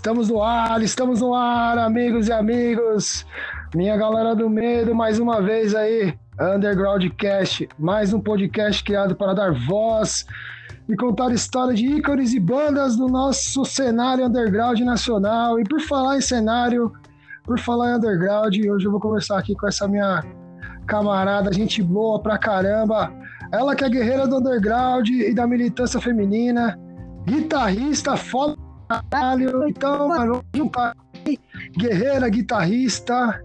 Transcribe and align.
Estamos 0.00 0.30
no 0.30 0.42
ar, 0.42 0.82
estamos 0.82 1.20
no 1.20 1.34
ar, 1.34 1.76
amigos 1.76 2.26
e 2.26 2.32
amigos. 2.32 3.26
Minha 3.74 3.98
galera 3.98 4.34
do 4.34 4.48
medo, 4.48 4.94
mais 4.94 5.18
uma 5.18 5.42
vez 5.42 5.74
aí, 5.74 6.14
Underground 6.40 7.04
Cast, 7.18 7.68
mais 7.78 8.10
um 8.14 8.18
podcast 8.18 8.82
criado 8.82 9.14
para 9.14 9.34
dar 9.34 9.52
voz 9.52 10.24
e 10.88 10.96
contar 10.96 11.30
história 11.32 11.74
de 11.74 11.84
ícones 11.84 12.32
e 12.32 12.40
bandas 12.40 12.96
do 12.96 13.08
nosso 13.08 13.62
cenário 13.66 14.24
underground 14.24 14.80
nacional. 14.80 15.60
E 15.60 15.64
por 15.64 15.82
falar 15.82 16.16
em 16.16 16.22
cenário, 16.22 16.90
por 17.44 17.58
falar 17.58 17.92
em 17.92 17.96
underground, 17.96 18.56
hoje 18.56 18.86
eu 18.86 18.90
vou 18.90 19.00
conversar 19.00 19.38
aqui 19.38 19.54
com 19.54 19.68
essa 19.68 19.86
minha 19.86 20.24
camarada, 20.86 21.52
gente 21.52 21.82
boa 21.82 22.18
pra 22.22 22.38
caramba. 22.38 23.12
Ela 23.52 23.76
que 23.76 23.84
é 23.84 23.90
guerreira 23.90 24.26
do 24.26 24.38
underground 24.38 25.10
e 25.10 25.34
da 25.34 25.46
militância 25.46 26.00
feminina, 26.00 26.80
guitarrista 27.26 28.16
foda 28.16 28.56
caralho. 28.90 29.68
Então, 29.68 30.08
mano, 30.08 30.44
aí. 31.26 31.38
Guerreira, 31.76 32.28
guitarrista, 32.28 33.42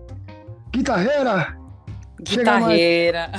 guitarreira. 0.71 1.57
Guitarreira. 2.21 3.31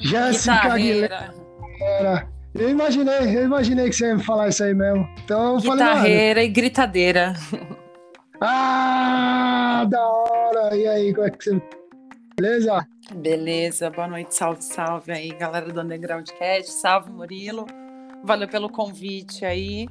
Jéssica 0.00 0.72
Aguilera. 0.72 1.34
Guitarreira. 1.78 2.28
Eu 2.54 2.68
imaginei, 2.68 3.36
eu 3.36 3.44
imaginei 3.44 3.90
que 3.90 3.96
você 3.96 4.06
ia 4.06 4.16
me 4.16 4.22
falar 4.24 4.48
isso 4.48 4.64
aí 4.64 4.74
mesmo. 4.74 5.08
Então 5.24 5.54
eu 5.54 5.60
falei, 5.60 5.84
Guitarreira 5.84 6.42
e 6.42 6.48
gritadeira. 6.48 7.34
ah, 8.40 9.84
da 9.88 10.02
hora. 10.02 10.76
E 10.76 10.86
aí, 10.86 11.14
como 11.14 11.26
é 11.26 11.30
que 11.30 11.44
você... 11.44 11.62
Beleza? 12.36 12.86
Beleza, 13.14 13.90
boa 13.90 14.08
noite, 14.08 14.34
salve, 14.34 14.64
salve 14.64 15.12
aí, 15.12 15.28
galera 15.30 15.70
do 15.70 15.80
Underground 15.80 16.26
Cast, 16.38 16.72
salve 16.72 17.10
Murilo. 17.10 17.66
Valeu 18.24 18.48
pelo 18.48 18.70
convite 18.70 19.44
aí 19.44 19.86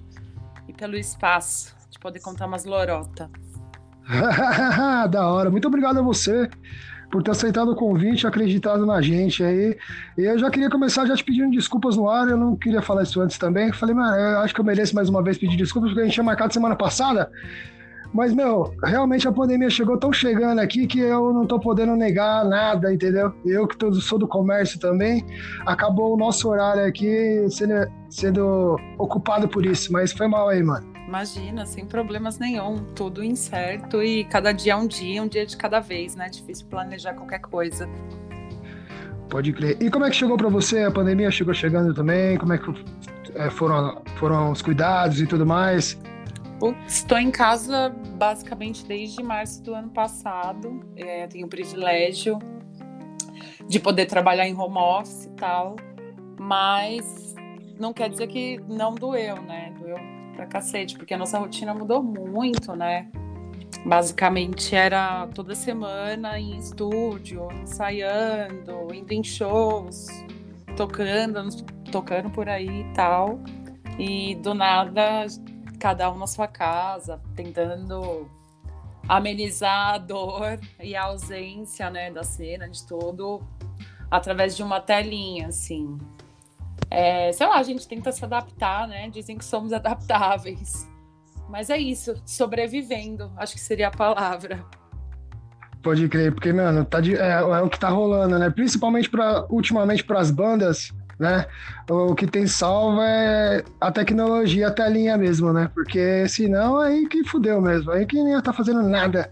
e 0.69 0.73
pelo 0.73 0.95
espaço 0.95 1.75
de 1.89 1.97
poder 1.97 2.19
contar 2.19 2.45
umas 2.45 2.63
lorota. 2.63 3.29
da 5.09 5.27
hora. 5.27 5.49
Muito 5.49 5.67
obrigado 5.67 5.99
a 5.99 6.01
você 6.01 6.47
por 7.11 7.23
ter 7.23 7.31
aceitado 7.31 7.71
o 7.71 7.75
convite, 7.75 8.27
acreditado 8.27 8.85
na 8.85 9.01
gente 9.01 9.43
aí. 9.43 9.75
Eu 10.15 10.37
já 10.37 10.51
queria 10.51 10.69
começar 10.69 11.07
já 11.07 11.15
te 11.15 11.23
pedindo 11.23 11.49
desculpas 11.51 11.97
no 11.97 12.07
ar, 12.07 12.27
eu 12.27 12.37
não 12.37 12.55
queria 12.55 12.83
falar 12.83 13.01
isso 13.01 13.19
antes 13.19 13.39
também. 13.39 13.73
Falei, 13.73 13.95
mano, 13.95 14.15
eu 14.15 14.39
acho 14.39 14.53
que 14.53 14.61
eu 14.61 14.65
mereço 14.65 14.93
mais 14.93 15.09
uma 15.09 15.23
vez 15.23 15.39
pedir 15.39 15.57
desculpas, 15.57 15.89
porque 15.89 16.01
a 16.01 16.05
gente 16.05 16.13
tinha 16.13 16.23
marcado 16.23 16.53
semana 16.53 16.75
passada. 16.75 17.31
Mas, 18.11 18.33
meu, 18.33 18.73
realmente 18.83 19.27
a 19.27 19.31
pandemia 19.31 19.69
chegou 19.69 19.95
tão 19.97 20.11
chegando 20.11 20.59
aqui 20.59 20.87
que 20.87 20.99
eu 20.99 21.31
não 21.31 21.45
tô 21.45 21.59
podendo 21.59 21.95
negar 21.95 22.43
nada, 22.43 22.91
entendeu? 22.91 23.31
Eu 23.45 23.67
que 23.67 23.77
tô- 23.77 23.93
sou 23.93 24.17
do 24.17 24.27
comércio 24.27 24.79
também, 24.79 25.23
acabou 25.65 26.13
o 26.13 26.17
nosso 26.17 26.49
horário 26.49 26.83
aqui 26.85 27.45
sendo, 27.51 27.73
sendo 28.09 28.77
ocupado 28.97 29.47
por 29.47 29.63
isso, 29.65 29.93
mas 29.93 30.11
foi 30.11 30.27
mal 30.27 30.49
aí, 30.49 30.63
mano. 30.63 30.87
Imagina, 31.07 31.65
sem 31.65 31.85
problemas 31.85 32.37
nenhum, 32.39 32.77
tudo 32.95 33.23
incerto 33.23 34.01
e 34.01 34.23
cada 34.25 34.51
dia 34.51 34.73
é 34.73 34.75
um 34.75 34.87
dia, 34.87 35.21
um 35.23 35.27
dia 35.27 35.45
de 35.45 35.55
cada 35.57 35.79
vez, 35.79 36.15
né? 36.15 36.29
Difícil 36.29 36.65
planejar 36.67 37.13
qualquer 37.13 37.39
coisa. 37.41 37.87
Pode 39.29 39.53
crer. 39.53 39.77
E 39.79 39.89
como 39.91 40.05
é 40.05 40.09
que 40.09 40.15
chegou 40.15 40.35
pra 40.37 40.49
você? 40.49 40.83
A 40.83 40.91
pandemia 40.91 41.29
chegou 41.29 41.53
chegando 41.53 41.93
também? 41.93 42.37
Como 42.37 42.53
é 42.53 42.57
que 42.57 42.73
é, 43.35 43.49
foram, 43.51 44.01
foram 44.15 44.51
os 44.51 44.61
cuidados 44.61 45.21
e 45.21 45.27
tudo 45.27 45.45
mais? 45.45 45.99
Estou 46.87 47.17
em 47.17 47.31
casa 47.31 47.89
basicamente 48.17 48.85
desde 48.85 49.23
março 49.23 49.63
do 49.63 49.73
ano 49.73 49.89
passado. 49.89 50.81
É, 50.95 51.27
tenho 51.27 51.47
o 51.47 51.49
privilégio 51.49 52.39
de 53.67 53.79
poder 53.79 54.05
trabalhar 54.07 54.47
em 54.47 54.55
home 54.55 54.77
office 54.77 55.25
e 55.25 55.29
tal, 55.31 55.75
mas 56.39 57.35
não 57.79 57.93
quer 57.93 58.09
dizer 58.09 58.27
que 58.27 58.59
não 58.67 58.93
doeu, 58.95 59.41
né? 59.41 59.73
Doeu 59.79 59.97
pra 60.35 60.45
cacete, 60.45 60.97
porque 60.97 61.13
a 61.13 61.17
nossa 61.17 61.37
rotina 61.37 61.73
mudou 61.73 62.01
muito, 62.01 62.75
né? 62.75 63.09
Basicamente 63.85 64.75
era 64.75 65.27
toda 65.27 65.55
semana 65.55 66.39
em 66.39 66.57
estúdio, 66.57 67.47
ensaiando, 67.61 68.93
indo 68.93 69.11
em 69.11 69.23
shows, 69.23 70.07
tocando, 70.75 71.47
tocando 71.91 72.29
por 72.29 72.49
aí 72.49 72.81
e 72.81 72.93
tal. 72.93 73.39
E 73.97 74.35
do 74.35 74.53
nada 74.53 75.25
cada 75.79 76.11
um 76.11 76.17
na 76.17 76.27
sua 76.27 76.47
casa, 76.47 77.19
tentando 77.35 78.29
amenizar 79.07 79.95
a 79.95 79.97
dor 79.97 80.59
e 80.79 80.95
a 80.95 81.05
ausência, 81.05 81.89
né, 81.89 82.11
da 82.11 82.23
cena, 82.23 82.69
de 82.69 82.85
tudo, 82.85 83.41
através 84.11 84.55
de 84.55 84.61
uma 84.61 84.79
telinha, 84.79 85.47
assim. 85.47 85.97
É, 86.91 87.31
sei 87.31 87.47
lá, 87.47 87.57
a 87.57 87.63
gente 87.63 87.87
tenta 87.87 88.11
se 88.11 88.23
adaptar, 88.23 88.87
né? 88.87 89.09
Dizem 89.09 89.37
que 89.37 89.45
somos 89.45 89.73
adaptáveis. 89.73 90.87
Mas 91.47 91.69
é 91.69 91.77
isso, 91.77 92.21
sobrevivendo, 92.25 93.31
acho 93.37 93.55
que 93.55 93.59
seria 93.59 93.87
a 93.87 93.91
palavra. 93.91 94.63
Pode 95.81 96.07
crer, 96.09 96.33
porque, 96.33 96.51
mano, 96.51 96.83
tá 96.85 96.99
de- 96.99 97.15
é, 97.15 97.31
é 97.31 97.61
o 97.61 97.69
que 97.69 97.79
tá 97.79 97.89
rolando, 97.89 98.37
né? 98.37 98.49
Principalmente 98.49 99.09
pra, 99.09 99.45
ultimamente 99.49 100.03
para 100.03 100.19
as 100.19 100.29
bandas, 100.29 100.91
né? 101.19 101.45
O 101.89 102.15
que 102.15 102.25
tem 102.25 102.47
salvo 102.47 103.01
é 103.01 103.63
a 103.81 103.91
tecnologia, 103.91 104.69
a 104.69 104.71
telinha 104.71 105.17
mesmo, 105.17 105.51
né? 105.51 105.69
Porque 105.73 106.27
senão 106.29 106.77
aí 106.77 107.07
que 107.07 107.23
fudeu 107.25 107.61
mesmo, 107.61 107.91
aí 107.91 108.05
que 108.05 108.15
nem 108.15 108.33
ia 108.33 108.41
tá 108.41 108.53
fazendo 108.53 108.81
nada. 108.83 109.31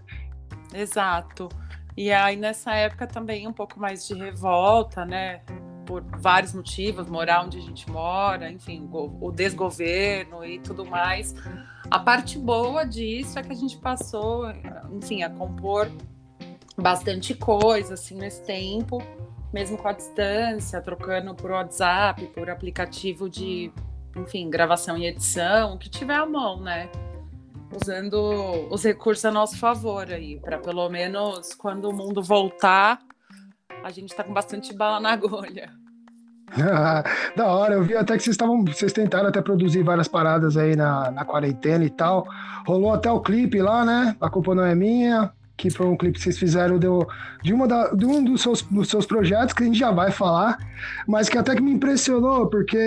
Exato. 0.74 1.48
E 1.96 2.12
aí 2.12 2.36
nessa 2.36 2.74
época 2.74 3.06
também 3.06 3.48
um 3.48 3.52
pouco 3.52 3.80
mais 3.80 4.06
de 4.06 4.14
revolta, 4.14 5.04
né? 5.06 5.40
Por 5.86 6.04
vários 6.18 6.52
motivos, 6.52 7.08
morar 7.08 7.46
onde 7.46 7.56
a 7.56 7.62
gente 7.62 7.90
mora, 7.90 8.50
enfim, 8.50 8.86
o 8.92 9.32
desgoverno 9.32 10.44
e 10.44 10.58
tudo 10.58 10.84
mais. 10.84 11.34
A 11.90 11.98
parte 11.98 12.38
boa 12.38 12.84
disso 12.84 13.38
é 13.38 13.42
que 13.42 13.52
a 13.52 13.56
gente 13.56 13.78
passou, 13.78 14.52
enfim, 14.92 15.22
a 15.22 15.30
compor 15.30 15.90
bastante 16.76 17.34
coisa 17.34 17.94
assim 17.94 18.14
nesse 18.16 18.44
tempo, 18.44 19.02
mesmo 19.52 19.76
com 19.78 19.88
a 19.88 19.92
distância, 19.92 20.80
trocando 20.80 21.34
por 21.34 21.50
WhatsApp, 21.50 22.26
por 22.28 22.50
aplicativo 22.50 23.28
de, 23.28 23.72
enfim, 24.16 24.50
gravação 24.50 24.96
e 24.98 25.06
edição, 25.06 25.74
o 25.74 25.78
que 25.78 25.88
tiver 25.88 26.16
à 26.16 26.26
mão, 26.26 26.60
né? 26.60 26.90
usando 27.74 28.68
os 28.70 28.82
recursos 28.82 29.24
a 29.24 29.30
nosso 29.30 29.58
favor 29.58 30.10
aí, 30.10 30.40
para 30.40 30.58
pelo 30.58 30.88
menos 30.88 31.54
quando 31.54 31.88
o 31.88 31.92
mundo 31.92 32.22
voltar, 32.22 32.98
a 33.84 33.90
gente 33.90 34.14
tá 34.14 34.24
com 34.24 34.32
bastante 34.32 34.74
bala 34.74 35.00
na 35.00 35.12
agulha. 35.12 35.70
da 37.36 37.46
hora, 37.46 37.74
eu 37.74 37.82
vi 37.82 37.94
até 37.94 38.16
que 38.16 38.22
vocês 38.22 38.34
estavam, 38.34 38.64
vocês 38.64 38.92
tentaram 38.92 39.28
até 39.28 39.42
produzir 39.42 39.82
várias 39.82 40.08
paradas 40.08 40.56
aí 40.56 40.74
na, 40.74 41.10
na 41.10 41.24
quarentena 41.24 41.84
e 41.84 41.90
tal. 41.90 42.26
Rolou 42.66 42.92
até 42.92 43.10
o 43.10 43.20
clipe 43.20 43.60
lá, 43.60 43.84
né? 43.84 44.16
A 44.18 44.30
culpa 44.30 44.54
não 44.54 44.64
é 44.64 44.74
minha, 44.74 45.30
que 45.58 45.68
foi 45.68 45.86
um 45.86 45.96
clipe 45.96 46.16
que 46.16 46.22
vocês 46.22 46.38
fizeram 46.38 46.78
de, 46.78 47.52
uma 47.52 47.66
da, 47.66 47.88
de 47.88 48.06
um 48.06 48.22
dos 48.22 48.40
seus, 48.40 48.62
dos 48.62 48.88
seus 48.88 49.04
projetos, 49.04 49.52
que 49.52 49.64
a 49.64 49.66
gente 49.66 49.78
já 49.78 49.90
vai 49.90 50.12
falar, 50.12 50.56
mas 51.06 51.28
que 51.28 51.36
até 51.36 51.54
que 51.54 51.60
me 51.60 51.72
impressionou, 51.72 52.46
porque 52.46 52.78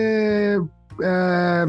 é, 1.03 1.65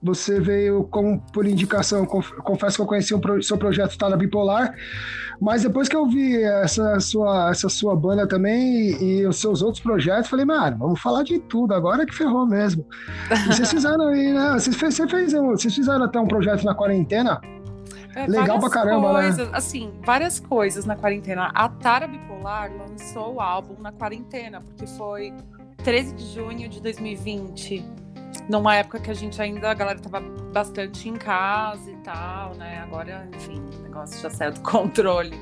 você 0.00 0.40
veio 0.40 0.84
como 0.84 1.20
por 1.32 1.44
indicação, 1.44 2.06
confesso 2.06 2.76
que 2.76 2.82
eu 2.82 2.86
conheci 2.86 3.12
o 3.12 3.18
um, 3.18 3.42
seu 3.42 3.58
projeto 3.58 3.98
Tá 3.98 4.08
na 4.08 4.16
Bipolar, 4.16 4.72
mas 5.40 5.64
depois 5.64 5.88
que 5.88 5.96
eu 5.96 6.06
vi 6.06 6.40
essa 6.40 7.00
sua, 7.00 7.50
essa 7.50 7.68
sua 7.68 7.96
banda 7.96 8.26
também 8.26 8.90
e, 8.92 9.20
e 9.20 9.26
os 9.26 9.40
seus 9.40 9.60
outros 9.60 9.82
projetos, 9.82 10.30
falei, 10.30 10.44
mano, 10.44 10.78
vamos 10.78 11.00
falar 11.00 11.24
de 11.24 11.40
tudo, 11.40 11.74
agora 11.74 12.06
que 12.06 12.14
ferrou 12.14 12.46
mesmo. 12.46 12.86
E 13.28 13.52
vocês 13.52 13.68
fizeram 13.68 14.06
aí, 14.06 14.32
né? 14.32 14.52
Vocês, 14.52 14.76
você 14.76 15.08
fez, 15.08 15.32
vocês 15.32 15.74
fizeram 15.74 16.04
até 16.04 16.20
um 16.20 16.28
projeto 16.28 16.64
na 16.64 16.76
quarentena? 16.76 17.40
É, 18.18 18.26
Legal 18.26 18.58
pra 18.58 18.70
caramba, 18.70 19.12
coisas, 19.12 19.48
né? 19.48 19.56
Assim, 19.56 19.92
várias 20.04 20.40
coisas 20.40 20.84
na 20.84 20.96
quarentena. 20.96 21.50
A 21.54 21.68
Tara 21.68 22.08
Bipolar 22.08 22.72
lançou 22.76 23.34
o 23.34 23.40
álbum 23.40 23.80
na 23.80 23.92
quarentena, 23.92 24.60
porque 24.60 24.86
foi 24.86 25.32
13 25.84 26.14
de 26.14 26.34
junho 26.34 26.68
de 26.68 26.80
2020 26.80 27.84
numa 28.48 28.74
época 28.74 28.98
que 28.98 29.10
a 29.10 29.14
gente 29.14 29.40
ainda, 29.40 29.70
a 29.70 29.74
galera 29.74 29.98
tava 29.98 30.20
bastante 30.52 31.08
em 31.08 31.14
casa 31.14 31.90
e 31.90 31.96
tal, 31.98 32.54
né? 32.54 32.80
Agora, 32.80 33.28
enfim, 33.34 33.62
o 33.78 33.82
negócio 33.82 34.20
já 34.20 34.30
saiu 34.30 34.52
do 34.52 34.60
controle. 34.68 35.36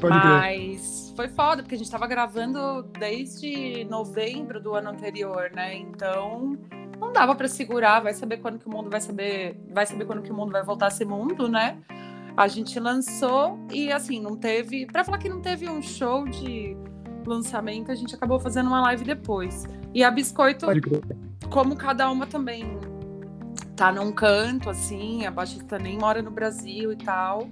Pode 0.00 0.14
Mas 0.14 1.12
foi 1.16 1.28
foda, 1.28 1.62
porque 1.62 1.76
a 1.76 1.78
gente 1.78 1.90
tava 1.90 2.06
gravando 2.06 2.82
desde 2.98 3.84
novembro 3.84 4.60
do 4.60 4.74
ano 4.74 4.90
anterior, 4.90 5.50
né? 5.54 5.76
Então 5.76 6.58
não 6.98 7.12
dava 7.12 7.34
para 7.34 7.48
segurar, 7.48 8.00
vai 8.00 8.14
saber 8.14 8.38
quando 8.38 8.58
que 8.58 8.66
o 8.66 8.70
mundo 8.70 8.90
vai 8.90 9.00
saber, 9.00 9.60
vai 9.70 9.86
saber 9.86 10.04
quando 10.04 10.22
que 10.22 10.30
o 10.30 10.34
mundo 10.34 10.52
vai 10.52 10.62
voltar 10.62 10.86
a 10.86 10.90
ser 10.90 11.04
mundo, 11.04 11.48
né? 11.48 11.78
A 12.36 12.48
gente 12.48 12.78
lançou 12.80 13.58
e 13.70 13.92
assim, 13.92 14.20
não 14.20 14.36
teve, 14.36 14.86
para 14.86 15.04
falar 15.04 15.18
que 15.18 15.28
não 15.28 15.40
teve 15.40 15.68
um 15.68 15.80
show 15.80 16.26
de 16.26 16.76
lançamento, 17.24 17.90
a 17.90 17.94
gente 17.94 18.14
acabou 18.14 18.40
fazendo 18.40 18.66
uma 18.66 18.80
live 18.82 19.04
depois. 19.04 19.66
E 19.94 20.02
a 20.02 20.10
Biscoito 20.10 20.66
como 21.50 21.76
cada 21.76 22.10
uma 22.10 22.26
também 22.26 22.78
tá 23.76 23.92
num 23.92 24.12
canto, 24.12 24.70
assim, 24.70 25.26
a 25.26 25.30
baixista 25.30 25.78
nem 25.78 25.98
mora 25.98 26.22
no 26.22 26.30
Brasil 26.30 26.92
e 26.92 26.96
tal, 26.96 27.48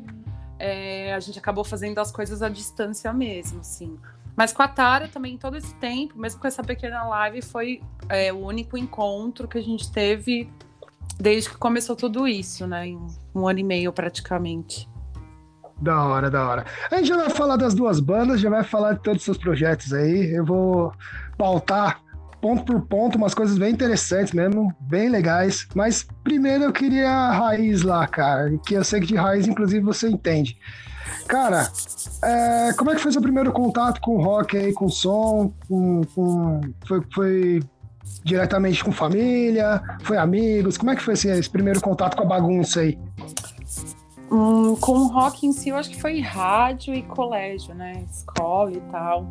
é, 0.59 1.12
a 1.15 1.21
gente 1.21 1.39
acabou 1.39 1.65
fazendo 1.65 1.99
as 1.99 2.12
coisas 2.12 2.43
à 2.43 2.49
distância 2.49 3.12
mesmo, 3.12 3.61
assim. 3.61 3.99
Mas 4.37 4.52
com 4.52 4.62
a 4.62 4.69
Tara 4.69 5.08
também, 5.08 5.37
todo 5.37 5.56
esse 5.56 5.75
tempo, 5.75 6.19
mesmo 6.19 6.40
com 6.40 6.46
essa 6.46 6.62
pequena 6.62 7.05
live, 7.05 7.43
foi 7.43 7.82
é, 8.08 8.32
o 8.32 8.38
único 8.38 8.79
encontro 8.79 9.46
que 9.46 9.58
a 9.58 9.62
gente 9.62 9.90
teve 9.93 10.50
desde 11.20 11.50
que 11.50 11.56
começou 11.56 11.94
tudo 11.94 12.26
isso, 12.26 12.67
né? 12.67 12.88
Em 12.88 12.99
um 13.34 13.46
ano 13.46 13.58
e 13.58 13.64
meio 13.64 13.93
praticamente. 13.93 14.88
Da 15.81 16.02
hora, 16.05 16.31
da 16.31 16.49
hora. 16.49 16.64
A 16.90 16.96
gente 16.96 17.08
já 17.08 17.17
vai 17.17 17.31
falar 17.31 17.56
das 17.56 17.75
duas 17.75 18.00
bandas, 18.00 18.40
já 18.40 18.49
vai 18.49 18.62
falar 18.62 18.94
de 18.94 19.02
todos 19.02 19.19
os 19.20 19.25
seus 19.25 19.38
projetos 19.38 19.93
aí. 19.93 20.32
Eu 20.32 20.44
vou 20.44 20.93
pautar 21.37 22.00
ponto 22.40 22.64
por 22.64 22.81
ponto, 22.82 23.17
umas 23.17 23.34
coisas 23.34 23.56
bem 23.56 23.73
interessantes 23.73 24.32
mesmo, 24.32 24.75
bem 24.81 25.08
legais. 25.08 25.67
Mas 25.75 26.06
primeiro 26.25 26.64
eu 26.64 26.73
queria 26.73 27.08
a 27.08 27.32
raiz 27.32 27.82
lá, 27.82 28.06
cara, 28.06 28.58
que 28.67 28.75
eu 28.75 28.84
sei 28.84 29.00
que 29.00 29.06
de 29.06 29.14
raiz, 29.17 29.46
inclusive, 29.46 29.84
você 29.84 30.08
entende. 30.08 30.58
Cara, 31.27 31.71
é, 32.23 32.73
como 32.75 32.91
é 32.91 32.95
que 32.95 33.01
foi 33.01 33.13
seu 33.13 33.23
primeiro 33.23 33.53
contato 33.53 34.01
com 34.01 34.23
rock 34.23 34.57
aí, 34.57 34.73
com 34.73 34.89
som? 34.89 35.53
Com, 35.69 36.03
com, 36.15 36.61
foi, 36.87 37.03
foi 37.13 37.63
diretamente 38.25 38.85
com 38.85 38.93
família? 38.93 39.83
Foi 40.03 40.17
amigos? 40.17 40.77
Como 40.77 40.91
é 40.91 40.97
que 40.97 41.03
foi 41.03 41.15
esse, 41.15 41.29
esse 41.29 41.51
primeiro 41.51 41.81
contato 41.81 42.17
com 42.17 42.23
a 42.23 42.27
bagunça 42.27 42.81
aí? 42.81 42.99
Hum, 44.31 44.77
com 44.77 44.93
o 44.93 45.09
rock 45.09 45.47
em 45.47 45.53
si, 45.53 45.69
eu 45.69 45.77
acho 45.77 45.91
que 45.91 46.01
foi 46.01 46.21
rádio 46.21 46.95
e 46.95 47.03
colégio, 47.03 47.75
né? 47.75 48.05
Escola 48.11 48.73
e 48.73 48.81
tal. 48.91 49.27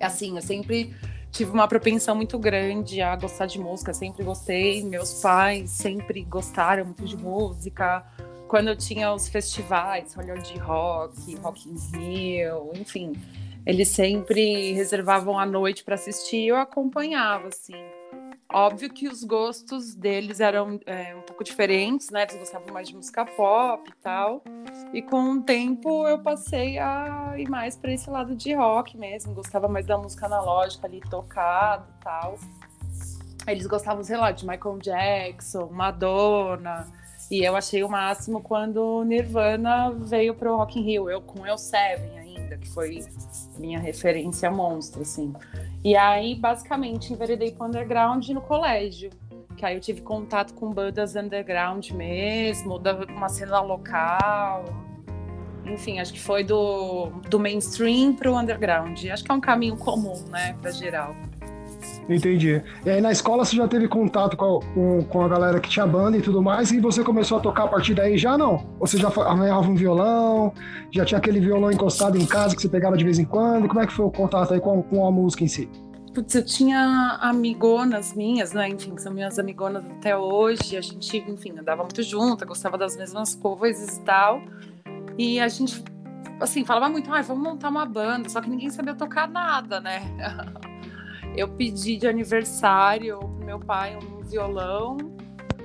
Assim, 0.00 0.36
eu 0.36 0.42
sempre 0.42 0.94
tive 1.32 1.50
uma 1.50 1.66
propensão 1.66 2.14
muito 2.14 2.38
grande 2.38 3.00
a 3.00 3.16
gostar 3.16 3.46
de 3.46 3.58
música, 3.58 3.92
sempre 3.92 4.22
gostei. 4.22 4.84
Meus 4.84 5.20
pais 5.20 5.70
sempre 5.70 6.22
gostaram 6.22 6.84
muito 6.84 7.04
de 7.04 7.16
música. 7.16 8.04
Quando 8.52 8.68
eu 8.68 8.76
tinha 8.76 9.10
os 9.14 9.30
festivais, 9.30 10.14
de 10.42 10.58
Rock, 10.58 11.36
Rock 11.36 11.70
in 11.70 11.96
Rio, 11.96 12.70
enfim, 12.74 13.14
eles 13.64 13.88
sempre 13.88 14.72
reservavam 14.74 15.38
a 15.38 15.46
noite 15.46 15.82
para 15.82 15.94
assistir 15.94 16.36
e 16.36 16.48
eu 16.48 16.58
acompanhava, 16.58 17.48
assim. 17.48 17.72
Óbvio 18.52 18.92
que 18.92 19.08
os 19.08 19.24
gostos 19.24 19.94
deles 19.94 20.38
eram 20.38 20.78
é, 20.84 21.16
um 21.16 21.22
pouco 21.22 21.42
diferentes, 21.42 22.10
né? 22.10 22.24
Eles 22.24 22.36
gostavam 22.36 22.74
mais 22.74 22.88
de 22.88 22.94
música 22.94 23.24
pop 23.24 23.88
e 23.88 24.02
tal. 24.02 24.44
E 24.92 25.00
com 25.00 25.32
o 25.32 25.42
tempo 25.42 26.06
eu 26.06 26.18
passei 26.18 26.78
a 26.78 27.32
ir 27.38 27.48
mais 27.48 27.74
para 27.74 27.90
esse 27.90 28.10
lado 28.10 28.36
de 28.36 28.52
rock 28.52 28.98
mesmo. 28.98 29.32
Gostava 29.32 29.66
mais 29.66 29.86
da 29.86 29.96
música 29.96 30.26
analógica 30.26 30.86
ali, 30.86 31.00
tocada 31.00 31.88
e 31.88 32.04
tal. 32.04 32.38
Eles 33.46 33.66
gostavam, 33.66 34.04
sei 34.04 34.18
lá, 34.18 34.30
de 34.30 34.46
Michael 34.46 34.78
Jackson, 34.78 35.70
Madonna. 35.72 37.00
E 37.30 37.44
eu 37.44 37.56
achei 37.56 37.82
o 37.82 37.88
máximo 37.88 38.40
quando 38.40 39.02
Nirvana 39.04 39.90
veio 39.90 40.34
pro 40.34 40.56
Rock 40.56 40.78
in 40.78 40.82
Rio. 40.82 41.10
Eu 41.10 41.20
com 41.20 41.46
El 41.46 41.56
Seven 41.56 42.18
ainda, 42.18 42.56
que 42.58 42.68
foi 42.68 43.04
minha 43.58 43.78
referência 43.78 44.50
monstro, 44.50 45.02
assim. 45.02 45.32
E 45.84 45.96
aí, 45.96 46.34
basicamente, 46.34 47.12
enveredei 47.12 47.52
pro 47.52 47.66
underground 47.66 48.28
no 48.28 48.40
colégio. 48.40 49.10
Que 49.56 49.66
aí 49.66 49.74
eu 49.74 49.80
tive 49.80 50.00
contato 50.00 50.54
com 50.54 50.70
bandas 50.70 51.14
underground 51.16 51.90
mesmo, 51.90 52.78
da 52.78 52.94
uma 53.04 53.28
cena 53.28 53.60
local. 53.60 54.64
Enfim, 55.64 56.00
acho 56.00 56.12
que 56.12 56.20
foi 56.20 56.42
do, 56.42 57.10
do 57.28 57.38
mainstream 57.38 58.14
pro 58.14 58.36
underground. 58.36 59.04
Acho 59.06 59.24
que 59.24 59.30
é 59.30 59.34
um 59.34 59.40
caminho 59.40 59.76
comum, 59.76 60.20
né, 60.28 60.56
pra 60.60 60.70
geral. 60.70 61.14
Entendi. 62.08 62.62
E 62.84 62.90
aí 62.90 63.00
na 63.00 63.12
escola 63.12 63.44
você 63.44 63.56
já 63.56 63.68
teve 63.68 63.86
contato 63.88 64.36
com 64.36 64.44
a, 64.44 64.60
com, 64.74 65.04
com, 65.04 65.24
a 65.24 65.28
galera 65.28 65.60
que 65.60 65.68
tinha 65.68 65.86
banda 65.86 66.16
e 66.16 66.22
tudo 66.22 66.42
mais, 66.42 66.72
e 66.72 66.80
você 66.80 67.02
começou 67.02 67.38
a 67.38 67.40
tocar 67.40 67.64
a 67.64 67.68
partir 67.68 67.94
daí 67.94 68.18
já 68.18 68.36
não? 68.36 68.66
Ou 68.80 68.86
você 68.86 68.98
já 68.98 69.08
arranhava 69.08 69.68
um 69.68 69.74
violão, 69.74 70.52
já 70.90 71.04
tinha 71.04 71.18
aquele 71.18 71.40
violão 71.40 71.70
encostado 71.70 72.18
em 72.18 72.26
casa 72.26 72.56
que 72.56 72.62
você 72.62 72.68
pegava 72.68 72.96
de 72.96 73.04
vez 73.04 73.18
em 73.18 73.24
quando? 73.24 73.68
Como 73.68 73.80
é 73.80 73.86
que 73.86 73.92
foi 73.92 74.06
o 74.06 74.10
contato 74.10 74.52
aí 74.52 74.60
com, 74.60 74.82
com 74.82 75.06
a 75.06 75.10
música 75.10 75.44
em 75.44 75.48
si? 75.48 75.68
Putz, 76.12 76.34
eu 76.34 76.44
tinha 76.44 77.18
amigonas 77.22 78.12
minhas, 78.12 78.52
né? 78.52 78.68
Enfim, 78.68 78.98
são 78.98 79.14
minhas 79.14 79.38
amigonas 79.38 79.82
até 79.92 80.14
hoje. 80.14 80.76
A 80.76 80.80
gente, 80.82 81.16
enfim, 81.16 81.58
andava 81.58 81.82
muito 81.82 82.02
junto, 82.02 82.44
gostava 82.46 82.76
das 82.76 82.96
mesmas 82.96 83.34
coisas 83.34 83.96
e 83.96 84.00
tal. 84.02 84.42
E 85.16 85.40
a 85.40 85.48
gente, 85.48 85.82
assim, 86.38 86.66
falava 86.66 86.90
muito, 86.90 87.10
ah, 87.10 87.22
vamos 87.22 87.42
montar 87.42 87.70
uma 87.70 87.86
banda, 87.86 88.28
só 88.28 88.42
que 88.42 88.50
ninguém 88.50 88.68
sabia 88.68 88.94
tocar 88.94 89.26
nada, 89.26 89.80
né? 89.80 90.02
Eu 91.34 91.48
pedi 91.48 91.96
de 91.96 92.06
aniversário 92.06 93.18
pro 93.18 93.44
meu 93.44 93.58
pai 93.58 93.96
um 93.96 94.22
violão, 94.22 94.96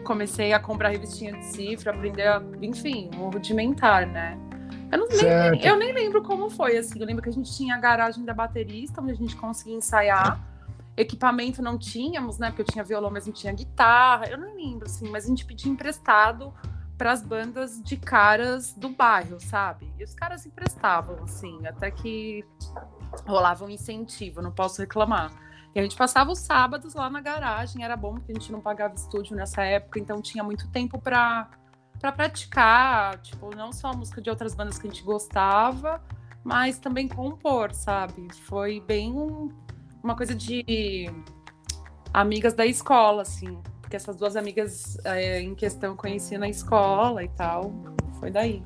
comecei 0.04 0.54
a 0.54 0.60
comprar 0.60 0.90
revistinha 0.90 1.34
de 1.34 1.46
cifra, 1.46 1.92
aprender, 1.92 2.28
a, 2.28 2.42
enfim, 2.62 3.10
um 3.16 3.30
rudimentar, 3.30 4.08
né? 4.08 4.38
Eu, 4.90 5.00
não, 5.00 5.08
nem, 5.08 5.66
eu 5.66 5.76
nem 5.78 5.94
lembro 5.94 6.24
como 6.24 6.50
foi, 6.50 6.78
assim. 6.78 7.00
Eu 7.00 7.06
lembro 7.06 7.22
que 7.22 7.30
a 7.30 7.34
gente 7.34 7.54
tinha 7.54 7.76
a 7.76 7.78
garagem 7.78 8.24
da 8.24 8.34
baterista, 8.34 9.02
onde 9.02 9.12
a 9.12 9.16
gente 9.16 9.36
conseguia 9.36 9.76
ensaiar. 9.76 10.42
Equipamento 10.96 11.62
não 11.62 11.78
tínhamos, 11.78 12.38
né? 12.38 12.48
Porque 12.48 12.62
eu 12.62 12.66
tinha 12.66 12.84
violão, 12.84 13.12
mas 13.12 13.28
não 13.28 13.34
tinha 13.34 13.52
guitarra. 13.52 14.28
Eu 14.28 14.38
não 14.38 14.56
lembro, 14.56 14.86
assim, 14.86 15.10
mas 15.10 15.26
a 15.26 15.28
gente 15.28 15.46
pedia 15.46 15.70
emprestado 15.70 16.54
para 16.98 17.12
as 17.12 17.22
bandas 17.22 17.82
de 17.84 17.98
caras 17.98 18.74
do 18.74 18.90
bairro, 18.90 19.40
sabe? 19.40 19.92
E 20.00 20.04
os 20.04 20.16
caras 20.16 20.46
emprestavam, 20.46 21.22
assim, 21.24 21.68
até 21.68 21.92
que 21.92 22.46
rolava 23.28 23.66
um 23.66 23.70
incentivo, 23.70 24.42
não 24.42 24.52
posso 24.52 24.82
reclamar. 24.82 25.32
E 25.76 25.80
a 25.80 25.84
gente 25.84 25.96
passava 25.96 26.32
os 26.32 26.40
sábados 26.40 26.94
lá 26.96 27.10
na 27.10 27.22
garagem, 27.22 27.84
era 27.84 27.96
bom 27.96 28.16
porque 28.16 28.32
a 28.32 28.36
gente 28.36 28.52
não 28.52 28.60
pagava 28.60 28.96
estúdio 28.96 29.36
nessa 29.36 29.64
época, 29.64 30.00
então 30.00 30.22
tinha 30.22 30.44
muito 30.44 30.68
tempo 30.70 31.00
para 31.00 31.50
para 32.00 32.12
praticar, 32.12 33.18
tipo, 33.22 33.56
não 33.56 33.74
só 33.74 33.88
a 33.88 33.94
música 33.94 34.22
de 34.22 34.30
outras 34.30 34.54
bandas 34.54 34.78
que 34.78 34.86
a 34.88 34.90
gente 34.90 35.04
gostava, 35.04 36.00
mas 36.44 36.78
também 36.78 37.08
compor, 37.08 37.74
sabe? 37.74 38.28
Foi 38.44 38.80
bem 38.80 39.12
um, 39.14 39.50
uma 40.04 40.16
coisa 40.16 40.36
de 40.36 41.10
amigas 42.14 42.54
da 42.54 42.68
escola, 42.68 43.24
assim, 43.24 43.60
porque 43.82 43.96
essas 43.96 44.16
duas 44.16 44.36
amigas 44.36 44.98
é, 45.04 45.42
em 45.42 45.56
questão 45.56 45.96
conheci 45.96 46.38
na 46.38 46.48
escola 46.48 47.24
e 47.24 47.30
tal, 47.30 47.74
foi 48.20 48.30
daí. 48.30 48.64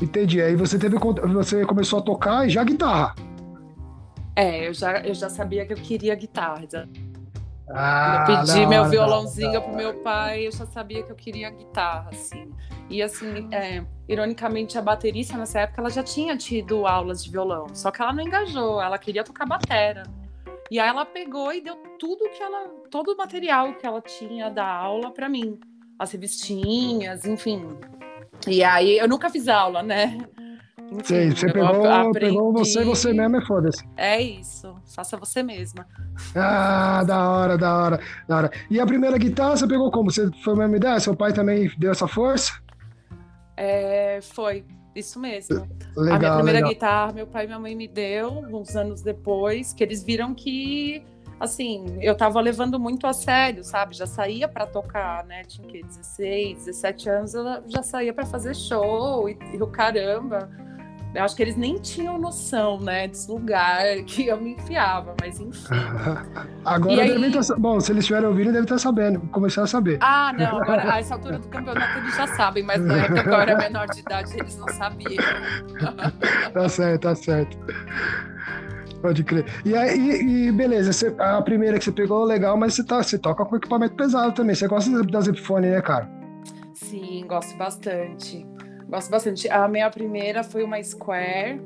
Entendi. 0.00 0.40
Aí 0.42 0.54
você 0.54 0.78
teve 0.78 0.96
você 0.98 1.64
começou 1.64 1.98
a 1.98 2.02
tocar 2.02 2.46
e 2.46 2.50
já 2.50 2.62
guitarra. 2.62 3.14
É, 4.36 4.68
eu 4.68 4.74
já, 4.74 5.00
eu 5.00 5.14
já 5.14 5.30
sabia 5.30 5.64
que 5.64 5.72
eu 5.72 5.78
queria 5.78 6.14
guitarra. 6.14 6.62
Ah, 7.70 8.26
eu 8.28 8.36
pedi 8.36 8.60
não, 8.60 8.68
meu 8.68 8.84
violãozinho 8.84 9.54
não. 9.54 9.62
pro 9.62 9.74
meu 9.74 9.94
pai, 10.02 10.46
eu 10.46 10.52
já 10.52 10.66
sabia 10.66 11.02
que 11.02 11.10
eu 11.10 11.16
queria 11.16 11.48
guitarra, 11.48 12.10
assim. 12.12 12.52
E 12.90 13.02
assim, 13.02 13.48
é, 13.50 13.82
ironicamente, 14.06 14.78
a 14.78 14.82
baterista 14.82 15.36
nessa 15.36 15.60
época 15.60 15.80
ela 15.80 15.90
já 15.90 16.02
tinha 16.02 16.36
tido 16.36 16.86
aulas 16.86 17.24
de 17.24 17.30
violão, 17.30 17.66
só 17.74 17.90
que 17.90 18.00
ela 18.00 18.12
não 18.12 18.22
engajou, 18.22 18.80
ela 18.80 18.98
queria 18.98 19.24
tocar 19.24 19.46
batera. 19.46 20.04
E 20.70 20.78
aí 20.78 20.88
ela 20.88 21.04
pegou 21.04 21.52
e 21.52 21.60
deu 21.60 21.76
tudo 21.98 22.28
que 22.28 22.42
ela, 22.42 22.68
todo 22.90 23.12
o 23.12 23.16
material 23.16 23.72
que 23.74 23.86
ela 23.86 24.02
tinha 24.02 24.50
da 24.50 24.66
aula 24.66 25.10
para 25.10 25.28
mim, 25.28 25.58
as 25.98 26.12
revistinhas, 26.12 27.24
enfim. 27.24 27.66
E 28.46 28.62
aí 28.62 28.98
eu 28.98 29.08
nunca 29.08 29.30
fiz 29.30 29.48
aula, 29.48 29.82
né? 29.82 30.18
Enfim, 30.92 31.04
Sei, 31.04 31.30
você 31.30 31.52
pegou, 31.52 31.90
aprendi... 31.90 32.34
pegou 32.34 32.52
você 32.52 32.84
você 32.84 33.12
mesmo 33.12 33.36
e 33.38 33.46
foda-se. 33.46 33.84
É 33.96 34.20
isso, 34.20 34.74
faça 34.94 35.16
você 35.16 35.42
mesma. 35.42 35.86
Ah, 36.34 37.02
da 37.04 37.28
hora, 37.28 37.58
da 37.58 37.76
hora, 37.76 38.00
da 38.28 38.36
hora. 38.36 38.50
E 38.70 38.78
a 38.78 38.86
primeira 38.86 39.18
guitarra 39.18 39.56
você 39.56 39.66
pegou 39.66 39.90
como? 39.90 40.10
Você 40.10 40.30
foi 40.44 40.54
a 40.54 40.56
mesma 40.56 40.76
ideia? 40.76 41.00
Seu 41.00 41.16
pai 41.16 41.32
também 41.32 41.70
deu 41.78 41.90
essa 41.90 42.06
força? 42.06 42.52
É, 43.56 44.20
foi, 44.22 44.64
isso 44.94 45.18
mesmo. 45.18 45.66
Legal, 45.96 46.16
a 46.16 46.18
minha 46.18 46.34
primeira 46.34 46.58
legal. 46.58 46.70
guitarra, 46.70 47.12
meu 47.12 47.26
pai 47.26 47.44
e 47.44 47.46
minha 47.48 47.58
mãe 47.58 47.74
me 47.74 47.88
deu, 47.88 48.30
uns 48.50 48.76
anos 48.76 49.02
depois, 49.02 49.72
que 49.72 49.82
eles 49.82 50.04
viram 50.04 50.34
que 50.34 51.02
assim, 51.38 51.98
eu 52.00 52.16
tava 52.16 52.40
levando 52.40 52.80
muito 52.80 53.06
a 53.06 53.12
sério, 53.12 53.62
sabe? 53.62 53.94
Já 53.94 54.06
saía 54.06 54.48
para 54.48 54.66
tocar, 54.66 55.24
né? 55.24 55.42
Tinha 55.44 55.66
que 55.68 55.82
16, 55.82 56.64
17 56.64 57.08
anos, 57.10 57.34
eu 57.34 57.44
já 57.66 57.82
saía 57.82 58.12
para 58.12 58.24
fazer 58.24 58.54
show 58.54 59.28
e, 59.28 59.36
e 59.52 59.62
o 59.62 59.66
caramba. 59.66 60.48
Eu 61.16 61.24
acho 61.24 61.34
que 61.34 61.42
eles 61.42 61.56
nem 61.56 61.78
tinham 61.78 62.18
noção, 62.18 62.78
né, 62.78 63.08
desse 63.08 63.30
lugar 63.30 63.86
que 64.06 64.26
eu 64.26 64.38
me 64.38 64.52
enfiava, 64.52 65.14
mas 65.18 65.40
enfim. 65.40 65.74
agora 66.62 66.92
e 66.92 67.08
devem 67.08 67.24
aí... 67.24 67.36
estar. 67.38 67.56
Bom, 67.56 67.80
se 67.80 67.90
eles 67.90 68.02
estiverem 68.02 68.28
ouvindo, 68.28 68.48
devem 68.48 68.64
estar 68.64 68.76
sabendo, 68.76 69.20
começar 69.28 69.62
a 69.62 69.66
saber. 69.66 69.96
Ah, 70.02 70.30
não, 70.36 70.58
agora, 70.58 70.92
a 70.92 70.98
essa 70.98 71.14
altura 71.14 71.38
do 71.38 71.48
campeonato 71.48 71.98
eles 72.00 72.14
já 72.14 72.26
sabem, 72.26 72.62
mas 72.64 72.82
na 72.82 72.98
época 72.98 73.22
que 73.22 73.28
eu 73.30 73.40
era 73.40 73.56
menor 73.56 73.86
de 73.86 74.00
idade, 74.00 74.36
eles 74.38 74.58
não 74.58 74.68
sabiam. 74.68 75.24
tá 76.52 76.68
certo, 76.68 77.00
tá 77.00 77.14
certo. 77.14 77.58
Pode 79.00 79.24
crer. 79.24 79.46
E 79.64 79.74
aí, 79.74 80.48
e 80.48 80.52
beleza, 80.52 80.92
você, 80.92 81.14
a 81.18 81.40
primeira 81.40 81.78
que 81.78 81.84
você 81.84 81.92
pegou, 81.92 82.24
legal, 82.24 82.58
mas 82.58 82.74
você, 82.74 82.84
tá, 82.84 83.02
você 83.02 83.18
toca 83.18 83.42
com 83.42 83.56
equipamento 83.56 83.94
pesado 83.94 84.32
também. 84.32 84.54
Você 84.54 84.68
gosta 84.68 85.02
das 85.04 85.28
Epiphone, 85.28 85.68
né, 85.68 85.80
cara? 85.80 86.10
Sim, 86.74 87.24
gosto 87.26 87.56
bastante. 87.56 88.46
Gosto 88.88 89.10
bastante. 89.10 89.48
A 89.48 89.66
minha 89.68 89.90
primeira 89.90 90.42
foi 90.42 90.62
uma 90.62 90.82
Square. 90.82 91.60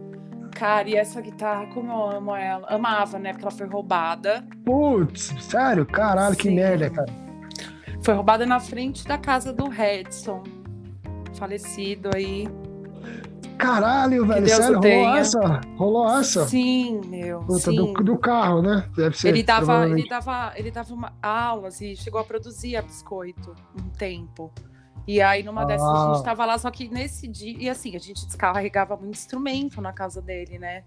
Cara, 0.52 0.88
e 0.88 0.96
essa 0.96 1.20
guitarra, 1.20 1.66
como 1.66 1.92
eu 1.92 2.16
amo 2.16 2.34
ela. 2.34 2.66
Amava, 2.68 3.18
né? 3.18 3.32
Porque 3.32 3.44
ela 3.44 3.50
foi 3.50 3.66
roubada. 3.66 4.44
Putz, 4.64 5.34
sério? 5.40 5.86
Caralho, 5.86 6.34
Sim. 6.34 6.40
que 6.40 6.50
merda, 6.50 6.90
cara. 6.90 7.12
Foi 8.02 8.14
roubada 8.14 8.46
na 8.46 8.58
frente 8.58 9.06
da 9.06 9.18
casa 9.18 9.52
do 9.52 9.68
Redson. 9.68 10.42
Falecido 11.34 12.10
aí. 12.14 12.48
Caralho, 13.60 14.26
velho, 14.26 14.48
sério, 14.48 14.80
rolou 14.80 15.16
essa? 15.16 15.60
Rolou 15.76 16.18
essa? 16.18 16.48
Sim, 16.48 17.02
meu. 17.06 17.40
Puta, 17.40 17.70
sim. 17.70 17.76
Do, 17.76 17.92
do, 18.02 18.18
carro, 18.18 18.62
né? 18.62 18.88
Deve 18.96 19.16
ser. 19.18 19.28
Ele 19.28 19.42
dava, 19.42 19.86
ele 19.86 20.08
dava, 20.08 20.52
ele 20.56 20.70
dava 20.70 20.94
uma, 20.94 21.12
aulas 21.22 21.78
e 21.82 21.94
chegou 21.94 22.20
a 22.20 22.24
produzir 22.24 22.76
a 22.76 22.82
biscoito 22.82 23.54
um 23.78 23.90
tempo. 23.90 24.50
E 25.06 25.20
aí, 25.20 25.42
numa 25.42 25.62
ah. 25.62 25.64
dessas, 25.64 25.88
a 25.88 26.14
gente 26.14 26.24
tava 26.24 26.44
lá, 26.44 26.58
só 26.58 26.70
que 26.70 26.88
nesse 26.88 27.26
dia, 27.26 27.56
e 27.58 27.68
assim, 27.68 27.96
a 27.96 27.98
gente 27.98 28.26
descarregava 28.26 28.96
muito 28.96 29.16
instrumento 29.16 29.80
na 29.80 29.92
casa 29.92 30.20
dele, 30.20 30.58
né? 30.58 30.84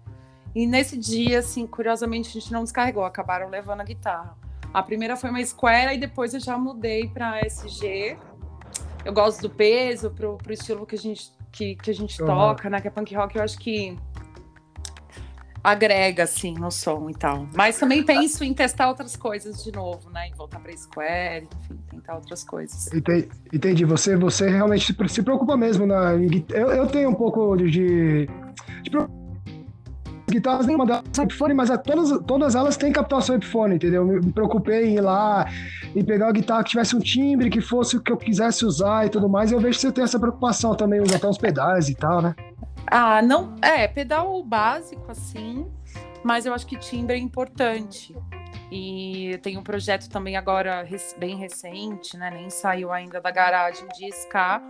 E 0.54 0.66
nesse 0.66 0.96
dia, 0.96 1.40
assim, 1.40 1.66
curiosamente, 1.66 2.28
a 2.28 2.40
gente 2.40 2.52
não 2.52 2.62
descarregou, 2.62 3.04
acabaram 3.04 3.48
levando 3.48 3.80
a 3.80 3.84
guitarra. 3.84 4.36
A 4.72 4.82
primeira 4.82 5.16
foi 5.16 5.30
uma 5.30 5.44
Square, 5.44 5.94
e 5.94 5.98
depois 5.98 6.32
eu 6.32 6.40
já 6.40 6.56
mudei 6.56 7.08
para 7.08 7.40
SG. 7.40 8.16
Eu 9.04 9.12
gosto 9.12 9.42
do 9.42 9.50
peso, 9.50 10.10
pro, 10.10 10.38
pro 10.38 10.52
estilo 10.52 10.86
que 10.86 10.94
a 10.94 10.98
gente, 10.98 11.32
que, 11.52 11.74
que 11.76 11.90
a 11.90 11.94
gente 11.94 12.20
uhum. 12.22 12.26
toca, 12.26 12.70
né? 12.70 12.80
Que 12.80 12.88
é 12.88 12.90
punk 12.90 13.14
rock, 13.14 13.36
eu 13.36 13.42
acho 13.42 13.58
que 13.58 13.98
agrega, 15.64 16.24
assim, 16.24 16.52
no 16.52 16.70
som 16.70 17.08
e 17.08 17.14
tal. 17.14 17.48
Mas 17.56 17.78
também 17.78 18.04
penso 18.04 18.44
em 18.44 18.52
testar 18.52 18.88
outras 18.88 19.16
coisas 19.16 19.64
de 19.64 19.72
novo, 19.72 20.10
né? 20.10 20.28
Em 20.28 20.34
voltar 20.34 20.60
para 20.60 20.76
Square, 20.76 21.48
enfim, 21.62 21.80
tentar 21.90 22.16
outras 22.16 22.44
coisas. 22.44 22.92
Entendi. 22.92 23.28
Entendi. 23.50 23.84
Você, 23.86 24.14
você 24.14 24.50
realmente 24.50 24.94
se 25.08 25.22
preocupa 25.22 25.56
mesmo 25.56 25.86
na. 25.86 26.12
Eu, 26.50 26.68
eu 26.68 26.86
tenho 26.86 27.08
um 27.08 27.14
pouco 27.14 27.56
de. 27.56 27.70
de 27.70 28.90
guitarras 30.30 30.66
nem 30.66 30.76
mandar 30.76 31.02
Epiphone, 31.18 31.54
mas 31.54 31.70
todas, 31.84 32.26
todas 32.26 32.54
elas 32.54 32.76
têm 32.76 32.92
captação 32.92 33.36
Epiphone, 33.36 33.76
entendeu? 33.76 34.04
Me, 34.04 34.20
me 34.20 34.32
preocupei 34.32 34.88
em 34.88 34.96
ir 34.96 35.00
lá 35.00 35.46
e 35.94 36.02
pegar 36.02 36.26
uma 36.26 36.32
guitarra 36.32 36.64
que 36.64 36.70
tivesse 36.70 36.96
um 36.96 37.00
timbre, 37.00 37.48
que 37.48 37.60
fosse 37.60 37.96
o 37.96 38.02
que 38.02 38.10
eu 38.10 38.16
quisesse 38.16 38.66
usar 38.66 39.06
e 39.06 39.08
tudo 39.08 39.28
mais. 39.28 39.50
E 39.50 39.54
eu 39.54 39.60
vejo 39.60 39.76
que 39.78 39.82
você 39.82 39.92
tem 39.92 40.04
essa 40.04 40.18
preocupação 40.18 40.74
também, 40.74 41.00
usar 41.00 41.16
até 41.16 41.28
os 41.28 41.38
pedais 41.38 41.88
e 41.88 41.94
tal, 41.94 42.20
né? 42.20 42.34
Ah, 42.96 43.20
não. 43.20 43.56
É, 43.60 43.88
pedal 43.88 44.40
básico, 44.44 45.10
assim, 45.10 45.68
mas 46.22 46.46
eu 46.46 46.54
acho 46.54 46.64
que 46.64 46.76
timbre 46.76 47.16
é 47.16 47.18
importante. 47.18 48.16
E 48.70 49.36
tem 49.42 49.58
um 49.58 49.64
projeto 49.64 50.08
também 50.08 50.36
agora 50.36 50.86
bem 51.18 51.34
recente, 51.36 52.16
né? 52.16 52.30
Nem 52.30 52.48
saiu 52.50 52.92
ainda 52.92 53.20
da 53.20 53.32
garagem 53.32 53.88
de 53.88 54.06
ska. 54.10 54.62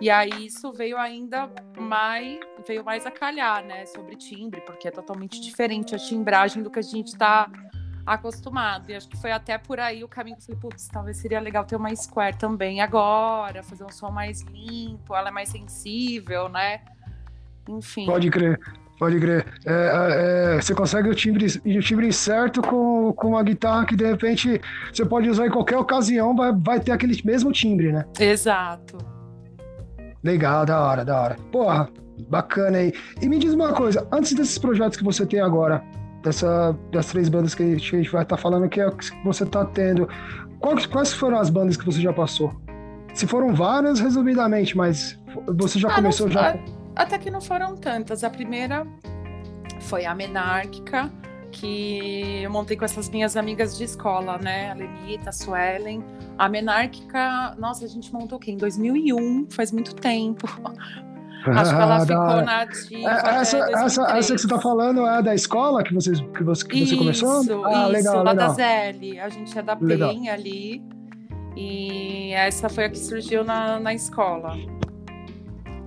E 0.00 0.08
aí 0.08 0.46
isso 0.46 0.72
veio 0.72 0.96
ainda 0.96 1.50
mais, 1.76 2.38
veio 2.64 2.84
mais 2.84 3.04
a 3.04 3.10
calhar, 3.10 3.64
né? 3.64 3.84
Sobre 3.86 4.14
timbre, 4.14 4.60
porque 4.60 4.86
é 4.86 4.90
totalmente 4.92 5.40
diferente 5.40 5.92
a 5.92 5.98
timbragem 5.98 6.62
do 6.62 6.70
que 6.70 6.78
a 6.78 6.82
gente 6.82 7.08
está 7.08 7.50
acostumado. 8.06 8.90
E 8.90 8.94
acho 8.94 9.08
que 9.08 9.16
foi 9.16 9.32
até 9.32 9.58
por 9.58 9.80
aí 9.80 10.04
o 10.04 10.08
caminho 10.08 10.36
que 10.36 10.42
eu 10.42 10.46
falei, 10.46 10.60
putz, 10.60 10.86
talvez 10.86 11.16
seria 11.16 11.40
legal 11.40 11.64
ter 11.64 11.74
uma 11.74 11.92
Square 11.96 12.36
também 12.36 12.80
agora, 12.80 13.60
fazer 13.64 13.82
um 13.82 13.90
som 13.90 14.12
mais 14.12 14.42
limpo, 14.42 15.16
ela 15.16 15.30
é 15.30 15.32
mais 15.32 15.48
sensível, 15.48 16.48
né? 16.48 16.80
Enfim. 17.68 18.06
Pode 18.06 18.30
crer. 18.30 18.58
Pode 18.98 19.18
crer. 19.18 19.46
É, 19.66 19.72
é, 19.72 20.56
é, 20.56 20.60
você 20.60 20.74
consegue 20.74 21.08
o 21.08 21.14
timbre, 21.14 21.46
o 21.46 21.80
timbre 21.80 22.12
certo 22.12 22.62
com, 22.62 23.12
com 23.12 23.28
uma 23.30 23.42
guitarra 23.42 23.84
que 23.84 23.96
de 23.96 24.06
repente 24.06 24.60
você 24.92 25.04
pode 25.04 25.28
usar 25.28 25.46
em 25.46 25.50
qualquer 25.50 25.76
ocasião, 25.76 26.36
vai, 26.36 26.52
vai 26.52 26.78
ter 26.78 26.92
aquele 26.92 27.20
mesmo 27.24 27.50
timbre, 27.50 27.90
né? 27.90 28.04
Exato. 28.20 28.98
Legal, 30.22 30.64
da 30.64 30.80
hora, 30.80 31.04
da 31.04 31.20
hora. 31.20 31.36
Porra, 31.50 31.88
bacana 32.28 32.78
aí. 32.78 32.92
E 33.20 33.28
me 33.28 33.38
diz 33.38 33.54
uma 33.54 33.72
coisa, 33.72 34.06
antes 34.12 34.34
desses 34.34 34.56
projetos 34.56 34.96
que 34.96 35.02
você 35.02 35.26
tem 35.26 35.40
agora, 35.40 35.82
dessa, 36.22 36.76
das 36.92 37.06
três 37.06 37.28
bandas 37.28 37.54
que 37.54 37.62
a 37.62 37.66
gente 37.66 38.10
vai 38.10 38.22
estar 38.22 38.36
tá 38.36 38.40
falando 38.40 38.68
que, 38.68 38.80
é, 38.80 38.88
que 38.88 39.24
você 39.24 39.42
está 39.42 39.64
tendo, 39.64 40.08
quais, 40.60 40.86
quais 40.86 41.12
foram 41.12 41.38
as 41.38 41.50
bandas 41.50 41.76
que 41.76 41.84
você 41.84 42.00
já 42.00 42.12
passou? 42.12 42.54
Se 43.14 43.26
foram 43.26 43.52
várias, 43.52 43.98
resumidamente, 43.98 44.76
mas 44.76 45.18
você 45.56 45.78
já 45.78 45.88
ah, 45.88 45.94
começou 45.96 46.30
já. 46.30 46.56
Até 46.94 47.18
que 47.18 47.30
não 47.30 47.40
foram 47.40 47.76
tantas. 47.76 48.22
A 48.24 48.30
primeira 48.30 48.86
foi 49.80 50.04
a 50.04 50.14
Menárquica, 50.14 51.10
que 51.50 52.42
eu 52.42 52.50
montei 52.50 52.76
com 52.76 52.84
essas 52.84 53.08
minhas 53.08 53.36
amigas 53.36 53.76
de 53.76 53.84
escola, 53.84 54.38
né? 54.38 54.70
A 54.70 54.74
Lenita, 54.74 55.30
a 55.30 55.32
Suelen. 55.32 56.04
A 56.38 56.48
Menárquica, 56.48 57.54
nossa, 57.58 57.84
a 57.84 57.88
gente 57.88 58.12
montou 58.12 58.36
o 58.36 58.40
quê? 58.40 58.52
Em 58.52 58.56
2001, 58.56 59.48
faz 59.50 59.72
muito 59.72 59.94
tempo. 59.94 60.46
Acho 61.44 61.74
que 61.74 61.82
ela 61.82 62.00
ficou 62.00 62.42
na 62.42 62.60
ativa. 62.62 63.10
É, 63.10 63.40
essa, 63.40 63.58
essa, 63.58 64.02
essa 64.16 64.34
que 64.34 64.40
você 64.40 64.46
está 64.46 64.60
falando 64.60 65.04
é 65.04 65.20
da 65.22 65.34
escola 65.34 65.82
que, 65.82 65.92
vocês, 65.92 66.20
que, 66.20 66.44
você, 66.44 66.64
que 66.64 66.86
você 66.86 66.96
começou? 66.96 67.40
Ah, 67.64 67.82
isso, 67.82 67.88
legal, 67.88 68.22
lá 68.22 68.30
legal. 68.30 68.48
da 68.48 68.48
Zeli. 68.54 69.18
A 69.18 69.28
gente 69.28 69.58
é 69.58 69.62
da 69.62 69.74
PEN 69.74 70.28
ali. 70.28 70.80
E 71.56 72.32
essa 72.32 72.68
foi 72.68 72.84
a 72.84 72.88
que 72.88 72.98
surgiu 72.98 73.42
na, 73.42 73.80
na 73.80 73.92
escola 73.92 74.56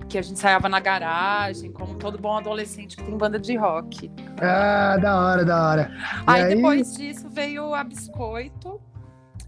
que 0.08 0.18
a 0.18 0.22
gente 0.22 0.38
saiava 0.38 0.68
na 0.68 0.78
garagem, 0.78 1.72
como 1.72 1.94
todo 1.96 2.18
bom 2.18 2.36
adolescente 2.36 2.96
que 2.96 3.02
tem 3.02 3.16
banda 3.16 3.38
de 3.38 3.56
rock. 3.56 4.10
Ah, 4.40 4.96
da 4.98 5.20
hora, 5.20 5.44
da 5.44 5.68
hora. 5.68 5.90
Aí, 6.26 6.42
aí, 6.42 6.54
depois 6.54 6.94
disso 6.94 7.28
veio 7.28 7.74
a 7.74 7.82
Biscoito. 7.82 8.80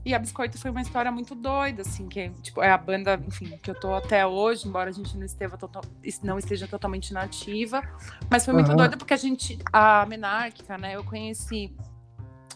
E 0.05 0.15
a 0.15 0.19
Biscoito 0.19 0.59
foi 0.59 0.71
uma 0.71 0.81
história 0.81 1.13
muito 1.13 1.35
doida, 1.35 1.83
assim, 1.83 2.09
que 2.09 2.31
tipo, 2.43 2.63
é 2.63 2.71
a 2.71 2.79
banda, 2.79 3.21
enfim, 3.27 3.59
que 3.63 3.71
eu 3.71 3.75
tô 3.75 3.95
até 3.95 4.27
hoje, 4.27 4.67
embora 4.67 4.89
a 4.89 4.93
gente 4.93 5.17
não 5.17 5.27
esteja, 5.27 5.57
total, 5.57 5.83
não 6.23 6.39
esteja 6.39 6.67
totalmente 6.67 7.13
nativa. 7.13 7.83
Mas 8.31 8.45
foi 8.45 8.55
muito 8.55 8.71
uhum. 8.71 8.77
doida 8.77 8.97
porque 8.97 9.13
a 9.13 9.19
gente, 9.19 9.59
a 9.73 10.07
Menárquica, 10.07 10.79
né, 10.79 10.97
eu 10.97 11.05
conheci 11.05 11.75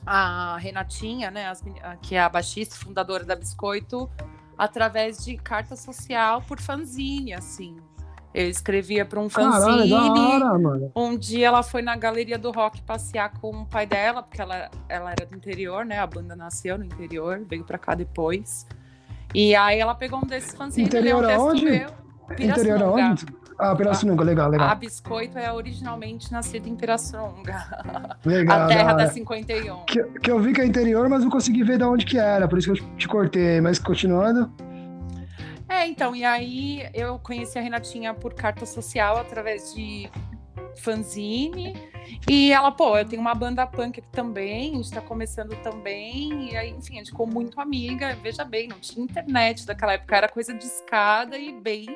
a 0.07 0.57
Renatinha, 0.59 1.31
né, 1.31 1.49
as, 1.49 1.63
que 2.01 2.15
é 2.15 2.21
a 2.21 2.29
baixista 2.29 2.75
fundadora 2.75 3.25
da 3.25 3.37
Biscoito, 3.37 4.11
através 4.57 5.25
de 5.25 5.37
carta 5.37 5.77
social 5.77 6.43
por 6.43 6.61
fanzine, 6.61 7.35
assim. 7.35 7.77
Eu 8.35 8.49
escrevia 8.49 9.05
para 9.05 9.21
um 9.21 9.29
fanzine. 9.29 9.91
Caralho, 9.91 10.91
um 10.97 11.17
dia 11.17 11.49
ela 11.49 11.63
foi 11.63 11.83
na 11.83 11.95
galeria 11.97 12.39
do 12.39 12.51
rock 12.51 12.81
passear 12.83 13.33
com 13.41 13.51
o 13.51 13.67
pai 13.67 13.87
dela, 13.87 14.23
porque 14.23 14.41
ela, 14.41 14.71
ela 14.89 15.11
era 15.11 15.27
do 15.27 15.37
interior, 15.37 15.85
né? 15.85 15.99
A 15.99 16.07
banda 16.07 16.35
nasceu 16.35 16.79
no 16.79 16.85
interior, 16.85 17.43
veio 17.47 17.65
para 17.65 17.77
cá 17.77 17.95
depois. 17.95 18.67
E 19.35 19.55
aí 19.55 19.79
ela 19.79 19.95
pegou 19.95 20.19
um 20.19 20.27
desses 20.27 20.55
fanzines. 20.55 20.89
Interior 20.89 21.25
aonde? 21.25 21.87
Interior 22.39 22.83
aonde? 22.83 23.27
Ah, 23.59 23.77
Pirassununga, 23.77 24.25
legal, 24.25 24.51
legal. 24.51 24.69
A 24.69 24.75
Biscoito 24.75 25.39
é 25.39 25.53
originalmente 25.53 26.33
nascida 26.33 26.69
em 26.69 26.75
Pirassununga. 26.75 27.65
Legal. 28.25 28.63
A 28.63 28.67
terra 28.67 28.93
da 28.95 29.07
51. 29.09 29.85
Que, 29.85 30.03
que 30.21 30.31
eu 30.31 30.41
vi 30.41 30.53
que 30.53 30.61
é 30.61 30.67
interior, 30.67 31.09
mas 31.09 31.23
não 31.23 31.31
consegui 31.31 31.63
ver 31.63 31.79
de 31.79 31.85
onde 31.85 32.05
que 32.05 32.19
era, 32.19 32.49
por 32.49 32.59
isso 32.59 32.73
que 32.73 32.81
eu 32.81 32.97
te 32.97 33.07
cortei. 33.07 33.61
Mas 33.61 33.79
continuando. 33.79 34.51
É, 35.73 35.87
então, 35.87 36.15
e 36.15 36.23
aí 36.23 36.87
eu 36.93 37.19
conheci 37.19 37.59
a 37.59 37.63
Renatinha 37.63 38.13
por 38.13 38.35
carta 38.35 38.67
social 38.67 39.17
através 39.17 39.75
de 39.75 40.07
fanzine. 40.77 41.73
E 42.29 42.53
ela, 42.53 42.71
pô, 42.71 42.99
eu 42.99 43.09
tenho 43.09 43.23
uma 43.23 43.35
banda 43.35 43.67
punk 43.67 43.99
aqui 43.99 44.09
também, 44.11 44.73
a 44.73 44.77
gente 44.77 44.93
tá 44.93 45.01
começando 45.01 45.57
também. 45.63 46.51
E 46.51 46.57
aí, 46.57 46.71
enfim, 46.71 46.97
a 46.97 46.99
gente 46.99 47.11
ficou 47.11 47.27
muito 47.27 47.59
amiga. 47.59 48.15
Veja 48.17 48.45
bem, 48.45 48.69
não 48.69 48.79
tinha 48.79 49.03
internet 49.03 49.65
daquela 49.65 49.95
época, 49.95 50.15
era 50.15 50.29
coisa 50.29 50.53
de 50.53 50.67
escada 50.67 51.39
e 51.39 51.51
bem, 51.51 51.87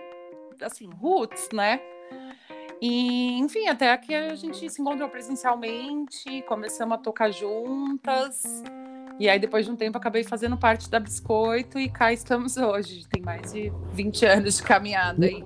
assim, 0.63 0.89
roots, 0.99 1.51
né? 1.53 1.79
E, 2.81 3.39
enfim, 3.39 3.69
até 3.69 3.95
que 3.99 4.15
a 4.15 4.35
gente 4.35 4.71
se 4.71 4.81
encontrou 4.81 5.09
presencialmente, 5.11 6.43
começamos 6.49 6.95
a 6.95 6.99
tocar 6.99 7.31
juntas. 7.31 8.43
E 9.19 9.29
aí, 9.29 9.39
depois 9.39 9.65
de 9.65 9.71
um 9.71 9.77
tempo, 9.77 9.97
acabei 9.97 10.23
fazendo 10.25 10.57
parte 10.57 10.91
da 10.91 11.01
Biscoito 11.01 11.79
e 11.79 11.89
cá 11.89 12.13
estamos 12.13 12.57
hoje. 12.57 13.07
Tem 13.09 13.23
mais 13.23 13.53
de 13.53 13.73
20 13.93 14.27
anos 14.27 14.57
de 14.59 14.63
caminhada 14.63 15.25
aí. 15.25 15.43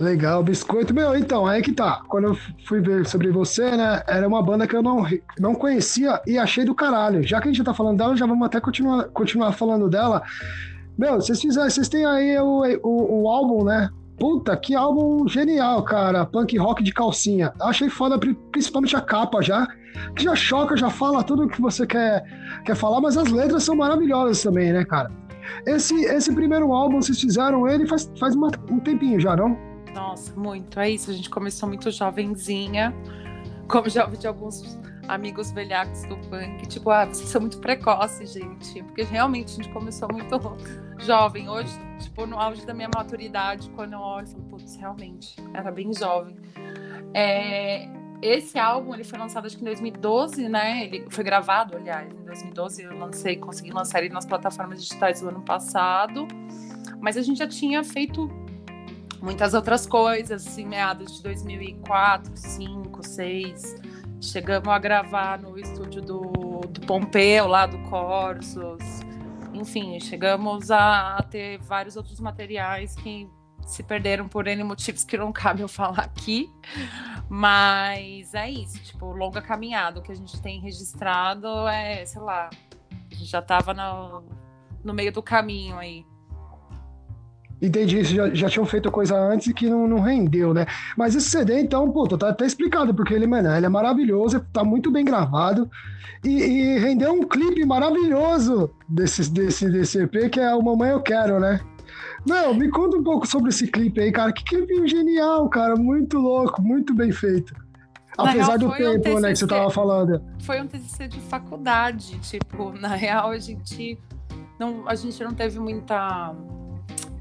Legal, 0.00 0.42
Biscoito. 0.42 0.92
Meu, 0.92 1.16
então, 1.16 1.46
aí 1.46 1.62
que 1.62 1.72
tá. 1.72 2.02
Quando 2.08 2.28
eu 2.28 2.38
fui 2.66 2.80
ver 2.80 3.06
sobre 3.06 3.30
você, 3.30 3.70
né, 3.76 4.02
era 4.08 4.26
uma 4.26 4.42
banda 4.42 4.66
que 4.66 4.74
eu 4.74 4.82
não, 4.82 5.06
não 5.38 5.54
conhecia 5.54 6.20
e 6.26 6.36
achei 6.36 6.64
do 6.64 6.74
caralho. 6.74 7.22
Já 7.22 7.40
que 7.40 7.48
a 7.48 7.50
gente 7.50 7.58
já 7.58 7.64
tá 7.64 7.74
falando 7.74 7.98
dela, 7.98 8.16
já 8.16 8.26
vamos 8.26 8.44
até 8.44 8.60
continuar, 8.60 9.04
continuar 9.10 9.52
falando 9.52 9.88
dela. 9.88 10.22
Meu, 10.98 11.14
vocês 11.14 11.40
fizeram, 11.40 11.70
vocês 11.70 11.88
têm 11.88 12.04
aí 12.04 12.38
o, 12.38 12.62
o, 12.82 13.22
o 13.22 13.28
álbum, 13.28 13.64
né? 13.64 13.88
Puta, 14.18 14.56
que 14.56 14.74
álbum 14.74 15.26
genial, 15.26 15.82
cara. 15.84 16.24
Punk 16.24 16.56
rock 16.58 16.82
de 16.82 16.92
calcinha. 16.92 17.52
Achei 17.60 17.88
foda, 17.88 18.18
principalmente 18.50 18.96
a 18.96 19.00
capa 19.00 19.42
já. 19.42 19.66
Que 20.16 20.24
já 20.24 20.34
choca, 20.34 20.76
já 20.76 20.88
fala 20.88 21.22
tudo 21.22 21.44
o 21.44 21.48
que 21.48 21.60
você 21.60 21.86
quer, 21.86 22.24
quer 22.64 22.74
falar, 22.74 23.00
mas 23.00 23.16
as 23.16 23.28
letras 23.28 23.62
são 23.62 23.76
maravilhosas 23.76 24.42
também, 24.42 24.72
né, 24.72 24.84
cara? 24.84 25.10
Esse, 25.66 25.94
esse 26.04 26.34
primeiro 26.34 26.72
álbum, 26.72 27.02
vocês 27.02 27.20
fizeram 27.20 27.68
ele 27.68 27.86
faz, 27.86 28.10
faz 28.18 28.34
uma, 28.34 28.50
um 28.70 28.78
tempinho 28.78 29.20
já, 29.20 29.36
não? 29.36 29.58
Nossa, 29.94 30.34
muito. 30.34 30.80
É 30.80 30.90
isso. 30.90 31.10
A 31.10 31.14
gente 31.14 31.28
começou 31.28 31.68
muito 31.68 31.90
jovenzinha, 31.90 32.94
como 33.68 33.88
já 33.88 34.04
ouvi 34.04 34.16
de 34.16 34.26
alguns 34.26 34.78
amigos 35.08 35.50
velhacos 35.50 36.04
do 36.04 36.16
punk. 36.28 36.66
Tipo, 36.66 36.90
ah, 36.90 37.04
vocês 37.06 37.28
são 37.28 37.40
muito 37.40 37.58
precoces, 37.58 38.32
gente. 38.32 38.82
Porque 38.84 39.02
realmente 39.02 39.52
a 39.52 39.56
gente 39.56 39.68
começou 39.70 40.08
muito 40.10 40.38
jovem. 41.04 41.48
Hoje, 41.48 41.72
tipo, 41.98 42.26
no 42.26 42.38
auge 42.38 42.64
da 42.64 42.74
minha 42.74 42.88
maturidade, 42.94 43.70
quando 43.70 43.94
eu 43.94 44.00
olho, 44.00 44.26
eu 44.26 44.30
falo, 44.30 44.44
putz, 44.44 44.76
realmente, 44.76 45.36
era 45.54 45.70
bem 45.70 45.92
jovem. 45.92 46.36
É, 47.14 47.88
esse 48.22 48.58
álbum 48.58 48.94
ele 48.94 49.04
foi 49.04 49.18
lançado 49.18 49.46
acho 49.46 49.56
que 49.56 49.62
em 49.62 49.66
2012, 49.66 50.48
né? 50.48 50.84
Ele 50.84 51.06
foi 51.10 51.24
gravado, 51.24 51.76
aliás, 51.76 52.10
em 52.12 52.24
2012 52.24 52.82
eu 52.82 52.96
lancei, 52.96 53.36
consegui 53.36 53.72
lançar 53.72 54.02
ele 54.02 54.14
nas 54.14 54.24
plataformas 54.24 54.80
digitais 54.80 55.20
do 55.20 55.28
ano 55.28 55.42
passado. 55.42 56.28
Mas 57.00 57.16
a 57.16 57.22
gente 57.22 57.38
já 57.38 57.48
tinha 57.48 57.82
feito 57.82 58.30
muitas 59.20 59.54
outras 59.54 59.86
coisas, 59.86 60.46
assim, 60.46 60.64
meados 60.64 61.16
de 61.16 61.22
2004, 61.24 62.30
2005, 62.30 62.90
2006. 62.90 63.91
Chegamos 64.22 64.68
a 64.68 64.78
gravar 64.78 65.36
no 65.36 65.58
estúdio 65.58 66.00
do, 66.00 66.60
do 66.68 66.80
Pompeu, 66.82 67.48
lá 67.48 67.66
do 67.66 67.76
Corsos. 67.90 68.80
Enfim, 69.52 69.98
chegamos 69.98 70.70
a, 70.70 71.16
a 71.16 71.22
ter 71.24 71.58
vários 71.58 71.96
outros 71.96 72.20
materiais 72.20 72.94
que 72.94 73.28
se 73.66 73.82
perderam 73.82 74.28
por 74.28 74.46
N 74.46 74.62
motivos 74.62 75.02
que 75.02 75.18
não 75.18 75.32
cabe 75.32 75.62
eu 75.62 75.68
falar 75.68 76.04
aqui. 76.04 76.48
Mas 77.28 78.32
é 78.32 78.48
isso, 78.48 78.78
tipo, 78.84 79.06
longa 79.06 79.42
caminhada. 79.42 79.98
O 79.98 80.02
que 80.02 80.12
a 80.12 80.16
gente 80.16 80.40
tem 80.40 80.60
registrado 80.60 81.66
é, 81.66 82.06
sei 82.06 82.22
lá, 82.22 82.48
a 83.10 83.14
gente 83.14 83.24
já 83.28 83.40
estava 83.40 83.74
no, 83.74 84.22
no 84.84 84.94
meio 84.94 85.12
do 85.12 85.20
caminho 85.22 85.76
aí. 85.78 86.06
Entendi, 87.62 88.02
já, 88.02 88.28
já 88.34 88.48
tinham 88.48 88.66
feito 88.66 88.90
coisa 88.90 89.16
antes 89.16 89.46
e 89.46 89.54
que 89.54 89.70
não, 89.70 89.86
não 89.86 90.00
rendeu, 90.00 90.52
né? 90.52 90.66
Mas 90.96 91.14
esse 91.14 91.30
CD, 91.30 91.60
então, 91.60 91.88
pô, 91.92 92.08
tá 92.08 92.30
até 92.30 92.44
explicado, 92.44 92.92
porque 92.92 93.14
ele, 93.14 93.24
mano, 93.24 93.54
ele 93.54 93.64
é 93.64 93.68
maravilhoso, 93.68 94.44
tá 94.52 94.64
muito 94.64 94.90
bem 94.90 95.04
gravado 95.04 95.70
e, 96.24 96.30
e 96.30 96.78
rendeu 96.80 97.12
um 97.12 97.22
clipe 97.22 97.64
maravilhoso 97.64 98.68
desse, 98.88 99.30
desse, 99.30 99.70
desse 99.70 100.02
EP, 100.02 100.28
que 100.28 100.40
é 100.40 100.52
o 100.52 100.60
Mamãe 100.60 100.90
Eu 100.90 101.00
Quero, 101.00 101.38
né? 101.38 101.60
Não, 102.26 102.52
me 102.52 102.68
conta 102.68 102.96
um 102.96 103.02
pouco 103.04 103.28
sobre 103.28 103.50
esse 103.50 103.68
clipe 103.68 104.00
aí, 104.00 104.10
cara. 104.10 104.32
Que 104.32 104.42
clipe 104.42 104.88
genial, 104.88 105.48
cara. 105.48 105.76
Muito 105.76 106.18
louco, 106.18 106.60
muito 106.60 106.92
bem 106.92 107.12
feito. 107.12 107.54
Na 108.18 108.30
Apesar 108.30 108.58
real, 108.58 108.58
do 108.58 108.72
tempo, 108.72 109.18
um 109.18 109.20
né, 109.20 109.30
que 109.30 109.36
você 109.36 109.46
tava 109.46 109.70
falando. 109.70 110.20
Foi 110.40 110.60
um 110.60 110.66
TCC 110.66 111.06
de 111.06 111.20
faculdade, 111.20 112.18
tipo, 112.18 112.72
na 112.78 112.94
real 112.94 113.30
a 113.30 113.38
gente 113.38 113.98
não, 114.58 114.88
a 114.88 114.94
gente 114.94 115.22
não 115.22 115.32
teve 115.32 115.58
muita 115.58 116.34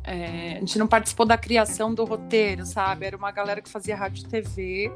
é, 0.03 0.53
a 0.55 0.59
gente 0.59 0.77
não 0.79 0.87
participou 0.87 1.25
da 1.25 1.37
criação 1.37 1.93
do 1.93 2.03
roteiro, 2.03 2.65
sabe? 2.65 3.05
Era 3.05 3.17
uma 3.17 3.31
galera 3.31 3.61
que 3.61 3.69
fazia 3.69 3.95
rádio 3.95 4.25
e 4.25 4.27
TV 4.27 4.91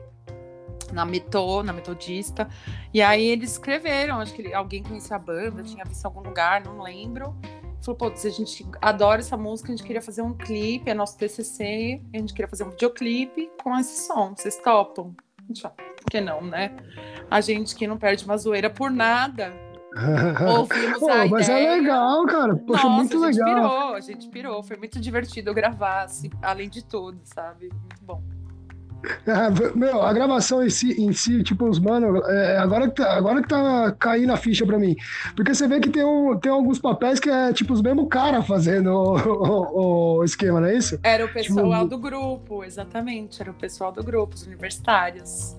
na 0.91 1.05
Metô, 1.05 1.63
na 1.63 1.73
Metodista. 1.73 2.47
E 2.93 3.01
aí 3.01 3.25
eles 3.25 3.51
escreveram, 3.51 4.19
acho 4.19 4.33
que 4.33 4.53
alguém 4.53 4.83
conhecia 4.83 5.15
a 5.15 5.19
banda, 5.19 5.63
tinha 5.63 5.83
visto 5.85 6.03
em 6.03 6.07
algum 6.07 6.21
lugar, 6.21 6.63
não 6.63 6.81
lembro. 6.81 7.35
Falou, 7.81 7.97
pô, 7.97 8.07
a 8.07 8.29
gente 8.29 8.65
adora 8.81 9.19
essa 9.21 9.37
música, 9.37 9.71
a 9.71 9.75
gente 9.75 9.85
queria 9.85 10.01
fazer 10.01 10.23
um 10.23 10.33
clipe, 10.33 10.89
é 10.89 10.93
nosso 10.93 11.17
TCC, 11.17 12.01
a 12.13 12.17
gente 12.17 12.33
queria 12.33 12.47
fazer 12.47 12.63
um 12.63 12.71
videoclipe 12.71 13.51
com 13.61 13.77
esse 13.77 14.07
som, 14.07 14.33
vocês 14.35 14.57
topam? 14.57 15.15
A 15.37 15.47
gente 15.47 15.61
fala, 15.61 15.75
por 15.75 16.09
que 16.09 16.19
não, 16.19 16.41
né? 16.41 16.75
A 17.29 17.41
gente 17.41 17.75
que 17.75 17.85
não 17.85 17.97
perde 17.97 18.25
uma 18.25 18.37
zoeira 18.37 18.71
por 18.71 18.89
nada, 18.89 19.53
Ouvimos 20.57 20.99
Pô, 20.99 21.07
mas 21.29 21.47
é 21.47 21.61
ideia. 21.61 21.67
é 21.67 21.75
legal, 21.77 22.25
cara. 22.25 22.55
Poxa, 22.55 22.83
Nossa, 22.83 22.95
muito 22.95 23.23
a 23.23 23.31
gente 23.31 23.43
legal. 23.43 23.69
Pirou, 23.69 23.95
a 23.95 24.01
gente 24.01 24.29
pirou. 24.29 24.63
Foi 24.63 24.77
muito 24.77 24.99
divertido 24.99 25.53
gravar, 25.53 26.03
assim, 26.03 26.29
além 26.41 26.69
de 26.69 26.83
tudo, 26.83 27.19
sabe? 27.23 27.69
Muito 27.69 28.03
bom. 28.03 28.21
É, 29.25 29.49
meu, 29.77 30.01
a 30.01 30.11
gravação 30.11 30.63
em 30.63 30.69
si, 30.69 31.01
em 31.01 31.13
si 31.13 31.43
tipo, 31.43 31.67
os 31.67 31.79
mano, 31.79 32.17
é, 32.25 32.57
agora, 32.57 32.89
que 32.89 32.95
tá, 32.95 33.13
agora 33.15 33.41
que 33.41 33.47
tá 33.47 33.91
caindo 33.97 34.33
a 34.33 34.37
ficha 34.37 34.65
pra 34.65 34.77
mim. 34.77 34.95
Porque 35.35 35.53
você 35.53 35.67
vê 35.67 35.79
que 35.79 35.89
tem, 35.89 36.03
um, 36.03 36.37
tem 36.37 36.51
alguns 36.51 36.79
papéis 36.79 37.19
que 37.19 37.29
é 37.29 37.53
tipo 37.53 37.73
os 37.73 37.81
mesmos 37.81 38.07
caras 38.09 38.45
fazendo 38.45 38.89
o, 38.89 39.15
o, 39.15 40.17
o, 40.19 40.23
esquema, 40.23 40.59
não 40.59 40.67
é 40.67 40.75
isso? 40.75 40.99
Era 41.03 41.23
o 41.23 41.27
tipo, 41.27 41.39
pessoal 41.39 41.83
tipo... 41.83 41.95
do 41.95 41.97
grupo, 41.99 42.63
exatamente. 42.63 43.41
Era 43.41 43.51
o 43.51 43.53
pessoal 43.53 43.91
do 43.91 44.03
grupo, 44.03 44.35
os 44.35 44.45
universitários. 44.45 45.55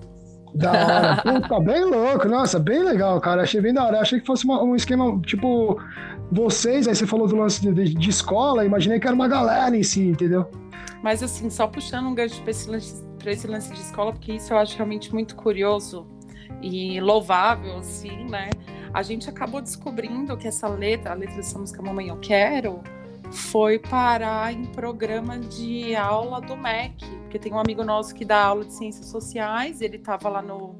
Da 0.57 0.71
hora. 0.71 1.21
Puta, 1.21 1.59
bem 1.59 1.85
louco. 1.85 2.27
Nossa, 2.27 2.57
bem 2.57 2.83
legal, 2.83 3.21
cara. 3.21 3.43
Achei 3.43 3.61
bem 3.61 3.73
da 3.73 3.85
hora. 3.85 3.99
Achei 3.99 4.19
que 4.19 4.25
fosse 4.25 4.43
uma, 4.43 4.61
um 4.63 4.75
esquema, 4.75 5.19
tipo, 5.21 5.79
vocês, 6.31 6.87
aí 6.87 6.95
você 6.95 7.05
falou 7.05 7.27
do 7.27 7.35
lance 7.35 7.61
de, 7.61 7.93
de, 7.93 8.09
escola, 8.09 8.65
imaginei 8.65 8.99
que 8.99 9.07
era 9.07 9.15
uma 9.15 9.27
galera 9.27 9.75
em 9.75 9.83
si, 9.83 10.07
entendeu? 10.07 10.49
Mas 11.03 11.21
assim, 11.21 11.49
só 11.49 11.67
puxando 11.67 12.07
um 12.07 12.15
gancho 12.15 12.41
pra 12.41 12.51
esse, 12.51 12.69
lance, 12.69 13.05
esse 13.25 13.47
lance 13.47 13.71
de 13.71 13.79
escola, 13.79 14.11
porque 14.11 14.33
isso 14.33 14.51
eu 14.51 14.57
acho 14.57 14.75
realmente 14.75 15.13
muito 15.13 15.35
curioso 15.35 16.07
e 16.61 16.99
louvável, 16.99 17.77
assim, 17.77 18.25
né? 18.25 18.49
A 18.93 19.03
gente 19.03 19.29
acabou 19.29 19.61
descobrindo 19.61 20.35
que 20.37 20.47
essa 20.47 20.67
letra, 20.67 21.11
a 21.11 21.15
letra 21.15 21.35
dessa 21.35 21.59
música 21.59 21.81
Mamãe 21.83 22.07
Eu 22.07 22.17
Quero, 22.17 22.81
foi 23.31 23.79
parar 23.79 24.53
em 24.53 24.65
programa 24.65 25.37
de 25.37 25.95
aula 25.95 26.41
do 26.41 26.55
MEC, 26.55 27.05
porque 27.21 27.39
tem 27.39 27.53
um 27.53 27.59
amigo 27.59 27.83
nosso 27.83 28.13
que 28.13 28.25
dá 28.25 28.43
aula 28.43 28.65
de 28.65 28.73
ciências 28.73 29.07
sociais, 29.07 29.81
ele 29.81 29.97
estava 29.97 30.29
lá 30.29 30.41
no, 30.41 30.75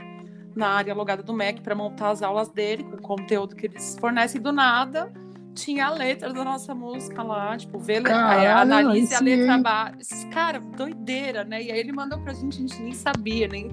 na 0.55 0.69
área 0.69 0.93
alugada 0.93 1.21
do 1.21 1.33
MEC 1.33 1.61
para 1.61 1.75
montar 1.75 2.09
as 2.09 2.21
aulas 2.21 2.49
dele, 2.49 2.83
com 2.83 2.95
o 2.95 3.01
conteúdo 3.01 3.55
que 3.55 3.67
eles 3.67 3.97
fornecem 3.99 4.41
do 4.41 4.51
nada. 4.51 5.11
Tinha 5.53 5.87
a 5.87 5.89
letra 5.89 6.31
da 6.31 6.43
nossa 6.43 6.75
música 6.75 7.23
lá, 7.23 7.57
tipo, 7.57 7.79
vê, 7.79 7.99
Caralho, 7.99 8.73
analise 8.73 9.15
a 9.15 9.19
letra 9.19 9.57
base. 9.57 10.27
Cara, 10.27 10.59
doideira, 10.59 11.43
né? 11.43 11.63
E 11.63 11.71
aí 11.71 11.79
ele 11.79 11.91
mandou 11.91 12.19
pra 12.19 12.31
gente, 12.33 12.57
a 12.57 12.61
gente 12.61 12.79
nem 12.81 12.93
sabia, 12.93 13.47
nem. 13.47 13.69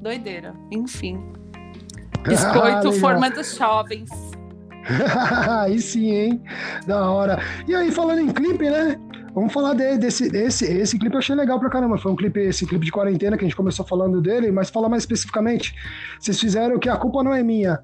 Doideira. 0.00 0.52
Enfim. 0.72 1.24
Biscoito 2.26 2.92
formando 2.94 3.42
jovens. 3.44 4.31
aí 5.62 5.80
sim, 5.80 6.10
hein? 6.10 6.42
Da 6.86 7.10
hora. 7.10 7.38
E 7.66 7.74
aí, 7.74 7.90
falando 7.90 8.20
em 8.20 8.32
clipe, 8.32 8.68
né? 8.68 8.98
Vamos 9.34 9.52
falar 9.52 9.74
de, 9.74 9.96
desse, 9.96 10.28
desse 10.28 10.66
esse 10.66 10.98
clipe 10.98 11.14
eu 11.14 11.18
achei 11.18 11.34
legal 11.34 11.58
pra 11.58 11.70
caramba. 11.70 11.96
Foi 11.96 12.12
um 12.12 12.16
clipe, 12.16 12.38
esse 12.40 12.66
clipe 12.66 12.84
de 12.84 12.92
quarentena 12.92 13.36
que 13.36 13.44
a 13.44 13.48
gente 13.48 13.56
começou 13.56 13.84
falando 13.86 14.20
dele, 14.20 14.52
mas 14.52 14.68
falar 14.68 14.88
mais 14.90 15.04
especificamente. 15.04 15.74
Vocês 16.20 16.38
fizeram 16.38 16.78
que 16.78 16.88
a 16.88 16.96
culpa 16.96 17.22
não 17.22 17.32
é 17.32 17.42
minha. 17.42 17.82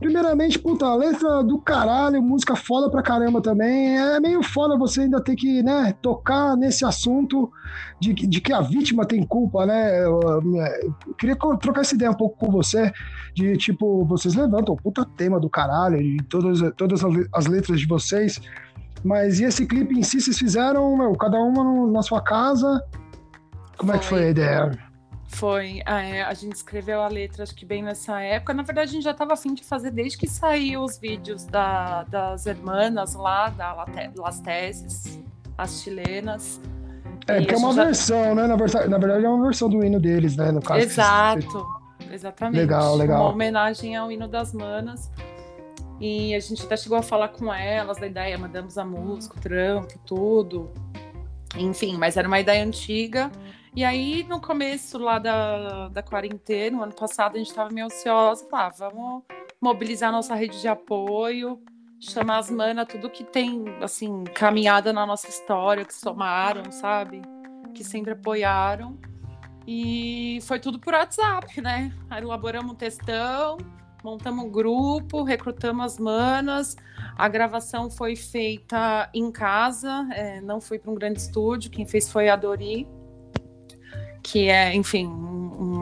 Primeiramente, 0.00 0.58
puta, 0.58 0.92
letra 0.94 1.42
do 1.42 1.60
caralho, 1.60 2.22
música 2.22 2.56
foda 2.56 2.90
pra 2.90 3.02
caramba 3.02 3.40
também. 3.40 3.96
É 3.96 4.18
meio 4.18 4.42
foda 4.42 4.76
você 4.76 5.02
ainda 5.02 5.22
ter 5.22 5.36
que, 5.36 5.62
né, 5.62 5.94
tocar 6.02 6.56
nesse 6.56 6.84
assunto 6.84 7.50
de, 8.00 8.12
de 8.14 8.40
que 8.40 8.52
a 8.52 8.60
vítima 8.60 9.06
tem 9.06 9.24
culpa, 9.24 9.66
né? 9.66 10.04
Eu, 10.04 10.20
eu 10.20 11.14
queria 11.14 11.36
trocar 11.36 11.82
essa 11.82 11.94
ideia 11.94 12.10
um 12.10 12.14
pouco 12.14 12.38
com 12.38 12.50
você, 12.50 12.92
de 13.34 13.56
tipo, 13.56 14.04
vocês 14.04 14.34
levantam 14.34 14.74
o 14.74 14.82
puta 14.82 15.04
tema 15.16 15.38
do 15.38 15.50
caralho, 15.50 15.98
de 15.98 16.24
todas, 16.24 16.60
todas 16.76 17.02
as 17.32 17.46
letras 17.46 17.78
de 17.78 17.86
vocês. 17.86 18.40
Mas 19.04 19.40
e 19.40 19.44
esse 19.44 19.66
clipe 19.66 19.98
em 19.98 20.02
si, 20.02 20.20
vocês 20.20 20.38
fizeram, 20.38 20.96
meu, 20.96 21.12
cada 21.14 21.38
uma 21.40 21.90
na 21.90 22.02
sua 22.02 22.20
casa? 22.20 22.84
Como 23.76 23.92
foi. 23.92 23.96
é 23.96 23.98
que 24.00 24.06
foi 24.06 24.24
a 24.24 24.30
ideia? 24.30 24.88
Foi, 25.28 25.82
é, 25.86 26.22
a 26.22 26.32
gente 26.32 26.54
escreveu 26.54 27.02
a 27.02 27.08
letra, 27.08 27.42
acho 27.42 27.54
que 27.54 27.66
bem 27.66 27.82
nessa 27.82 28.18
época. 28.20 28.54
Na 28.54 28.62
verdade, 28.62 28.90
a 28.90 28.92
gente 28.94 29.04
já 29.04 29.10
estava 29.10 29.34
afim 29.34 29.52
de 29.52 29.62
fazer 29.62 29.90
desde 29.90 30.16
que 30.16 30.26
saiu 30.26 30.82
os 30.82 30.98
vídeos 30.98 31.44
da, 31.44 32.02
das 32.04 32.46
hermanas 32.46 33.14
lá, 33.14 33.50
da 33.50 33.86
Las 34.16 34.40
Teses, 34.40 35.20
as 35.56 35.82
chilenas. 35.82 36.58
É, 37.26 37.40
porque 37.40 37.54
é 37.54 37.58
uma 37.58 37.74
já... 37.74 37.84
versão, 37.84 38.34
né? 38.34 38.46
Na, 38.46 38.56
versa... 38.56 38.88
na 38.88 38.96
verdade, 38.96 39.24
é 39.26 39.28
uma 39.28 39.44
versão 39.44 39.68
do 39.68 39.84
hino 39.84 40.00
deles, 40.00 40.34
né? 40.34 40.50
No 40.50 40.62
caso. 40.62 40.80
Exato, 40.80 41.66
exatamente. 42.10 42.60
Legal, 42.60 42.96
legal. 42.96 43.24
Uma 43.24 43.32
homenagem 43.32 43.94
ao 43.96 44.10
hino 44.10 44.26
das 44.26 44.54
manas. 44.54 45.10
E 46.00 46.34
a 46.34 46.40
gente 46.40 46.64
até 46.64 46.76
chegou 46.76 46.96
a 46.96 47.02
falar 47.02 47.28
com 47.28 47.52
elas 47.52 47.98
da 47.98 48.06
ideia, 48.06 48.38
mandamos 48.38 48.78
a 48.78 48.84
música, 48.84 49.36
o 49.36 49.40
trampo, 49.40 49.98
tudo. 50.06 50.70
Enfim, 51.56 51.96
mas 51.96 52.16
era 52.16 52.28
uma 52.28 52.38
ideia 52.38 52.64
antiga. 52.64 53.30
E 53.74 53.84
aí, 53.84 54.24
no 54.24 54.40
começo 54.40 54.98
lá 54.98 55.18
da, 55.18 55.88
da 55.88 56.02
quarentena, 56.02 56.76
no 56.76 56.82
ano 56.84 56.94
passado, 56.94 57.34
a 57.34 57.38
gente 57.38 57.48
estava 57.48 57.70
meio 57.70 57.86
ansiosa, 57.86 58.46
ah, 58.52 58.70
vamos 58.70 59.22
mobilizar 59.60 60.10
nossa 60.12 60.34
rede 60.34 60.60
de 60.60 60.68
apoio, 60.68 61.60
chamar 62.00 62.38
as 62.38 62.50
manas, 62.50 62.86
tudo 62.88 63.10
que 63.10 63.24
tem, 63.24 63.64
assim, 63.80 64.24
caminhada 64.34 64.92
na 64.92 65.04
nossa 65.04 65.28
história, 65.28 65.84
que 65.84 65.94
somaram, 65.94 66.70
sabe? 66.70 67.22
Que 67.74 67.84
sempre 67.84 68.12
apoiaram. 68.12 68.98
E 69.66 70.38
foi 70.42 70.58
tudo 70.58 70.78
por 70.78 70.94
WhatsApp, 70.94 71.60
né? 71.60 71.92
Aí 72.08 72.22
elaboramos 72.22 72.72
um 72.72 72.74
textão, 72.74 73.58
montamos 74.02 74.44
um 74.44 74.50
grupo, 74.50 75.22
recrutamos 75.22 75.84
as 75.84 75.98
manas. 75.98 76.76
A 77.16 77.28
gravação 77.28 77.90
foi 77.90 78.16
feita 78.16 79.08
em 79.12 79.30
casa, 79.30 80.08
é, 80.12 80.40
não 80.40 80.60
foi 80.60 80.78
para 80.78 80.90
um 80.90 80.94
grande 80.94 81.20
estúdio. 81.20 81.70
Quem 81.70 81.86
fez 81.86 82.10
foi 82.10 82.28
a 82.28 82.36
Dori, 82.36 82.86
que 84.22 84.48
é, 84.48 84.74
enfim, 84.74 85.10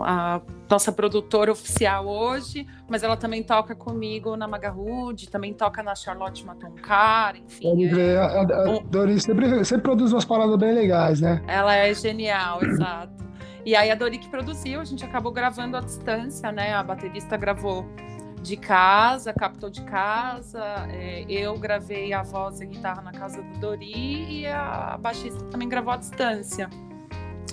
a 0.04 0.40
nossa 0.68 0.90
produtora 0.90 1.52
oficial 1.52 2.06
hoje, 2.06 2.66
mas 2.88 3.02
ela 3.02 3.16
também 3.16 3.42
toca 3.42 3.74
comigo 3.74 4.36
na 4.36 4.48
Magahood, 4.48 5.28
também 5.30 5.52
toca 5.52 5.82
na 5.82 5.94
Charlotte 5.94 6.44
Matoncar, 6.44 7.36
enfim. 7.36 7.86
É, 7.98 8.16
a, 8.16 8.24
a, 8.24 8.40
a 8.42 8.78
Dori 8.88 9.20
sempre, 9.20 9.64
sempre 9.64 9.82
produz 9.82 10.12
umas 10.12 10.24
paradas 10.24 10.56
bem 10.56 10.72
legais, 10.72 11.20
né? 11.20 11.42
Ela 11.46 11.74
é 11.74 11.92
genial, 11.94 12.62
exato. 12.64 13.26
E 13.66 13.74
aí 13.74 13.90
a 13.90 13.96
Dori 13.96 14.16
que 14.16 14.28
produziu, 14.28 14.80
a 14.80 14.84
gente 14.84 15.04
acabou 15.04 15.32
gravando 15.32 15.76
à 15.76 15.80
distância, 15.80 16.52
né? 16.52 16.72
A 16.72 16.84
baterista 16.84 17.36
gravou 17.36 17.84
de 18.40 18.56
casa, 18.56 19.32
captou 19.32 19.68
de 19.68 19.82
casa. 19.82 20.62
É, 20.88 21.24
eu 21.28 21.58
gravei 21.58 22.12
a 22.12 22.22
voz 22.22 22.60
e 22.60 22.62
a 22.62 22.66
guitarra 22.66 23.02
na 23.02 23.10
casa 23.10 23.42
do 23.42 23.58
Dori 23.58 24.40
e 24.42 24.46
a 24.46 24.96
baixista 25.02 25.44
também 25.46 25.68
gravou 25.68 25.92
à 25.92 25.96
distância. 25.96 26.70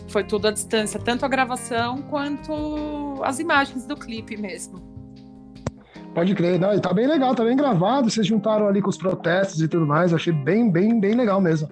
Foi 0.07 0.23
tudo 0.23 0.49
à 0.49 0.51
distância, 0.51 0.99
tanto 0.99 1.25
a 1.25 1.27
gravação 1.27 2.03
quanto 2.03 3.19
as 3.23 3.39
imagens 3.39 3.87
do 3.87 3.95
clipe 3.95 4.37
mesmo. 4.37 4.77
Pode 6.13 6.35
crer, 6.35 6.59
não, 6.59 6.79
tá 6.79 6.93
bem 6.93 7.07
legal, 7.07 7.33
tá 7.33 7.43
bem 7.43 7.57
gravado. 7.57 8.11
Vocês 8.11 8.27
juntaram 8.27 8.67
ali 8.67 8.83
com 8.83 8.89
os 8.89 8.97
protestos 8.97 9.59
e 9.63 9.67
tudo 9.67 9.87
mais. 9.87 10.13
Achei 10.13 10.31
bem, 10.31 10.69
bem, 10.69 10.99
bem 10.99 11.15
legal 11.15 11.41
mesmo. 11.41 11.67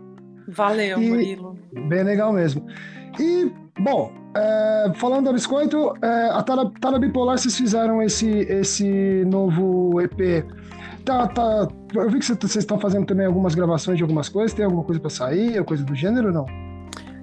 Valeu, 0.47 0.99
e, 0.99 1.09
Murilo. 1.09 1.59
Bem 1.87 2.01
legal 2.01 2.33
mesmo. 2.33 2.65
E, 3.19 3.51
bom, 3.79 4.11
é, 4.35 4.91
falando 4.95 5.25
da 5.25 5.33
Biscoito, 5.33 5.93
é, 6.01 6.29
a 6.29 6.41
Tara, 6.41 6.71
Tara 6.79 6.99
Bipolar, 6.99 7.37
vocês 7.37 7.55
fizeram 7.55 8.01
esse, 8.01 8.27
esse 8.27 9.25
novo 9.25 9.99
EP. 10.01 10.45
Tá, 11.03 11.27
tá, 11.27 11.67
eu 11.93 12.09
vi 12.09 12.19
que 12.19 12.25
vocês 12.25 12.55
estão 12.57 12.79
fazendo 12.79 13.05
também 13.05 13.25
algumas 13.25 13.55
gravações 13.55 13.97
de 13.97 14.03
algumas 14.03 14.29
coisas. 14.29 14.53
Tem 14.53 14.65
alguma 14.65 14.83
coisa 14.83 14.99
para 14.99 15.09
sair, 15.09 15.59
ou 15.59 15.65
coisa 15.65 15.83
do 15.83 15.95
gênero, 15.95 16.31
não? 16.31 16.45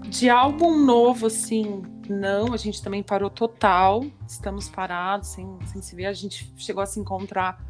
De 0.08 0.28
álbum 0.28 0.84
novo, 0.84 1.26
assim, 1.26 1.82
não. 2.08 2.52
A 2.52 2.56
gente 2.56 2.82
também 2.82 3.02
parou 3.02 3.30
total. 3.30 4.04
Estamos 4.26 4.68
parados, 4.68 5.28
sem, 5.28 5.46
sem 5.66 5.80
se 5.80 5.94
ver. 5.94 6.06
A 6.06 6.12
gente 6.12 6.52
chegou 6.56 6.82
a 6.82 6.86
se 6.86 7.00
encontrar 7.00 7.64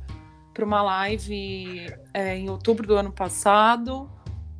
para 0.52 0.64
uma 0.64 0.82
live 0.82 1.86
é, 2.12 2.36
em 2.36 2.50
outubro 2.50 2.84
do 2.84 2.96
ano 2.96 3.12
passado 3.12 4.10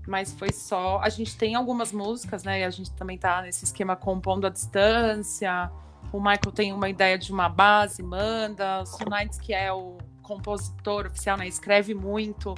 mas 0.09 0.33
foi 0.33 0.51
só. 0.51 1.01
A 1.01 1.09
gente 1.09 1.37
tem 1.37 1.55
algumas 1.55 1.93
músicas, 1.93 2.43
né? 2.43 2.61
E 2.61 2.65
a 2.65 2.71
gente 2.71 2.91
também 2.93 3.19
tá 3.19 3.43
nesse 3.43 3.65
esquema 3.65 3.95
compondo 3.95 4.47
à 4.47 4.51
distância. 4.51 5.71
O 6.11 6.19
Michael 6.19 6.53
tem 6.55 6.73
uma 6.73 6.89
ideia 6.89 7.19
de 7.19 7.31
uma 7.31 7.49
base, 7.49 8.03
manda. 8.03 8.83
O 8.83 8.87
Sunites, 8.87 9.39
que 9.39 9.53
é 9.53 9.73
o 9.73 9.99
compositor 10.23 11.07
oficial, 11.07 11.37
né? 11.37 11.47
Escreve 11.47 11.95
muito, 11.95 12.55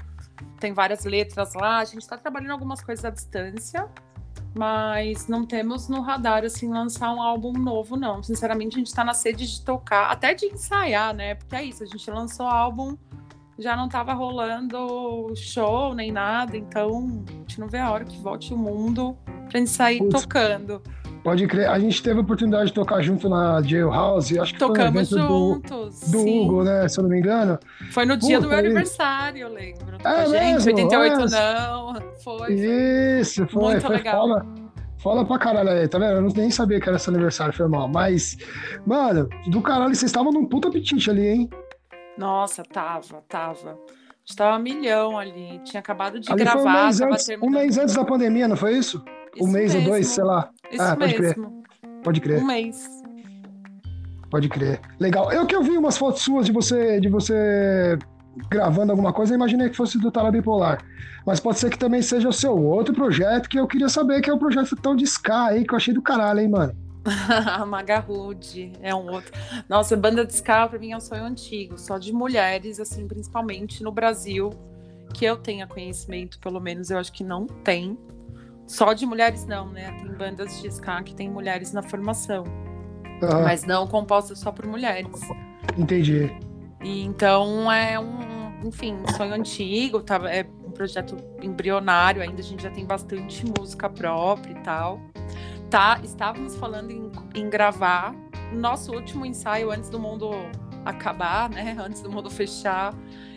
tem 0.58 0.72
várias 0.72 1.04
letras 1.04 1.54
lá. 1.54 1.78
A 1.78 1.84
gente 1.84 2.06
tá 2.06 2.16
trabalhando 2.16 2.52
algumas 2.52 2.80
coisas 2.80 3.04
à 3.04 3.10
distância, 3.10 3.88
mas 4.54 5.26
não 5.26 5.44
temos 5.44 5.88
no 5.88 6.00
radar, 6.00 6.44
assim, 6.44 6.68
lançar 6.68 7.12
um 7.12 7.20
álbum 7.20 7.52
novo, 7.52 7.96
não. 7.96 8.22
Sinceramente, 8.22 8.76
a 8.76 8.78
gente 8.78 8.94
tá 8.94 9.04
na 9.04 9.14
sede 9.14 9.46
de 9.46 9.62
tocar, 9.62 10.10
até 10.10 10.34
de 10.34 10.46
ensaiar, 10.46 11.12
né? 11.14 11.34
Porque 11.34 11.56
é 11.56 11.64
isso, 11.64 11.82
a 11.82 11.86
gente 11.86 12.08
lançou 12.10 12.46
álbum 12.46 12.96
já 13.60 13.76
não 13.76 13.86
estava 13.86 14.12
rolando 14.12 15.32
show 15.36 15.94
nem 15.94 16.10
nada, 16.10 16.56
então 16.56 17.24
a 17.28 17.32
gente 17.32 17.60
não 17.60 17.68
vê 17.68 17.78
a 17.78 17.90
hora 17.90 18.04
que 18.04 18.18
volte 18.18 18.54
o 18.54 18.56
mundo 18.56 19.16
pra 19.48 19.58
gente 19.58 19.70
sair 19.70 19.98
Putz, 19.98 20.22
tocando. 20.22 20.82
Pode 21.22 21.46
crer, 21.46 21.68
a 21.68 21.78
gente 21.78 22.02
teve 22.02 22.18
a 22.18 22.22
oportunidade 22.22 22.68
de 22.68 22.72
tocar 22.72 23.02
junto 23.02 23.28
na 23.28 23.60
Jailhouse, 23.60 24.38
acho 24.38 24.54
que 24.54 24.58
Tocamos 24.58 25.10
foi 25.10 25.20
um 25.20 25.26
juntos. 25.26 26.00
Do, 26.10 26.12
do 26.12 26.26
Hugo, 26.26 26.64
né? 26.64 26.88
Se 26.88 26.98
eu 26.98 27.02
não 27.02 27.10
me 27.10 27.18
engano. 27.18 27.58
Foi 27.90 28.06
no 28.06 28.16
dia 28.16 28.40
do 28.40 28.48
meu 28.48 28.58
aniversário, 28.58 29.42
eu 29.42 29.52
lembro. 29.52 29.98
É 30.02 30.26
gente, 30.26 30.64
mesmo? 30.64 30.70
88 30.72 31.30
não. 31.30 31.94
Foi. 32.24 32.54
Isso, 32.54 33.46
foi. 33.48 33.62
Muito 33.62 33.82
foi 33.82 33.96
legal. 33.96 34.28
Foda, 34.28 34.46
foda 34.96 35.24
pra 35.26 35.38
caralho 35.38 35.68
aí, 35.68 35.86
tá 35.86 35.98
vendo? 35.98 36.12
Eu 36.12 36.22
não, 36.22 36.30
nem 36.30 36.50
sabia 36.50 36.80
que 36.80 36.88
era 36.88 36.96
esse 36.96 37.10
aniversário, 37.10 37.52
foi 37.52 37.68
mal. 37.68 37.86
Mas, 37.86 38.38
mano, 38.86 39.28
do 39.48 39.60
caralho, 39.60 39.94
vocês 39.94 40.04
estavam 40.10 40.32
num 40.32 40.46
puta 40.46 40.68
apetite 40.68 41.10
ali, 41.10 41.26
hein? 41.26 41.50
Nossa, 42.16 42.62
tava, 42.62 43.22
tava. 43.28 43.78
Estava 44.24 44.58
milhão 44.58 45.18
ali. 45.18 45.60
Tinha 45.64 45.80
acabado 45.80 46.20
de 46.20 46.30
ali 46.30 46.44
gravar. 46.44 46.60
Um 46.60 46.84
mês, 46.84 47.00
antes, 47.00 47.28
um 47.42 47.50
mês 47.50 47.78
antes 47.78 47.94
da 47.94 48.04
pandemia, 48.04 48.46
não 48.46 48.56
foi 48.56 48.76
isso? 48.76 49.02
isso 49.34 49.44
um 49.44 49.50
mês 49.50 49.74
mesmo. 49.74 49.88
ou 49.88 49.94
dois, 49.94 50.06
sei 50.06 50.24
lá. 50.24 50.50
Isso 50.70 50.82
ah, 50.82 50.96
pode 50.96 51.20
mesmo. 51.20 51.64
crer. 51.80 52.00
Pode 52.02 52.20
crer. 52.20 52.42
Um 52.42 52.46
mês. 52.46 52.88
Pode 54.30 54.48
crer. 54.48 54.80
Legal. 54.98 55.32
Eu 55.32 55.46
que 55.46 55.54
eu 55.54 55.62
vi 55.62 55.76
umas 55.76 55.98
fotos 55.98 56.22
suas 56.22 56.46
de 56.46 56.52
você, 56.52 57.00
de 57.00 57.08
você 57.08 57.98
gravando 58.48 58.92
alguma 58.92 59.12
coisa, 59.12 59.32
eu 59.32 59.36
imaginei 59.36 59.68
que 59.68 59.76
fosse 59.76 59.98
do 59.98 60.10
Tala 60.10 60.30
Bipolar. 60.30 60.78
Mas 61.26 61.40
pode 61.40 61.58
ser 61.58 61.70
que 61.70 61.78
também 61.78 62.00
seja 62.00 62.28
o 62.28 62.32
seu 62.32 62.56
outro 62.56 62.94
projeto, 62.94 63.48
que 63.48 63.58
eu 63.58 63.66
queria 63.66 63.88
saber, 63.88 64.20
que 64.20 64.30
é 64.30 64.32
o 64.32 64.38
projeto 64.38 64.76
tão 64.76 64.94
de 64.94 65.04
Ska 65.04 65.46
aí, 65.46 65.64
que 65.64 65.74
eu 65.74 65.76
achei 65.76 65.92
do 65.92 66.00
caralho, 66.00 66.40
hein, 66.40 66.48
mano. 66.48 66.72
Magarude 67.66 68.72
é 68.80 68.94
um 68.94 69.10
outro. 69.10 69.32
Nossa, 69.68 69.96
banda 69.96 70.24
de 70.24 70.32
ska 70.34 70.68
pra 70.68 70.78
mim 70.78 70.92
é 70.92 70.96
um 70.96 71.00
sonho 71.00 71.24
antigo, 71.24 71.78
só 71.78 71.98
de 71.98 72.12
mulheres, 72.12 72.78
assim, 72.78 73.06
principalmente 73.08 73.82
no 73.82 73.90
Brasil, 73.90 74.50
que 75.14 75.24
eu 75.24 75.36
tenha 75.36 75.66
conhecimento, 75.66 76.38
pelo 76.38 76.60
menos 76.60 76.90
eu 76.90 76.98
acho 76.98 77.12
que 77.12 77.24
não 77.24 77.46
tem. 77.46 77.98
Só 78.66 78.92
de 78.92 79.04
mulheres 79.04 79.44
não, 79.46 79.68
né? 79.70 79.90
Tem 79.98 80.12
bandas 80.12 80.60
de 80.60 80.68
ska 80.68 81.02
que 81.02 81.14
tem 81.14 81.28
mulheres 81.28 81.72
na 81.72 81.82
formação. 81.82 82.44
Ah. 83.22 83.40
Mas 83.42 83.64
não 83.64 83.86
compostas 83.86 84.38
só 84.38 84.52
por 84.52 84.66
mulheres. 84.66 85.20
Entendi. 85.76 86.30
E 86.82 87.02
então 87.04 87.70
é 87.70 87.98
um, 87.98 88.66
enfim, 88.66 88.96
sonho 89.16 89.34
antigo, 89.34 90.00
tá? 90.02 90.20
É 90.30 90.46
um 90.70 90.72
projeto 90.72 91.16
embrionário, 91.42 92.22
ainda 92.22 92.40
a 92.40 92.44
gente 92.44 92.62
já 92.62 92.70
tem 92.70 92.86
bastante 92.86 93.44
música 93.58 93.88
própria 93.88 94.52
e 94.52 94.62
tal 94.62 95.00
tá, 95.70 96.00
estávamos 96.02 96.56
falando 96.56 96.90
em, 96.90 97.10
em 97.34 97.48
gravar 97.48 98.12
nosso 98.52 98.92
último 98.92 99.24
ensaio 99.24 99.70
antes 99.70 99.88
do 99.88 100.00
mundo 100.00 100.32
acabar, 100.84 101.48
né? 101.48 101.76
Antes 101.78 102.02
do 102.02 102.10
mundo 102.10 102.28
fechar. 102.28 102.92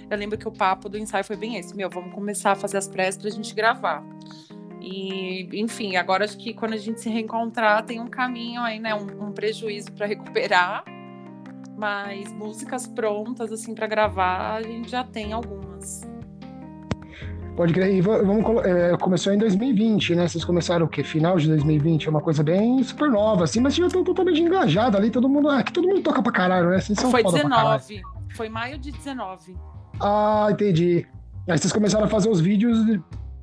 Eu 0.10 0.18
lembro 0.18 0.38
que 0.38 0.48
o 0.48 0.52
papo 0.52 0.90
do 0.90 0.98
ensaio 0.98 1.24
foi 1.24 1.36
bem 1.36 1.58
esse: 1.58 1.76
meu, 1.76 1.90
vamos 1.90 2.14
começar 2.14 2.54
a 2.54 2.56
fazer 2.56 2.78
as 2.78 2.88
pressas 2.88 3.22
pra 3.22 3.30
gente 3.30 3.54
gravar. 3.54 4.04
E, 4.82 5.48
enfim, 5.54 5.96
agora 5.96 6.26
acho 6.26 6.38
que 6.38 6.54
quando 6.54 6.74
a 6.74 6.78
gente 6.78 7.00
se 7.00 7.10
reencontrar, 7.10 7.86
tem 7.86 8.02
um 8.02 8.08
caminho 8.08 8.62
aí, 8.62 8.80
né? 8.80 8.94
Um, 8.96 9.28
um 9.28 9.32
prejuízo 9.32 9.92
para 9.94 10.08
recuperar. 10.08 10.84
Mas 11.78 12.32
músicas 12.34 12.88
prontas, 12.88 13.52
assim, 13.52 13.74
para 13.74 13.88
gravar, 13.88 14.56
a 14.56 14.62
gente 14.62 14.90
já 14.90 15.04
tem 15.04 15.32
algumas. 15.34 16.02
Pode 17.56 17.72
crer. 17.72 17.94
E 17.94 18.02
vamos, 18.02 18.66
é, 18.66 18.98
começou 18.98 19.32
em 19.32 19.38
2020, 19.38 20.16
né? 20.16 20.28
Vocês 20.28 20.44
começaram 20.44 20.86
o 20.86 20.90
quê? 20.90 21.04
Final 21.04 21.38
de 21.38 21.48
2020? 21.48 22.08
É 22.08 22.10
uma 22.10 22.22
coisa 22.22 22.42
bem 22.42 22.82
super 22.82 23.10
nova, 23.10 23.44
assim, 23.44 23.60
mas 23.60 23.76
já 23.76 23.86
estão 23.86 24.04
totalmente 24.04 24.42
engajado 24.42 24.98
ali. 24.98 25.12
Todo 25.12 25.30
mundo. 25.30 25.50
Aqui 25.50 25.72
todo 25.72 25.88
mundo 25.88 26.02
toca 26.02 26.22
pra 26.22 26.32
caralho, 26.32 26.70
né? 26.72 26.80
Vocês 26.80 26.98
são 26.98 27.12
Foi 27.12 27.24
19. 27.24 28.02
Foi 28.36 28.50
maio 28.50 28.80
de 28.80 28.92
19. 28.92 29.56
Ah, 30.00 30.48
entendi. 30.50 31.06
Aí 31.48 31.58
vocês 31.58 31.72
começaram 31.72 32.06
a 32.06 32.10
fazer 32.10 32.30
os 32.30 32.40
vídeos 32.40 32.80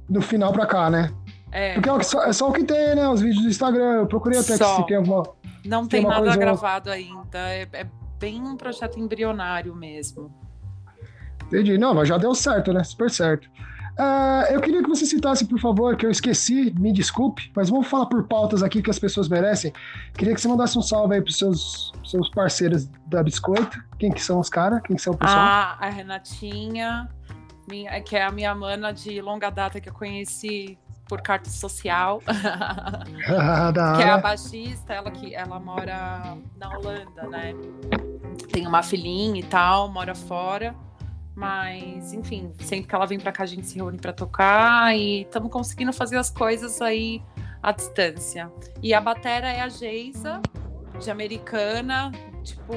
no 0.09 0.21
final 0.21 0.53
pra 0.53 0.67
cá, 0.67 0.91
né? 0.91 1.13
É. 1.53 1.75
Porque 1.75 1.89
é 1.89 2.03
só, 2.03 2.25
é 2.25 2.33
só 2.33 2.49
o 2.49 2.53
que 2.53 2.65
tem, 2.65 2.97
né? 2.97 3.09
Os 3.09 3.21
vídeos 3.21 3.45
do 3.45 3.49
Instagram. 3.49 4.01
Eu 4.01 4.07
procurei 4.07 4.41
até 4.41 4.57
só. 4.57 4.77
que 4.77 4.83
se 4.83 4.87
tem 4.89 4.97
alguma. 4.97 5.23
Não 5.65 5.87
tem, 5.87 6.01
tem 6.01 6.09
nada 6.09 6.23
coisa... 6.23 6.37
gravado 6.37 6.91
ainda. 6.91 7.39
É, 7.39 7.69
é 7.73 7.87
bem 8.19 8.41
um 8.43 8.57
projeto 8.57 8.99
embrionário 8.99 9.75
mesmo. 9.75 10.35
Entendi. 11.47 11.79
Não, 11.79 11.95
mas 11.95 12.09
já 12.09 12.19
deu 12.19 12.35
certo, 12.35 12.73
né? 12.73 12.83
Super 12.83 13.11
certo. 13.11 13.49
Uh, 13.99 14.53
eu 14.53 14.61
queria 14.61 14.83
que 14.83 14.89
você 14.89 15.05
citasse, 15.05 15.45
por 15.45 15.61
favor, 15.61 15.97
que 15.97 16.07
eu 16.07 16.11
esqueci, 16.11 16.75
me 16.79 16.93
desculpe, 16.93 17.51
mas 17.55 17.69
vamos 17.69 17.87
falar 17.87 18.07
por 18.07 18.27
pautas 18.27 18.63
aqui 18.63 18.81
que 18.83 18.91
as 18.91 18.99
pessoas 18.99 19.29
merecem. 19.29 19.73
Queria 20.15 20.35
que 20.35 20.41
você 20.41 20.49
mandasse 20.49 20.79
um 20.79 20.83
salve 20.83 21.15
aí 21.15 21.21
pros 21.21 21.37
seus, 21.37 21.93
seus 22.05 22.31
parceiros 22.31 22.89
da 23.07 23.23
Biscoito. 23.23 23.83
Quem 23.99 24.11
que 24.11 24.23
são 24.23 24.41
os 24.41 24.49
caras? 24.49 24.81
Quem 24.83 24.97
que 24.97 25.03
são 25.03 25.13
o 25.13 25.17
pessoal? 25.17 25.39
Ah, 25.39 25.77
a 25.81 25.91
Renatinha, 25.91 27.09
minha, 27.69 28.01
que 28.01 28.17
é 28.17 28.25
a 28.25 28.31
minha 28.31 28.55
mana 28.55 28.93
de 28.93 29.21
longa 29.21 29.51
data 29.51 29.81
que 29.81 29.89
eu 29.89 29.95
conheci 29.95 30.79
por 31.07 31.21
carta 31.21 31.51
social. 31.51 32.23
que 33.97 34.03
é 34.03 34.11
a 34.11 34.19
baixista, 34.19 34.95
ela 34.95 35.11
que 35.11 35.35
ela 35.35 35.59
mora 35.59 36.39
na 36.57 36.69
Holanda, 36.71 37.27
né? 37.29 37.53
Tem 38.53 38.67
uma 38.67 38.83
filhinha 38.83 39.41
e 39.41 39.43
tal, 39.43 39.89
mora 39.89 40.15
fora. 40.15 40.75
Mas, 41.35 42.13
enfim, 42.13 42.53
sempre 42.61 42.89
que 42.89 42.95
ela 42.95 43.07
vem 43.07 43.19
para 43.19 43.33
cá, 43.33 43.45
a 43.45 43.47
gente 43.47 43.67
se 43.67 43.77
reúne 43.77 43.99
para 43.99 44.13
tocar 44.13 44.97
e 44.97 45.23
estamos 45.23 45.51
conseguindo 45.51 45.93
fazer 45.93 46.19
as 46.19 46.31
coisas 46.31 46.83
aí 46.83 47.23
à 47.63 47.73
distância. 47.73 48.51
E 48.83 48.93
a 48.93 49.01
batera 49.01 49.49
é 49.49 49.61
a 49.61 49.69
Geisa, 49.69 50.43
de 50.99 51.11
americana, 51.11 52.13
tipo, 52.43 52.75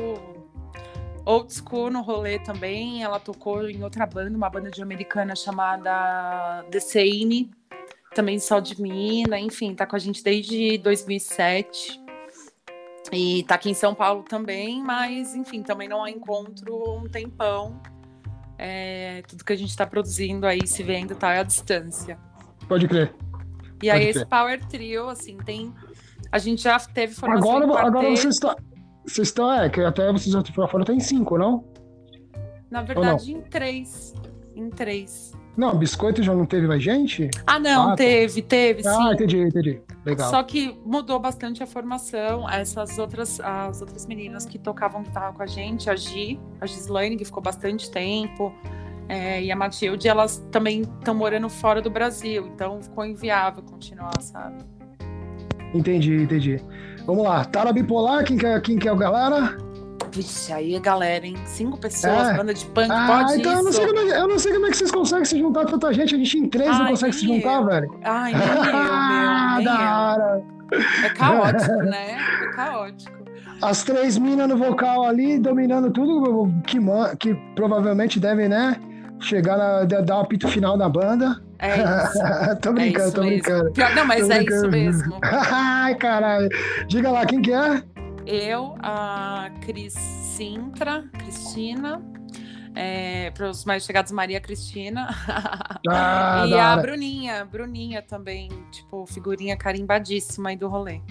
old 1.26 1.54
school 1.54 1.89
no 1.89 2.02
rolê 2.02 2.39
também. 2.39 3.04
Ela 3.04 3.20
tocou 3.20 3.68
em 3.70 3.84
outra 3.84 4.06
banda, 4.06 4.36
uma 4.36 4.50
banda 4.50 4.70
de 4.70 4.82
americana 4.82 5.36
chamada 5.36 6.63
The 6.72 6.80
Same, 6.80 7.52
também 8.13 8.39
só 8.39 8.60
de 8.60 8.80
mina, 8.82 9.39
enfim, 9.39 9.76
tá 9.76 9.86
com 9.86 9.96
a 9.96 10.00
gente 10.00 10.24
desde 10.24 10.78
2007. 10.78 12.02
E 13.12 13.44
tá 13.44 13.56
aqui 13.56 13.70
em 13.70 13.74
São 13.74 13.94
Paulo 13.94 14.24
também, 14.24 14.82
mas 14.82 15.36
enfim, 15.36 15.62
também 15.62 15.88
não 15.88 16.04
a 16.04 16.10
encontro 16.10 16.98
um 16.98 17.08
tempão. 17.08 17.82
É, 18.65 19.21
tudo 19.28 19.43
que 19.43 19.52
a 19.52 19.58
gente 19.58 19.71
está 19.71 19.86
produzindo 19.86 20.47
aí, 20.47 20.65
se 20.65 20.82
vendo, 20.84 21.13
tá 21.15 21.38
à 21.38 21.43
distância. 21.43 22.17
Pode 22.65 22.88
crer. 22.88 23.13
E 23.82 23.89
aí, 23.89 24.08
esse 24.08 24.26
Power 24.26 24.65
Trio, 24.67 25.10
assim, 25.10 25.36
tem. 25.36 25.73
A 26.32 26.38
gente 26.38 26.63
já 26.63 26.80
teve 26.80 27.13
formação. 27.13 27.58
Agora, 27.58 27.88
agora 27.88 28.10
vocês 28.10 28.36
estão. 28.36 28.56
Vocês 29.06 29.28
estão, 29.28 29.52
é, 29.52 29.69
que 29.69 29.82
até 29.82 30.10
vocês 30.10 30.32
já 30.32 30.41
foram, 30.69 30.86
tem 30.86 30.97
cinco, 31.02 31.38
não? 31.38 31.65
Na 32.71 32.82
verdade, 32.82 33.34
em 33.34 33.41
três. 33.41 34.13
Em 34.56 34.69
três. 34.69 35.34
Não, 35.56 35.76
biscoito 35.78 36.24
já 36.24 36.34
não 36.34 36.46
teve 36.46 36.68
mais 36.68 36.82
gente? 36.82 37.30
Ah, 37.46 37.60
não, 37.60 37.84
ah, 37.84 37.88
tá. 37.89 37.98
teve, 37.98 38.42
teve, 38.42 38.88
ah, 38.88 38.92
sim. 38.92 39.08
Ah, 39.08 39.13
entendi, 39.13 39.38
entendi. 39.38 39.82
Legal. 40.04 40.30
Só 40.30 40.42
que 40.42 40.76
mudou 40.84 41.20
bastante 41.20 41.62
a 41.62 41.68
formação. 41.68 42.50
Essas 42.50 42.98
outras, 42.98 43.39
as 43.39 43.80
outras 43.80 44.08
meninas 44.08 44.46
que 44.46 44.58
tocavam 44.58 45.04
guitarra 45.04 45.32
com 45.32 45.44
a 45.44 45.46
gente, 45.46 45.89
a 45.89 45.96
Gi, 45.96 46.39
a 46.60 46.66
Gislaine, 46.66 47.16
que 47.16 47.24
ficou 47.24 47.42
bastante 47.42 47.92
tempo, 47.92 48.52
é, 49.08 49.44
e 49.44 49.52
a 49.52 49.56
Matilde, 49.56 50.08
elas 50.08 50.44
também 50.52 50.82
estão 50.82 51.13
morando 51.13 51.50
fora 51.50 51.82
do 51.82 51.89
Brasil, 51.89 52.48
então 52.48 52.82
ficou 52.82 53.06
inviável 53.06 53.62
continuar, 53.62 54.20
sabe? 54.22 54.63
Entendi, 55.74 56.16
entendi. 56.16 56.62
Vamos 57.06 57.24
lá, 57.24 57.44
Tara 57.46 57.74
Bipolar, 57.74 58.24
quem 58.24 58.38
quer, 58.38 58.62
quem 58.62 58.78
quer 58.78 58.92
o 58.92 58.96
galera? 58.96 59.58
Vixe, 60.13 60.54
aí 60.54 60.76
a 60.76 60.80
galera, 60.80 61.26
hein? 61.26 61.36
Cinco 61.45 61.78
pessoas, 61.80 62.30
é. 62.30 62.34
banda 62.36 62.54
de 62.54 62.65
punk, 62.67 62.91
ah, 62.91 63.08
pode 63.08 63.39
então 63.39 63.52
isso? 63.52 63.60
Eu 63.60 63.63
não, 63.63 63.71
sei 63.71 63.88
como 63.88 63.99
é, 63.99 64.19
eu 64.19 64.28
não 64.28 64.39
sei 64.39 64.54
como 64.54 64.65
é 64.67 64.69
que 64.69 64.78
vocês 64.78 64.91
conseguem 64.91 65.26
se 65.26 65.39
juntar 65.39 65.65
com 65.65 65.71
tanta 65.71 65.91
gente. 65.91 66.13
A 66.13 66.17
gente 66.19 66.38
em 66.38 66.47
três 66.47 66.69
Ai, 66.69 66.80
não 66.80 66.88
consegue 66.88 67.13
se 67.13 67.26
juntar, 67.26 67.62
eu. 67.62 67.65
velho. 67.65 67.99
Ai, 68.04 68.34
nem 68.34 68.47
eu, 68.47 68.54
meu, 68.54 68.63
nem 69.56 69.65
da 69.65 70.08
hora. 70.08 70.43
É 71.04 71.10
caótico, 71.10 71.78
né? 71.78 72.17
É 72.43 72.56
caótico. 72.56 73.23
As 73.62 73.84
três 73.84 74.17
minas 74.17 74.47
no 74.47 74.58
vocal 74.58 75.04
ali, 75.04 75.39
dominando 75.39 75.89
tudo, 75.89 76.54
que, 76.67 76.78
que 77.19 77.34
provavelmente 77.56 78.19
devem, 78.19 78.47
né? 78.47 78.76
Chegar 79.19 79.58
na, 79.58 79.84
dar 79.86 80.17
o 80.17 80.19
apito 80.19 80.47
final 80.47 80.78
da 80.78 80.89
banda. 80.89 81.41
É 81.60 81.78
isso. 81.78 82.60
tô 82.62 82.73
brincando, 82.73 83.04
é 83.04 83.06
isso 83.06 83.15
tô 83.15 83.21
mesmo. 83.23 83.71
brincando. 83.71 83.95
Não, 83.95 84.06
mas 84.06 84.30
é 84.30 84.43
isso 84.43 84.69
mesmo. 84.69 85.19
Ai, 85.23 85.95
caralho. 85.95 86.49
Diga 86.88 87.10
lá, 87.10 87.26
quem 87.26 87.41
que 87.41 87.54
é? 87.54 87.82
Eu, 88.25 88.75
a 88.79 89.49
Cris 89.62 89.93
Sintra, 89.93 91.03
Cristina, 91.13 92.01
é, 92.75 93.31
para 93.31 93.49
os 93.49 93.65
mais 93.65 93.83
chegados, 93.83 94.12
Maria 94.12 94.39
Cristina. 94.41 95.09
Ah, 95.88 96.45
e 96.49 96.53
a 96.53 96.75
Bruninha, 96.77 97.45
Bruninha 97.45 98.01
também, 98.01 98.49
tipo, 98.71 99.05
figurinha 99.05 99.55
carimbadíssima 99.55 100.49
aí 100.49 100.55
do 100.55 100.67
rolê. 100.67 101.01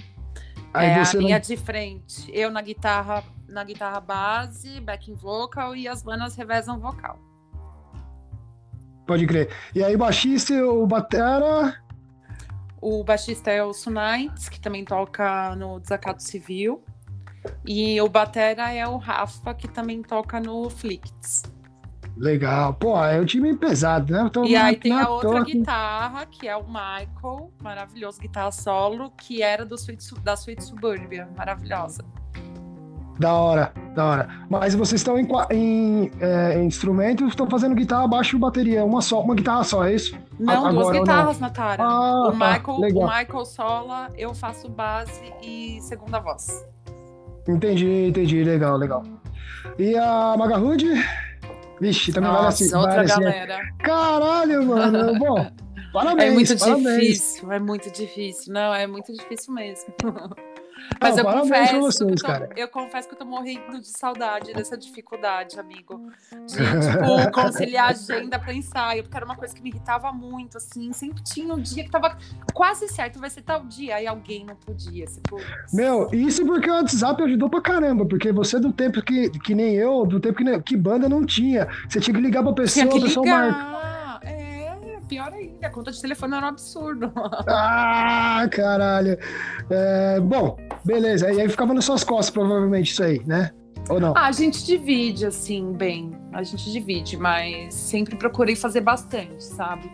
Aí 0.75 0.89
é 0.89 1.01
a 1.01 1.13
linha 1.13 1.37
não... 1.37 1.41
de 1.41 1.57
frente. 1.57 2.31
Eu 2.33 2.51
na 2.51 2.63
guitarra, 2.63 3.23
na 3.49 3.63
guitarra 3.63 4.01
base, 4.01 4.81
backing 4.81 5.15
vocal 5.15 5.77
e 5.77 5.87
as 5.87 6.03
bandas 6.03 6.35
revezam 6.35 6.79
vocal. 6.79 7.19
Pode 9.07 9.27
crer. 9.27 9.51
E 9.75 9.85
aí, 9.85 9.97
baixista 9.97 10.55
e 10.55 10.63
o 10.63 10.87
batera? 10.87 11.77
O 12.81 13.05
baixista 13.05 13.51
é 13.51 13.63
o 13.63 13.73
Sunites, 13.73 14.49
que 14.49 14.61
também 14.61 14.85
toca 14.85 15.55
no 15.55 15.79
Desacato 15.79 16.23
Civil. 16.23 16.83
E 17.67 18.01
o 18.01 18.09
batera 18.09 18.73
é 18.73 18.87
o 18.87 18.97
Rafa, 18.97 19.55
que 19.55 19.69
também 19.69 20.03
toca 20.03 20.41
no 20.41 20.69
Flicts. 20.71 21.43
Legal. 22.17 22.75
Pô, 22.75 23.03
é 23.05 23.21
um 23.21 23.25
time 23.25 23.57
pesado, 23.57 24.13
né? 24.13 24.31
e 24.45 24.55
aí 24.55 24.77
tem 24.77 24.93
a 24.93 25.09
outra 25.09 25.39
toque. 25.39 25.59
guitarra, 25.59 26.27
que 26.27 26.47
é 26.47 26.57
o 26.57 26.65
Michael, 26.65 27.51
maravilhoso, 27.63 28.21
guitarra 28.21 28.53
solo, 28.53 29.11
que 29.17 29.43
era 29.43 29.65
do 29.65 29.77
Sweet, 29.77 30.15
da 30.21 30.35
Sweet 30.35 30.63
Suburbia, 30.63 31.29
maravilhosa. 31.37 32.05
Da 33.19 33.33
hora, 33.33 33.73
da 33.95 34.05
hora. 34.05 34.29
Mas 34.49 34.75
vocês 34.75 35.01
estão 35.01 35.19
em, 35.19 35.27
em, 35.51 36.11
é, 36.21 36.59
em 36.59 36.67
instrumentos, 36.67 37.29
estão 37.29 37.49
fazendo 37.49 37.75
guitarra, 37.75 38.07
baixo 38.07 38.37
e 38.37 38.39
bateria, 38.39 38.85
uma 38.85 39.01
só, 39.01 39.21
uma 39.21 39.35
guitarra 39.35 39.65
só, 39.65 39.85
é 39.85 39.95
isso? 39.95 40.19
Não, 40.39 40.67
Agora, 40.67 40.73
duas 40.73 40.91
guitarras, 40.99 41.39
não? 41.39 41.49
Natara. 41.49 41.83
Ah, 41.85 42.29
o, 42.29 42.33
tá, 42.33 42.59
Michael, 42.59 42.79
o 42.79 43.07
Michael 43.07 43.45
sola, 43.45 44.09
eu 44.17 44.35
faço 44.35 44.69
base 44.69 45.33
e 45.43 45.81
segunda 45.83 46.19
voz. 46.19 46.65
Entendi, 47.49 48.09
entendi. 48.09 48.45
Legal, 48.45 48.77
legal. 48.77 49.03
E 49.79 49.97
a 49.97 50.35
Magahood? 50.39 50.87
Vixe, 51.81 52.13
também 52.13 52.31
Nossa, 52.31 52.43
vale 52.43 52.49
assim. 52.55 52.75
outra 52.77 52.95
vale 52.95 53.09
galera. 53.09 53.57
Assim. 53.57 53.77
Caralho, 53.79 54.67
mano. 54.67 55.19
Bom, 55.19 55.51
parabéns. 55.93 56.23
É 56.31 56.35
muito 56.35 56.59
parabéns. 56.59 57.01
difícil, 57.01 57.53
é 57.53 57.59
muito 57.59 57.91
difícil. 57.91 58.53
Não, 58.53 58.75
é 58.75 58.87
muito 58.87 59.13
difícil 59.13 59.53
mesmo. 59.55 59.93
Mas 61.01 61.19
eu 61.19 61.25
confesso, 61.25 61.81
vocês, 61.81 62.23
que 62.23 62.31
eu, 62.31 62.49
tô, 62.49 62.55
eu, 62.57 62.69
confesso 62.69 63.09
que 63.09 63.15
eu 63.15 63.19
tô 63.19 63.25
morrendo 63.25 63.81
de 63.81 63.89
saudade 63.89 64.53
dessa 64.53 64.77
dificuldade, 64.77 65.59
amigo. 65.59 66.11
De, 66.31 66.57
tipo, 66.57 67.33
conciliar 67.33 67.91
agenda 67.91 68.39
pra 68.39 68.53
ensaio, 68.53 69.03
porque 69.03 69.17
era 69.17 69.27
uma 69.27 69.37
coisa 69.37 69.55
que 69.55 69.63
me 69.63 69.71
irritava 69.71 70.13
muito, 70.13 70.57
assim. 70.57 70.93
Sempre 70.93 71.23
tinha 71.23 71.53
um 71.53 71.61
dia 71.61 71.85
que 71.85 71.91
tava 71.91 72.17
quase 72.55 72.89
certo, 72.89 73.19
vai 73.19 73.31
ser 73.31 73.43
tal 73.43 73.65
dia, 73.65 73.97
aí 73.97 74.07
alguém 74.07 74.45
não 74.45 74.57
podia. 74.57 75.07
Tipo... 75.07 75.39
Meu, 75.73 76.09
isso 76.13 76.45
porque 76.47 76.71
o 76.71 76.75
WhatsApp 76.75 77.23
ajudou 77.23 77.51
pra 77.51 77.61
caramba, 77.61 78.07
porque 78.07 78.33
você 78.33 78.59
do 78.59 78.73
tempo 78.73 79.03
que, 79.03 79.31
que 79.31 79.55
nem 79.55 79.75
eu, 79.75 80.07
do 80.07 80.21
tempo 80.21 80.39
que, 80.39 80.63
que 80.63 80.77
banda 80.77 81.09
não 81.09 81.25
tinha, 81.25 81.69
você 81.89 82.01
tinha 82.01 82.15
que 82.15 82.21
ligar 82.21 82.43
pra 82.43 82.53
pessoa, 82.53 82.87
tinha 82.87 82.89
que 82.89 82.99
a 82.99 83.09
pessoa 83.09 83.27
marca 83.27 83.92
pior 85.13 85.33
ainda. 85.33 85.67
A 85.67 85.71
conta 85.71 85.93
de 85.93 86.01
telefone 86.01 86.37
era 86.37 86.47
um 86.47 86.49
absurdo. 86.49 87.13
Ah, 87.47 88.49
caralho. 88.51 89.19
É, 89.71 90.21
bom, 90.21 90.57
beleza. 90.85 91.31
E 91.31 91.41
aí 91.41 91.49
ficava 91.49 91.75
nas 91.75 91.85
suas 91.85 92.03
costas, 92.03 92.31
provavelmente, 92.31 92.91
isso 92.91 93.03
aí, 93.03 93.21
né? 93.27 93.51
Ou 93.91 94.01
não? 94.01 94.15
Ah, 94.17 94.27
a 94.27 94.33
gente 94.33 94.65
divide, 94.65 95.27
assim, 95.27 95.73
bem. 95.73 96.13
A 96.33 96.43
gente 96.43 96.71
divide, 96.73 97.17
mas 97.17 97.75
sempre 97.75 98.17
procurei 98.17 98.57
fazer 98.57 98.81
bastante, 98.81 99.43
sabe? 99.45 99.91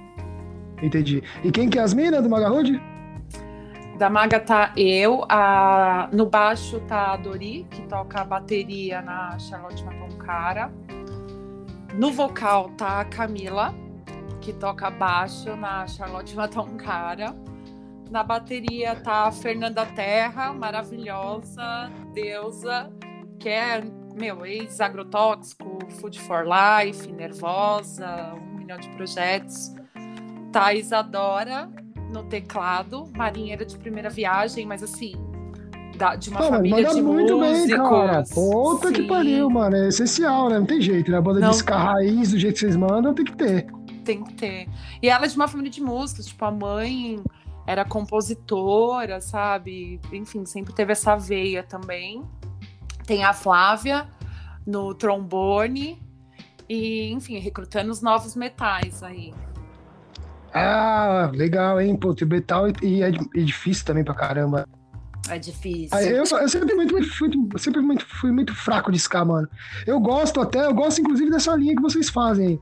Entendi. 0.81 1.23
E 1.43 1.51
quem 1.51 1.69
que 1.69 1.79
é 1.79 1.83
as 1.83 1.93
minas 1.93 2.23
do 2.23 2.31
Magarude? 2.31 2.81
Da 3.99 4.09
Maga 4.09 4.39
tá 4.39 4.73
eu, 4.77 5.25
a... 5.29 6.09
no 6.13 6.27
baixo 6.27 6.81
tá 6.87 7.15
a 7.15 7.17
Dori, 7.17 7.67
que 7.71 7.83
toca 7.83 8.21
a 8.21 8.25
bateria 8.25 9.03
na 9.03 9.37
Charlotte 9.39 9.85
Maton 9.85 10.17
Cara. 10.19 10.71
No 11.95 12.13
vocal 12.13 12.71
tá 12.77 13.01
a 13.01 13.05
Camila, 13.05 13.75
que 14.49 14.55
toca 14.55 14.89
baixo 14.89 15.55
na 15.57 15.87
Charlotte 15.87 16.35
Matou 16.35 16.65
um 16.65 16.79
Cara. 16.79 17.37
Na 18.11 18.23
bateria 18.23 18.97
tá 18.97 19.25
a 19.25 19.31
Fernanda 19.31 19.85
Terra, 19.85 20.55
maravilhosa, 20.55 21.91
deusa, 22.15 22.91
que 23.39 23.51
é, 23.51 23.85
meu, 24.19 24.47
ex-agrotóxico, 24.47 25.79
Food 26.01 26.19
for 26.21 26.47
Life, 26.47 27.13
nervosa, 27.13 28.33
um 28.37 28.57
milhão 28.57 28.79
de 28.79 28.89
projetos. 28.97 29.75
Tá 30.51 30.69
a 30.69 30.75
Isadora 30.75 31.69
no 32.11 32.25
teclado, 32.25 33.05
marinheira 33.15 33.67
de 33.67 33.77
primeira 33.77 34.09
viagem, 34.09 34.65
mas 34.65 34.83
assim, 34.83 35.13
da, 35.99 36.17
de 36.17 36.31
uma 36.31 36.39
Pô, 36.41 36.49
família 36.49 36.89
de 36.89 37.03
muito 37.03 37.37
músicos. 37.37 37.67
bem, 37.67 37.77
cara. 37.77 38.25
Puta 38.33 38.87
Sim. 38.89 38.95
que 38.95 39.03
pariu, 39.03 39.51
mano. 39.51 39.77
É 39.77 39.89
essencial, 39.89 40.49
né? 40.49 40.59
Não 40.59 40.65
tem 40.65 40.81
jeito, 40.81 41.11
né? 41.11 41.19
A 41.19 41.21
banda 41.21 41.39
Não. 41.39 41.51
de 41.51 41.63
raiz, 41.65 42.31
do 42.31 42.39
jeito 42.39 42.55
que 42.55 42.61
vocês 42.61 42.77
mandam, 42.77 43.13
tem 43.13 43.27
que 43.27 43.37
ter 43.37 43.78
tem 44.09 44.25
que 44.25 44.33
ter. 44.33 44.69
E 45.03 45.11
ela 45.11 45.27
é 45.27 45.29
de 45.29 45.37
uma 45.37 45.47
família 45.47 45.71
de 45.71 45.83
músicos, 45.83 46.25
tipo, 46.25 46.43
a 46.43 46.51
mãe 46.51 47.23
era 47.67 47.85
compositora, 47.85 49.21
sabe? 49.21 50.01
Enfim, 50.11 50.47
sempre 50.47 50.73
teve 50.73 50.93
essa 50.93 51.15
veia 51.15 51.63
também. 51.63 52.25
Tem 53.07 53.23
a 53.23 53.35
Flávia 53.35 54.09
no 54.67 54.95
trombone 54.95 56.03
e, 56.67 57.13
enfim, 57.13 57.39
recrutando 57.39 57.91
os 57.91 58.01
novos 58.01 58.35
metais 58.35 59.03
aí. 59.03 59.35
Ah, 60.55 61.31
legal, 61.35 61.79
hein? 61.79 61.95
Pô, 61.95 62.15
metal 62.27 62.65
e 62.83 63.03
é, 63.03 63.09
é 63.09 63.43
difícil 63.43 63.85
também 63.85 64.03
pra 64.03 64.15
caramba. 64.15 64.67
É 65.29 65.39
difícil. 65.39 65.91
Ah, 65.93 66.03
eu, 66.03 66.25
eu, 66.25 66.49
sempre, 66.49 66.75
muito, 66.75 66.95
muito, 66.95 67.59
sempre 67.59 67.83
muito, 67.83 68.07
fui 68.07 68.33
muito 68.33 68.55
fraco 68.55 68.91
de 68.91 68.97
ska, 68.97 69.23
mano. 69.23 69.47
Eu 69.87 70.01
gosto 70.01 70.41
até, 70.41 70.65
eu 70.65 70.73
gosto 70.73 71.03
inclusive 71.03 71.31
dessa 71.31 71.55
linha 71.55 71.77
que 71.77 71.83
vocês 71.83 72.09
fazem. 72.09 72.59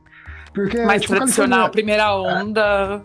Porque, 0.56 0.82
Mais 0.86 1.02
tipo, 1.02 1.14
tradicional, 1.14 1.68
primeira 1.68 2.16
onda. 2.16 3.02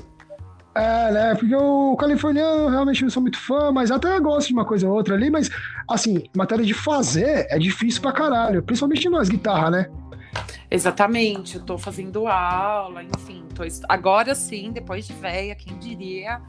É, 0.74 1.12
né? 1.12 1.36
Porque 1.36 1.54
o 1.54 1.98
californiano 1.98 2.70
realmente 2.70 3.04
não 3.04 3.10
sou 3.10 3.22
muito 3.22 3.38
fã, 3.38 3.74
mas 3.74 3.92
até 3.92 4.18
gosto 4.22 4.48
de 4.48 4.54
uma 4.54 4.64
coisa 4.64 4.88
ou 4.88 4.96
outra 4.96 5.16
ali, 5.16 5.30
mas 5.30 5.50
assim, 5.86 6.24
matéria 6.34 6.64
de 6.64 6.74
fazer 6.74 7.46
é 7.50 7.60
difícil 7.60 8.02
pra 8.02 8.14
caralho, 8.14 8.64
principalmente 8.64 9.10
nós, 9.10 9.28
guitarra, 9.28 9.70
né? 9.70 9.92
Exatamente, 10.70 11.58
eu 11.58 11.64
tô 11.66 11.78
fazendo 11.78 12.26
aula, 12.26 13.04
enfim, 13.04 13.44
tô... 13.54 13.64
agora 13.90 14.34
sim, 14.34 14.72
depois 14.72 15.06
de 15.06 15.12
véia, 15.12 15.54
quem 15.54 15.78
diria, 15.78 16.40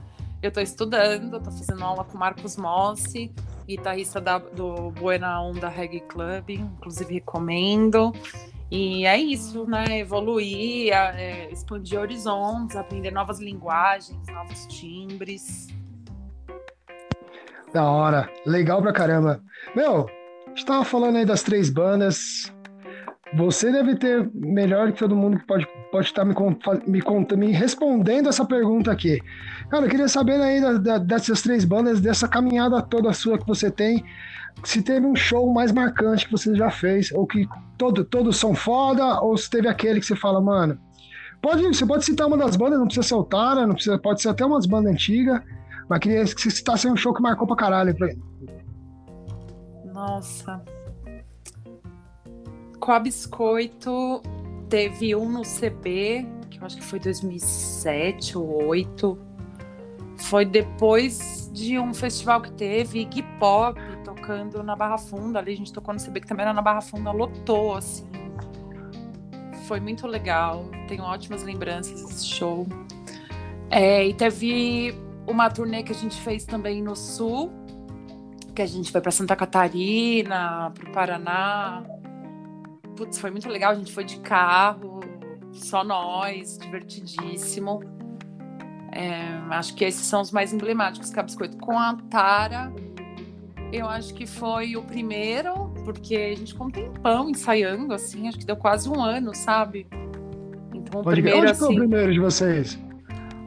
Eu 0.40 0.52
tô 0.52 0.60
estudando, 0.60 1.40
tô 1.40 1.50
fazendo 1.50 1.82
aula 1.82 2.04
com 2.04 2.16
o 2.16 2.20
Marcos 2.20 2.56
Mossi, 2.56 3.32
guitarrista 3.66 4.20
da, 4.20 4.38
do 4.38 4.92
Buena 4.92 5.42
Onda 5.42 5.68
Reggae 5.68 6.00
Club, 6.00 6.50
inclusive 6.50 7.14
recomendo. 7.14 8.12
E 8.74 9.04
é 9.04 9.18
isso, 9.18 9.66
né? 9.66 9.98
Evoluir, 9.98 10.94
é, 10.94 11.52
expandir 11.52 12.00
horizontes, 12.00 12.74
aprender 12.74 13.11
novas 13.11 13.38
linguagens, 13.38 14.26
novos 14.28 14.66
timbres. 14.66 15.68
Da 17.70 17.85
hora, 17.85 18.32
legal 18.46 18.80
pra 18.80 18.90
caramba. 18.90 19.42
Meu, 19.76 20.06
a 20.46 20.48
gente 20.48 20.64
tava 20.64 20.87
falando 20.87 21.16
aí 21.16 21.26
das 21.26 21.42
três 21.42 21.68
bandas. 21.68 22.50
Você 23.35 23.70
deve 23.70 23.94
ter 23.96 24.30
melhor 24.32 24.90
que 24.90 25.00
todo 25.00 25.14
mundo 25.14 25.38
que 25.38 25.46
pode 25.46 25.68
pode 25.92 26.06
estar 26.06 26.24
me, 26.24 26.35
me, 26.87 27.02
me 27.37 27.52
respondendo 27.52 28.30
essa 28.30 28.46
pergunta 28.46 28.90
aqui. 28.90 29.20
Cara, 29.68 29.85
eu 29.85 29.90
queria 29.90 30.08
saber 30.08 30.40
aí 30.40 30.61
da, 30.61 30.72
da, 30.72 30.98
dessas 30.98 31.42
três 31.42 31.66
bandas, 31.66 32.00
dessa 32.00 32.26
caminhada 32.26 32.80
toda 32.80 33.12
sua 33.12 33.38
que 33.38 33.46
você 33.46 33.70
tem, 33.70 34.02
se 34.64 34.82
teve 34.82 35.06
um 35.06 35.16
show 35.16 35.52
mais 35.52 35.72
marcante 35.72 36.26
que 36.26 36.32
você 36.32 36.54
já 36.54 36.70
fez, 36.70 37.10
ou 37.12 37.26
que 37.26 37.48
todo, 37.76 38.04
todos 38.04 38.36
são 38.36 38.54
foda, 38.54 39.20
ou 39.20 39.36
se 39.36 39.50
teve 39.50 39.68
aquele 39.68 40.00
que 40.00 40.06
você 40.06 40.16
fala, 40.16 40.40
mano. 40.40 40.78
Pode, 41.40 41.66
você 41.66 41.84
pode 41.84 42.04
citar 42.04 42.28
uma 42.28 42.36
das 42.36 42.54
bandas, 42.54 42.78
não 42.78 42.86
precisa 42.86 43.08
ser 43.08 43.14
Otara, 43.14 43.66
não 43.66 43.74
precisa, 43.74 43.98
pode 43.98 44.22
ser 44.22 44.28
até 44.28 44.44
umas 44.44 44.64
bandas 44.64 44.92
antigas, 44.92 45.40
mas 45.88 45.98
queria 45.98 46.24
que 46.24 46.40
você 46.40 46.50
citasse 46.50 46.88
um 46.88 46.96
show 46.96 47.12
que 47.12 47.20
marcou 47.20 47.46
pra 47.46 47.56
caralho. 47.56 47.94
Nossa. 49.92 50.62
Com 52.78 52.92
a 52.92 53.00
Biscoito, 53.00 54.22
teve 54.68 55.16
um 55.16 55.28
no 55.28 55.42
CB, 55.42 56.26
que 56.48 56.58
eu 56.60 56.66
acho 56.66 56.76
que 56.76 56.84
foi 56.84 57.00
2007 57.00 58.38
ou 58.38 58.58
2008. 58.58 59.18
Foi 60.16 60.44
depois 60.44 61.41
de 61.52 61.78
um 61.78 61.92
festival 61.92 62.40
que 62.40 62.50
teve 62.52 63.00
Iggy 63.00 63.22
Pop 63.38 63.78
tocando 64.04 64.62
na 64.62 64.74
Barra 64.74 64.98
Funda. 64.98 65.38
Ali 65.38 65.52
a 65.52 65.56
gente 65.56 65.72
tocou 65.72 65.92
no 65.92 66.00
CB 66.00 66.20
que 66.20 66.26
também 66.26 66.44
era 66.44 66.52
na 66.52 66.62
Barra 66.62 66.80
Funda, 66.80 67.10
lotou, 67.10 67.76
assim. 67.76 68.06
Foi 69.66 69.78
muito 69.78 70.06
legal. 70.06 70.64
Tenho 70.88 71.02
ótimas 71.02 71.42
lembranças 71.42 72.02
desse 72.02 72.26
show. 72.26 72.66
É, 73.70 74.06
e 74.06 74.14
teve 74.14 74.94
uma 75.26 75.50
turnê 75.50 75.82
que 75.82 75.92
a 75.92 75.94
gente 75.94 76.20
fez 76.20 76.44
também 76.44 76.82
no 76.82 76.96
Sul, 76.96 77.52
que 78.54 78.62
a 78.62 78.66
gente 78.66 78.90
foi 78.90 79.00
para 79.00 79.10
Santa 79.10 79.36
Catarina, 79.36 80.72
para 80.74 80.90
o 80.90 80.92
Paraná, 80.92 81.82
putz, 82.96 83.18
foi 83.18 83.30
muito 83.30 83.48
legal. 83.48 83.72
A 83.72 83.74
gente 83.74 83.92
foi 83.92 84.04
de 84.04 84.18
carro, 84.20 85.00
só 85.52 85.84
nós, 85.84 86.58
divertidíssimo. 86.58 87.80
É, 88.92 89.38
acho 89.50 89.74
que 89.74 89.85
esses 89.85 90.07
são 90.07 90.20
os 90.20 90.31
mais 90.31 90.52
emblemáticos, 90.52 91.11
que 91.11 91.22
Biscoito. 91.22 91.57
Com 91.57 91.78
a 91.78 91.96
Tara, 92.11 92.70
eu 93.72 93.88
acho 93.88 94.12
que 94.12 94.26
foi 94.26 94.76
o 94.76 94.83
primeiro, 94.83 95.72
porque 95.85 96.14
a 96.14 96.37
gente 96.37 96.52
ficou 96.52 96.66
um 96.66 96.70
tempão 96.70 97.31
ensaiando, 97.31 97.94
assim, 97.94 98.28
acho 98.28 98.38
que 98.38 98.44
deu 98.44 98.57
quase 98.57 98.88
um 98.88 99.02
ano, 99.02 99.35
sabe? 99.35 99.87
Então, 100.74 101.00
o 101.00 101.05
Pode 101.05 101.22
primeiro, 101.22 101.38
Onde 101.38 101.50
assim, 101.50 101.59
foi 101.61 101.68
o 101.68 101.70
assim, 101.70 101.78
primeiro 101.78 102.12
de 102.12 102.20
vocês? 102.20 102.78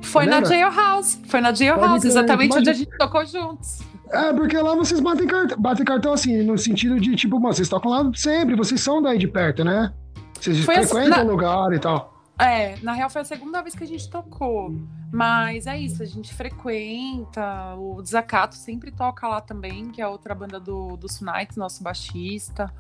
Foi 0.02 0.26
na 0.26 0.44
Jailhouse, 0.44 1.20
foi 1.28 1.42
na 1.42 1.54
Jailhouse, 1.54 2.08
exatamente 2.08 2.58
onde 2.58 2.70
a 2.70 2.74
gente 2.74 2.98
tocou 2.98 3.26
juntos. 3.26 3.80
É, 4.10 4.34
porque 4.34 4.58
lá 4.58 4.74
vocês 4.76 5.00
batem 5.00 5.28
cartão, 5.28 5.58
batem 5.60 5.86
cartão 5.86 6.14
assim, 6.14 6.42
no 6.44 6.58
sentido 6.58 7.00
de, 7.00 7.16
tipo, 7.16 7.40
mano, 7.40 7.54
vocês 7.54 7.70
tocam 7.70 7.92
lá 7.92 8.12
sempre, 8.16 8.56
vocês 8.56 8.82
são 8.82 9.02
daí 9.02 9.18
de 9.18 9.28
perto, 9.28 9.64
né? 9.64 9.92
Vocês 10.40 10.64
foi 10.64 10.76
frequentam 10.76 11.24
o 11.24 11.26
na... 11.26 11.32
lugar 11.32 11.74
e 11.74 11.80
tal. 11.80 12.15
É, 12.40 12.76
na 12.82 12.94
real 12.94 13.10
foi 13.10 13.22
a 13.22 13.26
segunda 13.26 13.62
vez 13.62 13.76
que 13.76 13.84
a 13.84 13.88
gente 13.88 14.10
tocou. 14.10 14.74
Mas 15.12 15.66
é 15.68 15.78
isso, 15.78 16.04
a 16.04 16.06
gente 16.06 16.34
frequenta. 16.34 17.76
O 17.76 18.02
Desacato 18.02 18.56
sempre 18.56 18.92
toca 18.92 19.28
lá 19.28 19.40
também, 19.40 19.90
que 19.90 20.02
é 20.02 20.08
outra 20.08 20.36
banda 20.36 20.60
do, 20.60 20.98
do 20.98 21.10
Sunites, 21.10 21.56
nosso 21.56 21.82
baixista. 21.82 22.72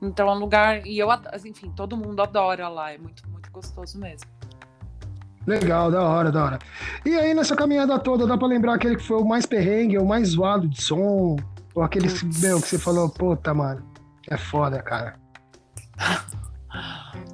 Então 0.00 0.28
é 0.28 0.32
um 0.32 0.38
lugar. 0.38 0.86
E 0.86 0.98
eu, 0.98 1.08
enfim, 1.46 1.72
todo 1.74 1.96
mundo 1.96 2.20
adora 2.20 2.68
lá. 2.68 2.92
É 2.92 2.98
muito, 2.98 3.26
muito 3.30 3.50
gostoso 3.50 3.98
mesmo. 3.98 4.28
Legal, 5.46 5.90
da 5.90 6.02
hora, 6.02 6.30
da 6.30 6.44
hora. 6.44 6.58
E 7.04 7.16
aí, 7.16 7.34
nessa 7.34 7.56
caminhada 7.56 7.98
toda, 7.98 8.26
dá 8.26 8.36
pra 8.36 8.46
lembrar 8.46 8.74
aquele 8.74 8.96
que 8.96 9.02
foi 9.02 9.16
o 9.16 9.24
mais 9.24 9.46
perrengue, 9.46 9.98
o 9.98 10.06
mais 10.06 10.28
zoado 10.28 10.68
de 10.68 10.80
som? 10.80 11.36
Ou 11.74 11.82
aquele 11.82 12.08
meu, 12.40 12.60
que 12.60 12.68
você 12.68 12.78
falou, 12.78 13.08
puta, 13.08 13.52
mano, 13.54 13.82
é 14.28 14.36
foda, 14.36 14.80
cara. 14.82 15.14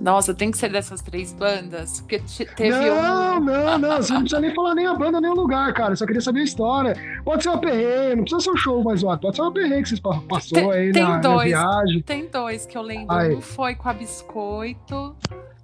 Nossa, 0.01 0.33
tem 0.33 0.51
que 0.51 0.59
ser 0.59 0.71
dessas 0.71 1.03
três 1.03 1.33
bandas? 1.33 2.01
Porque 2.01 2.23
teve 2.57 2.71
não, 2.71 3.39
um. 3.39 3.41
Não, 3.41 3.79
não, 3.79 3.97
você 4.03 4.13
não 4.13 4.21
precisa 4.21 4.41
nem 4.41 4.55
falar 4.55 4.75
nem 4.75 4.87
a 4.87 4.95
banda, 4.95 5.21
nem 5.21 5.31
o 5.31 5.35
lugar, 5.35 5.73
cara. 5.75 5.93
Eu 5.93 5.97
só 5.97 6.07
queria 6.07 6.21
saber 6.21 6.41
a 6.41 6.45
história. 6.45 7.21
Pode 7.25 7.43
ser 7.43 7.49
uma 7.49 7.59
perrengue, 7.59 8.17
não 8.17 8.25
precisa 8.25 8.41
ser 8.41 8.51
um 8.51 8.57
show 8.57 8.83
mais 8.85 9.01
zoado. 9.01 9.21
Pode 9.21 9.37
ser 9.37 9.43
uma 9.43 9.53
perrengue 9.53 9.83
que 9.83 9.89
vocês 9.89 10.01
passou 10.01 10.59
tem, 10.59 10.71
aí 10.71 10.93
tem 10.93 11.03
na, 11.03 11.19
dois, 11.19 11.51
na 11.51 11.61
viagem. 11.61 12.03
Tem 12.03 12.27
dois 12.27 12.67
que 12.67 12.79
eu 12.79 12.83
lembro. 12.83 13.15
Aí. 13.15 13.35
Um 13.35 13.41
foi 13.41 13.75
com 13.75 13.89
a 13.89 13.93
Biscoito 13.93 15.17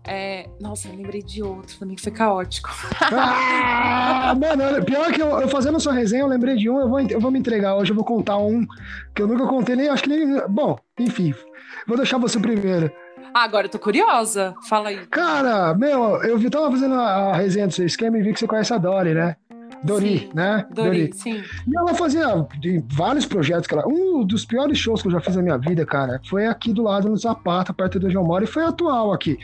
é... 0.07 0.47
Nossa, 0.61 0.89
eu 0.89 0.95
lembrei 0.95 1.23
de 1.23 1.43
outro 1.43 1.79
também 1.79 1.97
que 1.97 2.03
foi 2.03 2.13
caótico. 2.13 2.69
ah, 3.01 4.35
mano, 4.39 4.85
pior 4.85 5.11
que 5.11 5.21
eu, 5.21 5.41
eu, 5.41 5.49
fazendo 5.49 5.81
sua 5.81 5.95
resenha, 5.95 6.23
eu 6.23 6.29
lembrei 6.29 6.57
de 6.57 6.69
um, 6.69 6.79
eu 6.79 6.89
vou, 6.89 7.01
eu 7.01 7.21
vou 7.21 7.31
me 7.31 7.39
entregar 7.39 7.75
hoje, 7.77 7.91
eu 7.91 7.97
vou 7.97 8.05
contar 8.05 8.37
um 8.37 8.67
que 9.15 9.23
eu 9.23 9.27
nunca 9.27 9.47
contei 9.47 9.75
nem, 9.75 9.89
acho 9.89 10.03
que 10.03 10.11
nem. 10.11 10.47
Bom, 10.49 10.79
enfim, 10.99 11.35
vou 11.87 11.97
deixar 11.97 12.19
você 12.19 12.39
primeiro. 12.39 12.93
Ah, 13.35 13.43
agora 13.43 13.67
eu 13.67 13.71
tô 13.71 13.81
curiosa. 13.81 14.55
Fala 14.69 14.91
aí. 14.91 15.05
Cara, 15.07 15.75
meu, 15.75 16.23
eu 16.23 16.49
tava 16.49 16.71
fazendo 16.71 16.95
a, 16.95 17.35
resenha 17.35 17.67
do 17.67 17.75
seu 17.75 17.85
esquema 17.85 18.17
e 18.17 18.23
vi 18.23 18.33
que 18.33 18.39
você 18.39 18.47
conhece 18.47 18.73
a 18.73 18.79
Dory, 18.79 19.13
né? 19.13 19.35
Dori, 19.83 20.21
sim, 20.21 20.31
né? 20.33 20.67
Dori, 20.73 21.09
Dori, 21.09 21.13
sim. 21.13 21.43
E 21.67 21.77
ela 21.77 21.93
fazia 21.95 22.27
vários 22.93 23.27
projetos, 23.27 23.67
cara. 23.67 23.87
Um 23.87 24.25
dos 24.25 24.47
piores 24.47 24.79
shows 24.79 25.03
que 25.03 25.09
eu 25.09 25.13
já 25.13 25.21
fiz 25.21 25.37
na 25.37 25.43
minha 25.43 25.59
vida, 25.59 25.85
cara, 25.85 26.21
foi 26.31 26.47
aqui 26.47 26.73
do 26.73 26.83
lado 26.83 27.09
no 27.09 27.17
Zapata, 27.17 27.75
perto 27.75 27.99
do 27.99 28.07
onde 28.07 28.17
eu 28.17 28.25
moro, 28.25 28.45
e 28.45 28.47
foi 28.47 28.65
atual 28.65 29.13
aqui. 29.13 29.37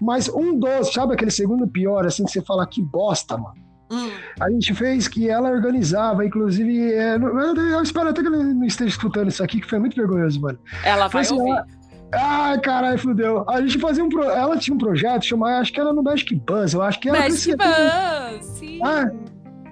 Mas 0.00 0.28
um 0.28 0.56
dos, 0.56 0.92
sabe 0.92 1.14
aquele 1.14 1.30
segundo 1.30 1.66
pior, 1.66 2.06
assim, 2.06 2.24
que 2.24 2.30
você 2.30 2.42
fala 2.42 2.66
que 2.66 2.80
bosta, 2.80 3.36
mano? 3.36 3.56
Hum. 3.90 4.10
A 4.38 4.50
gente 4.50 4.74
fez 4.74 5.08
que 5.08 5.28
ela 5.28 5.50
organizava, 5.50 6.24
inclusive. 6.24 6.92
É, 6.92 7.16
eu 7.16 7.82
espero 7.82 8.10
até 8.10 8.20
que 8.20 8.28
ela 8.28 8.36
não 8.36 8.64
esteja 8.64 8.90
escutando 8.90 9.28
isso 9.28 9.42
aqui, 9.42 9.60
que 9.60 9.68
foi 9.68 9.78
muito 9.78 9.96
vergonhoso, 9.96 10.40
mano. 10.40 10.58
Ela 10.84 11.08
vai 11.08 11.22
assim, 11.22 11.34
ouvir. 11.34 11.50
Ela, 11.50 11.66
Ai, 12.12 12.58
caralho, 12.60 12.98
fudeu. 12.98 13.44
A 13.48 13.60
gente 13.60 13.78
fazia 13.78 14.02
um. 14.02 14.08
Pro... 14.08 14.22
Ela 14.24 14.56
tinha 14.56 14.74
um 14.74 14.78
projeto 14.78 15.24
chamado. 15.24 15.60
Acho 15.60 15.72
que 15.72 15.80
era 15.80 15.92
no 15.92 16.02
Magic 16.02 16.34
Buzz. 16.34 16.72
Eu 16.72 16.82
acho 16.82 16.98
que 17.00 17.08
era. 17.08 17.18
Magic 17.18 17.56
Buzz, 17.56 18.46
sim. 18.46 18.80
Ah, 18.82 19.10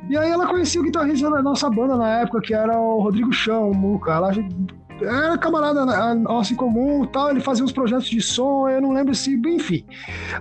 e 0.09 0.17
aí 0.17 0.31
ela 0.31 0.47
conhecia 0.47 0.81
o 0.81 0.85
guitarrista 0.85 1.31
da 1.31 1.43
nossa 1.43 1.69
banda 1.69 1.97
na 1.97 2.21
época, 2.21 2.41
que 2.41 2.55
era 2.55 2.79
o 2.79 3.01
Rodrigo 3.01 3.33
Chão, 3.33 3.71
o 3.71 3.75
Muca. 3.75 4.13
Ela 4.13 4.31
era 5.01 5.37
camarada 5.37 5.85
nossa 6.15 6.53
em 6.53 6.57
comum 6.57 7.05
tal, 7.07 7.31
ele 7.31 7.41
fazia 7.41 7.65
uns 7.65 7.73
projetos 7.73 8.09
de 8.09 8.21
som, 8.21 8.69
eu 8.69 8.81
não 8.81 8.93
lembro 8.93 9.15
se, 9.15 9.35
enfim. 9.35 9.85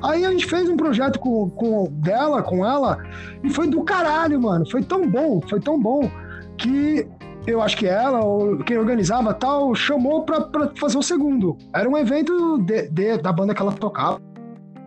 Aí 0.02 0.24
a 0.24 0.32
gente 0.32 0.46
fez 0.46 0.70
um 0.70 0.78
projeto 0.78 1.20
com, 1.20 1.50
com 1.50 1.88
dela, 1.92 2.42
com 2.42 2.66
ela, 2.66 2.98
e 3.44 3.50
foi 3.50 3.68
do 3.68 3.84
caralho, 3.84 4.40
mano. 4.40 4.70
Foi 4.70 4.84
tão 4.84 5.10
bom, 5.10 5.42
foi 5.50 5.60
tão 5.60 5.80
bom, 5.80 6.10
que 6.58 7.08
eu 7.48 7.62
acho 7.62 7.78
que 7.78 7.88
ela, 7.88 8.24
ou 8.24 8.58
quem 8.60 8.78
organizava 8.78 9.34
tal, 9.34 9.76
chamou 9.76 10.24
pra, 10.24 10.42
pra 10.42 10.72
fazer 10.80 10.98
o 10.98 11.04
segundo. 11.04 11.58
Era 11.74 11.88
um 11.88 11.98
evento 11.98 12.58
de, 12.60 12.90
de, 12.90 13.18
da 13.18 13.32
banda 13.32 13.54
que 13.54 13.62
ela 13.62 13.72
tocava. 13.72 14.20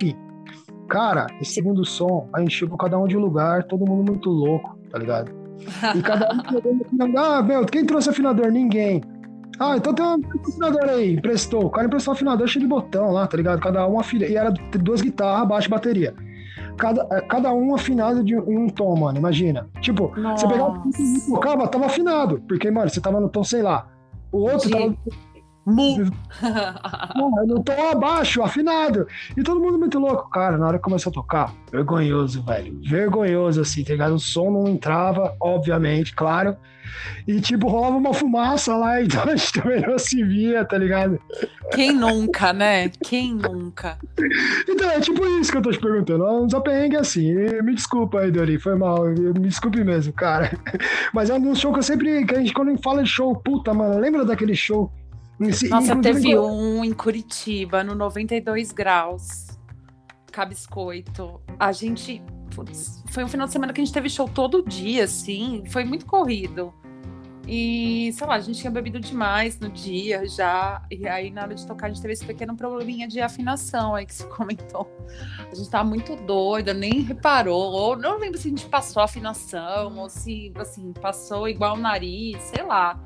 Enfim. 0.00 0.16
Cara, 0.88 1.26
esse 1.40 1.54
segundo 1.54 1.84
som, 1.84 2.28
a 2.32 2.40
gente 2.40 2.54
chegou 2.54 2.76
cada 2.76 2.98
um 2.98 3.06
de 3.06 3.16
um 3.16 3.20
lugar, 3.20 3.64
todo 3.64 3.86
mundo 3.86 4.10
muito 4.10 4.30
louco, 4.30 4.78
tá 4.90 4.98
ligado? 4.98 5.30
E 5.94 6.02
cada 6.02 6.32
um 6.32 7.18
ah, 7.18 7.42
meu, 7.42 7.64
quem 7.66 7.84
trouxe 7.84 8.10
afinador? 8.10 8.50
Ninguém. 8.50 9.02
Ah, 9.58 9.76
então 9.76 9.92
tem 9.92 10.04
um 10.04 10.20
afinador 10.48 10.88
aí, 10.88 11.14
emprestou. 11.14 11.66
O 11.66 11.70
cara 11.70 11.86
emprestou 11.86 12.12
um 12.12 12.16
afinador 12.16 12.46
cheio 12.46 12.64
de 12.64 12.68
botão 12.68 13.10
lá, 13.10 13.26
tá 13.26 13.36
ligado? 13.36 13.60
Cada 13.60 13.86
um 13.86 13.98
afinado. 13.98 14.30
E 14.30 14.36
era 14.36 14.52
duas 14.80 15.00
guitarras, 15.00 15.48
baixo 15.48 15.68
e 15.68 15.70
bateria. 15.70 16.14
Cada, 16.78 17.06
é, 17.10 17.20
cada 17.22 17.52
um 17.52 17.74
afinado 17.74 18.22
de, 18.24 18.34
em 18.34 18.58
um 18.58 18.68
tom, 18.68 18.96
mano. 18.96 19.18
Imagina. 19.18 19.68
Tipo, 19.80 20.12
Nossa. 20.16 20.46
você 20.46 20.52
pegava 20.52 20.82
e 20.98 21.30
tocava, 21.30 21.68
tava 21.68 21.86
afinado. 21.86 22.40
Porque, 22.48 22.70
mano, 22.70 22.88
você 22.88 23.00
tava 23.00 23.20
no 23.20 23.28
tom, 23.28 23.44
sei 23.44 23.62
lá. 23.62 23.88
O 24.30 24.38
outro 24.42 24.68
de... 24.68 24.72
tava 24.72 24.94
Mu. 25.68 26.10
Não, 27.14 27.30
não 27.46 27.62
tô 27.62 27.72
abaixo, 27.72 28.42
afinado. 28.42 29.06
E 29.36 29.42
todo 29.42 29.60
mundo 29.60 29.78
muito 29.78 29.98
louco, 29.98 30.30
cara. 30.30 30.56
Na 30.56 30.66
hora 30.66 30.78
que 30.78 30.84
começou 30.84 31.10
a 31.10 31.14
tocar, 31.14 31.52
vergonhoso, 31.70 32.42
velho. 32.42 32.80
Vergonhoso, 32.82 33.60
assim, 33.60 33.84
tá 33.84 33.92
ligado? 33.92 34.14
O 34.14 34.18
som 34.18 34.50
não 34.50 34.68
entrava, 34.68 35.34
obviamente, 35.40 36.14
claro. 36.14 36.56
E, 37.26 37.40
tipo, 37.40 37.68
rolava 37.68 37.96
uma 37.96 38.14
fumaça 38.14 38.74
lá, 38.74 39.00
então 39.02 39.22
a 39.24 39.36
gente 39.36 39.52
também 39.52 39.80
não 39.82 39.98
se 39.98 40.22
via, 40.22 40.64
tá 40.64 40.78
ligado? 40.78 41.20
Quem 41.72 41.92
nunca, 41.94 42.52
né? 42.52 42.88
Quem 43.02 43.34
nunca? 43.34 43.98
Então, 44.66 44.90
é 44.90 45.00
tipo 45.00 45.26
isso 45.38 45.52
que 45.52 45.58
eu 45.58 45.62
tô 45.62 45.70
te 45.70 45.78
perguntando. 45.78 46.24
Uns 46.24 46.54
aperrengues 46.54 47.00
assim. 47.00 47.34
Me 47.62 47.74
desculpa 47.74 48.20
aí, 48.20 48.30
Dori, 48.30 48.58
foi 48.58 48.74
mal. 48.74 49.04
Me 49.04 49.48
desculpe 49.48 49.84
mesmo, 49.84 50.12
cara. 50.14 50.50
Mas 51.12 51.28
é 51.28 51.34
um 51.34 51.54
show 51.54 51.72
que 51.72 51.78
eu 51.78 51.82
sempre. 51.82 52.24
Que 52.24 52.34
a 52.34 52.38
gente, 52.38 52.54
quando 52.54 52.74
fala 52.82 53.02
de 53.02 53.10
show, 53.10 53.36
puta, 53.36 53.74
mano, 53.74 54.00
lembra 54.00 54.24
daquele 54.24 54.54
show 54.54 54.90
nossa, 55.38 55.96
teve 55.96 56.38
um 56.38 56.84
em 56.84 56.92
Curitiba, 56.92 57.84
no 57.84 57.94
92 57.94 58.72
graus, 58.72 59.46
Cabiscoito. 60.32 61.40
A 61.58 61.72
gente 61.72 62.22
putz, 62.54 63.02
foi 63.10 63.24
um 63.24 63.28
final 63.28 63.46
de 63.46 63.52
semana 63.52 63.72
que 63.72 63.80
a 63.80 63.84
gente 63.84 63.94
teve 63.94 64.10
show 64.10 64.28
todo 64.28 64.62
dia, 64.62 65.04
assim, 65.04 65.62
foi 65.66 65.84
muito 65.84 66.06
corrido. 66.06 66.74
E, 67.50 68.12
sei 68.12 68.26
lá, 68.26 68.34
a 68.34 68.40
gente 68.40 68.60
tinha 68.60 68.70
bebido 68.70 69.00
demais 69.00 69.58
no 69.58 69.70
dia 69.70 70.28
já. 70.28 70.82
E 70.90 71.08
aí, 71.08 71.30
na 71.30 71.44
hora 71.44 71.54
de 71.54 71.66
tocar, 71.66 71.86
a 71.86 71.88
gente 71.88 72.02
teve 72.02 72.12
esse 72.12 72.24
pequeno 72.26 72.54
probleminha 72.54 73.08
de 73.08 73.22
afinação 73.22 73.94
aí 73.94 74.04
que 74.04 74.14
você 74.14 74.24
comentou. 74.28 74.86
A 75.50 75.54
gente 75.54 75.70
tava 75.70 75.88
muito 75.88 76.14
doida, 76.14 76.74
nem 76.74 77.00
reparou. 77.00 77.72
Ou 77.72 77.96
não 77.96 78.18
lembro 78.18 78.38
se 78.38 78.48
a 78.48 78.50
gente 78.50 78.66
passou 78.66 79.00
a 79.00 79.06
afinação, 79.06 79.96
ou 79.96 80.10
se, 80.10 80.52
assim, 80.56 80.92
passou 80.92 81.48
igual 81.48 81.74
o 81.74 81.78
nariz, 81.78 82.38
sei 82.42 82.62
lá. 82.62 83.00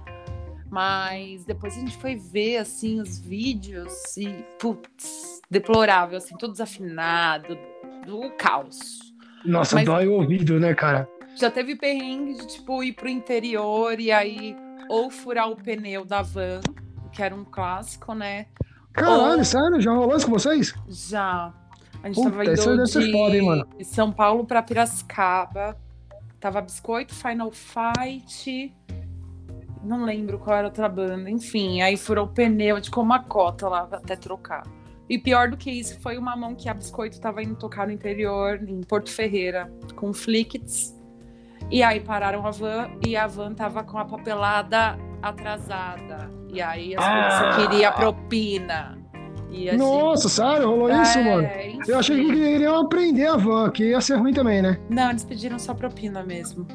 Mas 0.73 1.45
depois 1.45 1.77
a 1.77 1.81
gente 1.81 1.95
foi 1.99 2.17
ver, 2.17 2.57
assim, 2.57 2.99
os 2.99 3.19
vídeos 3.19 3.93
e, 4.17 4.27
putz, 4.59 5.43
deplorável, 5.51 6.17
assim, 6.17 6.35
tudo 6.39 6.53
desafinado, 6.53 7.59
do 8.07 8.31
caos. 8.39 9.13
Nossa, 9.45 9.77
Mas- 9.77 9.85
dói 9.85 10.07
o 10.07 10.15
ouvido, 10.15 10.59
né, 10.59 10.73
cara? 10.75 11.07
Já 11.37 11.51
teve 11.51 11.77
perrengue 11.77 12.39
de, 12.39 12.47
tipo, 12.47 12.83
ir 12.83 12.95
pro 12.95 13.07
interior 13.07 14.01
e 14.01 14.11
aí 14.11 14.57
ou 14.89 15.11
furar 15.11 15.51
o 15.51 15.57
pneu 15.57 16.07
da 16.07 16.23
van, 16.23 16.61
que 17.13 17.23
era 17.23 17.35
um 17.35 17.45
clássico, 17.45 18.15
né? 18.15 18.47
Caralho, 18.95 19.39
Ou- 19.41 19.45
sério? 19.45 19.79
Já 19.79 19.93
rolou 19.93 20.17
isso 20.17 20.25
com 20.25 20.33
vocês? 20.33 20.75
Já. 20.89 21.53
A 22.03 22.07
gente 22.07 22.15
Puta, 22.17 22.31
tava 22.31 22.45
indo 22.47 22.85
de 22.85 23.13
foda, 23.13 23.37
hein? 23.37 23.65
São 23.83 24.11
Paulo 24.11 24.47
pra 24.47 24.63
Piracicaba. 24.63 25.77
Tava 26.41 26.63
Biscoito, 26.63 27.15
Final 27.15 27.51
Fight. 27.53 28.75
Não 29.85 30.05
lembro 30.05 30.39
qual 30.39 30.57
era 30.57 30.67
outra 30.69 30.89
banda. 30.89 31.29
Enfim, 31.31 31.83
aí 31.83 31.97
furou 31.97 32.27
o 32.27 32.29
pneu, 32.29 32.81
de 32.81 32.91
como 32.91 33.07
uma 33.07 33.23
cota 33.23 33.69
lá 33.69 33.89
até 33.93 34.15
trocar. 34.17 34.63
E 35.09 35.19
pior 35.19 35.51
do 35.51 35.57
que 35.57 35.71
isso, 35.71 36.01
foi 36.01 36.17
uma 36.17 36.37
mão 36.37 36.55
que 36.55 36.69
a 36.69 36.75
Biscoito 36.75 37.21
tava 37.21 37.43
indo 37.43 37.55
tocar 37.57 37.87
no 37.87 37.93
interior, 37.93 38.61
em 38.67 38.81
Porto 38.83 39.11
Ferreira, 39.11 39.71
com 39.97 40.13
Flickets. 40.13 40.95
E 41.71 41.83
aí 41.83 42.01
pararam 42.01 42.47
a 42.47 42.51
van 42.51 42.91
e 43.07 43.17
a 43.17 43.27
van 43.27 43.53
tava 43.55 43.83
com 43.83 43.99
a 43.99 44.05
papelada 44.05 44.97
atrasada. 45.21 46.31
E 46.49 46.61
aí 46.61 46.95
as 46.97 47.05
Ah! 47.05 47.57
queria 47.57 47.93
propina. 47.93 48.99
Nossa, 49.77 50.29
sério? 50.31 50.69
Rolou 50.69 50.91
isso, 50.91 51.19
é, 51.19 51.25
mano? 51.25 51.47
enfim. 51.47 51.79
Eu 51.87 51.99
achei 51.99 52.25
que 52.25 52.33
iriam 52.33 52.81
aprender 52.81 53.27
a 53.27 53.37
van, 53.37 53.71
que 53.71 53.91
ia 53.91 54.01
ser 54.01 54.17
ruim 54.17 54.33
também, 54.33 54.63
né? 54.63 54.79
Não, 54.89 55.11
eles 55.11 55.25
pediram 55.25 55.59
só 55.59 55.75
propina 55.75 56.23
mesmo. 56.23 56.67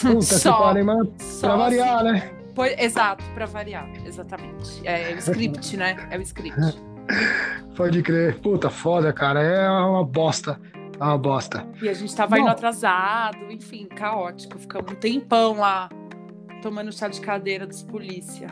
Puta 0.00 0.18
que 0.18 0.24
Só. 0.24 0.58
pariu, 0.62 0.84
mas 0.84 1.40
pra 1.40 1.56
variar, 1.56 1.96
assim. 1.96 2.04
né? 2.12 2.30
Pois- 2.54 2.74
exato, 2.78 3.24
pra 3.34 3.46
variar, 3.46 3.88
exatamente. 4.06 4.80
É, 4.86 5.10
é 5.12 5.14
o 5.14 5.18
script, 5.18 5.76
né? 5.76 5.96
É 6.10 6.18
o 6.18 6.22
script. 6.22 6.58
Pode 7.76 8.02
crer. 8.02 8.38
Puta, 8.40 8.70
foda, 8.70 9.12
cara. 9.12 9.42
É 9.42 9.68
uma 9.68 10.04
bosta. 10.04 10.58
É 10.98 11.02
uma 11.04 11.18
bosta. 11.18 11.66
E 11.82 11.88
a 11.88 11.92
gente 11.92 12.14
tava 12.14 12.36
Bom. 12.36 12.42
indo 12.42 12.50
atrasado, 12.50 13.38
enfim, 13.50 13.86
caótico. 13.86 14.58
Ficamos 14.58 14.92
um 14.92 14.94
tempão 14.94 15.58
lá, 15.58 15.88
tomando 16.62 16.92
chá 16.92 17.08
de 17.08 17.20
cadeira 17.20 17.66
dos 17.66 17.82
polícia. 17.82 18.46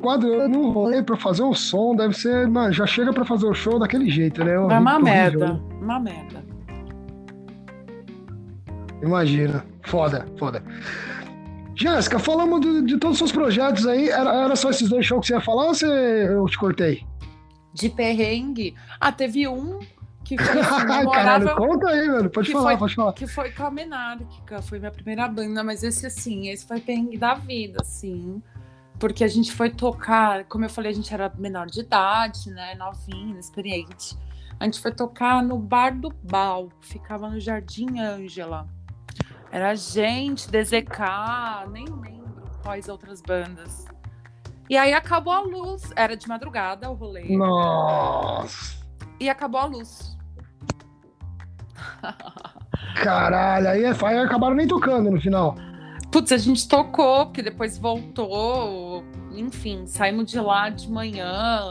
Quadro 0.00 0.48
num 0.48 0.70
rolê 0.70 1.02
pra 1.02 1.16
fazer 1.16 1.42
um 1.42 1.52
som, 1.52 1.94
deve 1.94 2.14
ser, 2.14 2.48
mano, 2.48 2.72
já 2.72 2.86
chega 2.86 3.12
pra 3.12 3.24
fazer 3.24 3.46
o 3.46 3.52
show 3.54 3.78
daquele 3.78 4.08
jeito, 4.10 4.42
né? 4.44 4.52
É 4.54 4.58
uma 4.58 4.76
Horrível, 4.94 5.00
merda, 5.00 5.60
uma 5.80 6.00
merda. 6.00 6.42
Imagina. 9.02 9.64
Foda, 9.84 10.26
foda. 10.38 10.62
Jéssica, 11.74 12.18
falamos 12.18 12.60
de, 12.60 12.82
de 12.82 12.98
todos 12.98 13.14
os 13.14 13.18
seus 13.18 13.32
projetos 13.32 13.86
aí. 13.86 14.08
Era, 14.10 14.44
era 14.44 14.56
só 14.56 14.70
esses 14.70 14.88
dois 14.88 15.06
shows 15.06 15.22
que 15.22 15.26
você 15.28 15.34
ia 15.34 15.40
falar 15.40 15.66
ou 15.66 15.74
você, 15.74 15.86
eu 16.28 16.44
te 16.46 16.58
cortei? 16.58 17.04
De 17.72 17.88
perrengue. 17.88 18.74
Ah, 19.00 19.10
teve 19.12 19.48
um 19.48 19.78
que 20.24 20.36
foi 20.42 20.60
assim, 20.60 20.84
memorável. 20.86 21.10
caralho, 21.10 21.56
conta 21.56 21.88
aí, 21.88 22.06
mano. 22.08 22.28
Pode 22.30 22.48
Que 22.48 22.52
falar, 22.52 22.70
foi- 22.70 22.78
pode 22.78 22.94
falar. 22.94 23.12
Que 23.14 23.26
foi 23.26 23.50
com 23.50 23.64
a 23.64 23.70
Menarca, 23.70 24.60
foi 24.62 24.78
minha 24.78 24.90
primeira 24.90 25.26
banda, 25.28 25.64
mas 25.64 25.82
esse 25.82 26.04
assim, 26.06 26.48
esse 26.48 26.66
foi 26.66 26.80
perrengue 26.80 27.16
da 27.16 27.34
vida, 27.34 27.78
assim. 27.80 28.42
Porque 28.98 29.24
a 29.24 29.28
gente 29.28 29.50
foi 29.50 29.70
tocar, 29.70 30.44
como 30.44 30.66
eu 30.66 30.68
falei, 30.68 30.90
a 30.92 30.94
gente 30.94 31.12
era 31.14 31.32
menor 31.38 31.66
de 31.66 31.80
idade, 31.80 32.50
né? 32.50 32.74
Novinho, 32.74 33.30
inexperiente. 33.30 34.14
A 34.58 34.64
gente 34.64 34.78
foi 34.78 34.92
tocar 34.92 35.42
no 35.42 35.56
Bar 35.58 35.98
do 35.98 36.10
Bal, 36.22 36.68
ficava 36.82 37.30
no 37.30 37.40
Jardim 37.40 37.98
Ângela. 37.98 38.68
Era 39.50 39.70
a 39.70 39.74
gente, 39.74 40.48
DZK, 40.50 41.66
nem 41.72 41.84
lembro 41.86 42.42
quais 42.62 42.88
outras 42.88 43.20
bandas. 43.20 43.84
E 44.68 44.76
aí 44.76 44.92
acabou 44.92 45.32
a 45.32 45.40
luz, 45.40 45.90
era 45.96 46.16
de 46.16 46.28
madrugada 46.28 46.88
o 46.88 46.94
rolê, 46.94 47.36
Nossa. 47.36 48.76
e 49.18 49.28
acabou 49.28 49.60
a 49.60 49.64
luz. 49.64 50.16
Caralho, 53.02 53.68
aí, 53.68 53.84
é- 53.84 53.96
aí 54.06 54.18
acabaram 54.18 54.54
nem 54.54 54.68
tocando 54.68 55.10
no 55.10 55.20
final. 55.20 55.56
Putz, 56.10 56.32
a 56.32 56.38
gente 56.38 56.68
tocou, 56.68 57.26
porque 57.26 57.42
depois 57.42 57.78
voltou. 57.78 59.04
Enfim, 59.32 59.86
saímos 59.86 60.26
de 60.30 60.40
lá 60.40 60.68
de 60.68 60.90
manhã. 60.90 61.70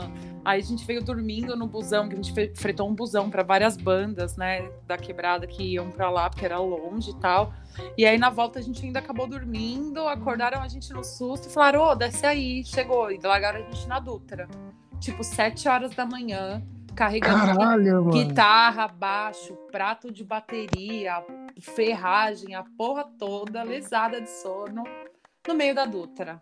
Aí 0.50 0.62
a 0.62 0.64
gente 0.64 0.84
veio 0.84 1.00
dormindo 1.00 1.56
no 1.56 1.68
busão, 1.68 2.10
que 2.10 2.16
a 2.16 2.20
gente 2.20 2.56
fretou 2.56 2.89
um 2.89 2.95
busão 2.95 3.30
para 3.30 3.43
várias 3.43 3.78
bandas, 3.78 4.36
né, 4.36 4.68
da 4.88 4.97
quebrada 4.97 5.45
que 5.45 5.62
iam 5.62 5.91
para 5.91 6.10
lá, 6.10 6.28
porque 6.28 6.43
era 6.43 6.58
longe 6.58 7.12
e 7.12 7.16
tal. 7.18 7.54
E 7.95 8.04
aí 8.04 8.18
na 8.18 8.32
volta 8.32 8.58
a 8.58 8.62
gente 8.64 8.84
ainda 8.84 8.97
acabou 8.97 9.28
dormindo, 9.28 10.08
acordaram 10.08 10.60
a 10.60 10.68
gente 10.68 10.91
no 10.91 11.04
susto 11.04 11.47
e 11.47 11.52
falaram: 11.52 11.82
Ô, 11.82 11.93
desce 11.93 12.26
aí, 12.26 12.64
chegou. 12.66 13.12
E 13.12 13.20
largaram 13.20 13.60
a 13.60 13.62
gente 13.62 13.88
na 13.88 14.00
Dutra. 14.00 14.47
Tipo, 15.00 15.24
sete 15.24 15.70
horas 15.70 15.93
da 15.93 16.04
manhã, 16.04 16.64
carregando 16.95 17.56
Caralho, 17.56 18.06
mano. 18.06 18.10
guitarra, 18.10 18.88
baixo, 18.88 19.54
prato 19.72 20.12
de 20.12 20.24
bateria, 20.24 21.24
ferragem, 21.62 22.56
a 22.56 22.64
porra 22.76 23.04
toda, 23.20 23.62
lesada 23.62 24.20
de 24.20 24.32
sono, 24.32 24.84
no 25.47 25.54
meio 25.54 25.76
da 25.76 25.86
Dutra. 25.86 26.41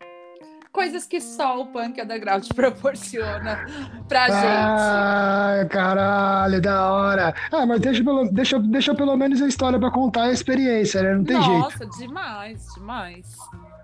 Coisas 0.72 1.06
que 1.06 1.20
só 1.20 1.60
o 1.62 1.68
punk 1.68 2.02
underground 2.02 2.46
proporciona 2.54 3.66
pra 4.08 4.28
gente. 4.30 4.46
Ah, 4.46 5.66
caralho, 5.70 6.62
da 6.62 6.92
hora. 6.92 7.34
Ah, 7.52 7.66
mas 7.66 7.80
deixa 7.82 8.04
pelo, 8.04 8.30
deixa, 8.32 8.60
deixa 8.60 8.94
pelo 8.96 9.16
menos 9.18 9.42
a 9.42 9.48
história 9.48 9.80
pra 9.80 9.90
contar 9.92 10.24
a 10.24 10.32
experiência, 10.32 11.02
né? 11.02 11.16
Não 11.16 11.24
tem 11.24 11.42
jeito. 11.42 11.60
Nossa, 11.60 11.86
demais, 11.86 12.66
demais. 12.76 13.36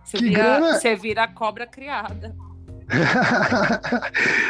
Você 0.04 0.18
Que 0.18 0.26
vira, 0.30 0.44
grana- 0.44 0.74
você 0.74 0.96
vira 0.96 1.24
a 1.24 1.28
cobra 1.28 1.66
criada. 1.66 2.36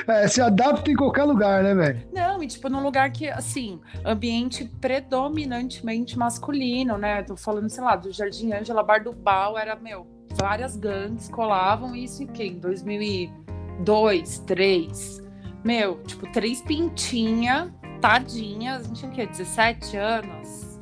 É, 0.07 0.27
se 0.27 0.41
adapta 0.41 0.91
em 0.91 0.95
qualquer 0.95 1.23
lugar, 1.23 1.63
né, 1.63 1.73
velho? 1.73 2.07
Não, 2.11 2.43
e 2.43 2.47
tipo, 2.47 2.67
num 2.67 2.81
lugar 2.83 3.09
que, 3.11 3.29
assim, 3.29 3.79
ambiente 4.05 4.65
predominantemente 4.81 6.17
masculino, 6.17 6.97
né? 6.97 7.23
Tô 7.23 7.37
falando, 7.37 7.69
sei 7.69 7.83
lá, 7.83 7.95
do 7.95 8.11
Jardim 8.11 8.51
Ângela, 8.51 8.83
Bar 8.83 9.03
do 9.03 9.13
Bal, 9.13 9.57
era, 9.57 9.75
meu, 9.75 10.05
várias 10.37 10.75
gangues 10.75 11.29
colavam, 11.29 11.95
isso 11.95 12.23
em 12.23 12.27
quê? 12.27 12.45
Em 12.45 12.59
2002, 12.59 13.43
2003. 13.79 15.23
Meu, 15.63 16.01
tipo, 16.03 16.29
três 16.31 16.61
pintinha, 16.61 17.73
tadinhas, 18.01 18.83
a 18.83 18.87
gente 18.87 18.99
tinha 18.99 19.11
o 19.11 19.13
quê? 19.13 19.25
17 19.25 19.97
anos? 19.97 20.79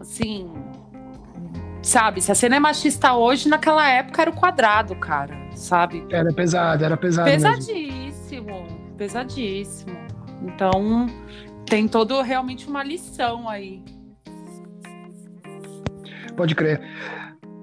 Assim, 0.00 0.50
sabe? 1.82 2.22
Se 2.22 2.32
a 2.32 2.34
cena 2.34 2.56
é 2.56 2.60
machista 2.60 3.14
hoje, 3.14 3.48
naquela 3.48 3.88
época 3.88 4.22
era 4.22 4.30
o 4.30 4.34
quadrado, 4.34 4.94
cara, 4.96 5.36
sabe? 5.54 6.04
Era 6.10 6.32
pesado, 6.32 6.84
era 6.84 6.96
pesado 6.96 7.28
mesmo. 7.28 7.48
Pesadíssimo, 7.48 8.66
pesadíssimo. 8.96 9.96
Então, 10.42 11.06
tem 11.66 11.86
todo 11.86 12.20
realmente 12.22 12.66
uma 12.68 12.82
lição 12.82 13.48
aí. 13.48 13.82
Pode 16.36 16.54
crer. 16.54 16.80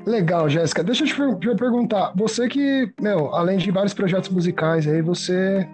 Legal, 0.06 0.50
Jéssica. 0.50 0.84
Deixa 0.84 1.04
eu 1.04 1.08
te 1.08 1.16
per- 1.16 1.36
te 1.40 1.56
perguntar. 1.56 2.12
Você 2.16 2.48
que, 2.48 2.92
meu, 3.00 3.34
além 3.34 3.58
de 3.58 3.72
vários 3.72 3.94
projetos 3.94 4.30
musicais 4.30 4.88
aí, 4.88 5.02
você 5.02 5.68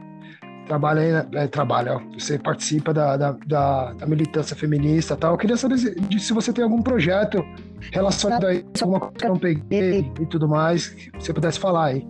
trabalha 0.67 1.01
aí, 1.01 1.11
né? 1.11 1.27
É, 1.33 1.47
trabalha, 1.47 1.95
ó, 1.95 1.99
você 2.13 2.37
participa 2.37 2.93
da, 2.93 3.17
da, 3.17 3.31
da- 3.47 3.93
da 3.93 4.05
militância 4.05 4.55
feminista 4.55 5.15
e 5.15 5.17
tal. 5.17 5.31
Eu 5.33 5.37
queria 5.37 5.57
saber 5.57 5.79
se, 5.79 5.95
se 6.19 6.31
você 6.31 6.53
tem 6.53 6.63
algum 6.63 6.81
projeto 6.81 7.43
relacionado 7.91 8.45
a 8.45 8.53
isso, 8.53 8.65
alguma 8.81 8.99
coisa 8.99 9.15
que 9.15 9.25
eu 9.25 9.29
não 9.29 9.39
peguei 9.39 10.11
e 10.19 10.25
tudo 10.27 10.47
mais, 10.47 10.89
que 10.89 11.11
você 11.19 11.33
pudesse 11.33 11.59
falar 11.59 11.85
aí. 11.85 12.07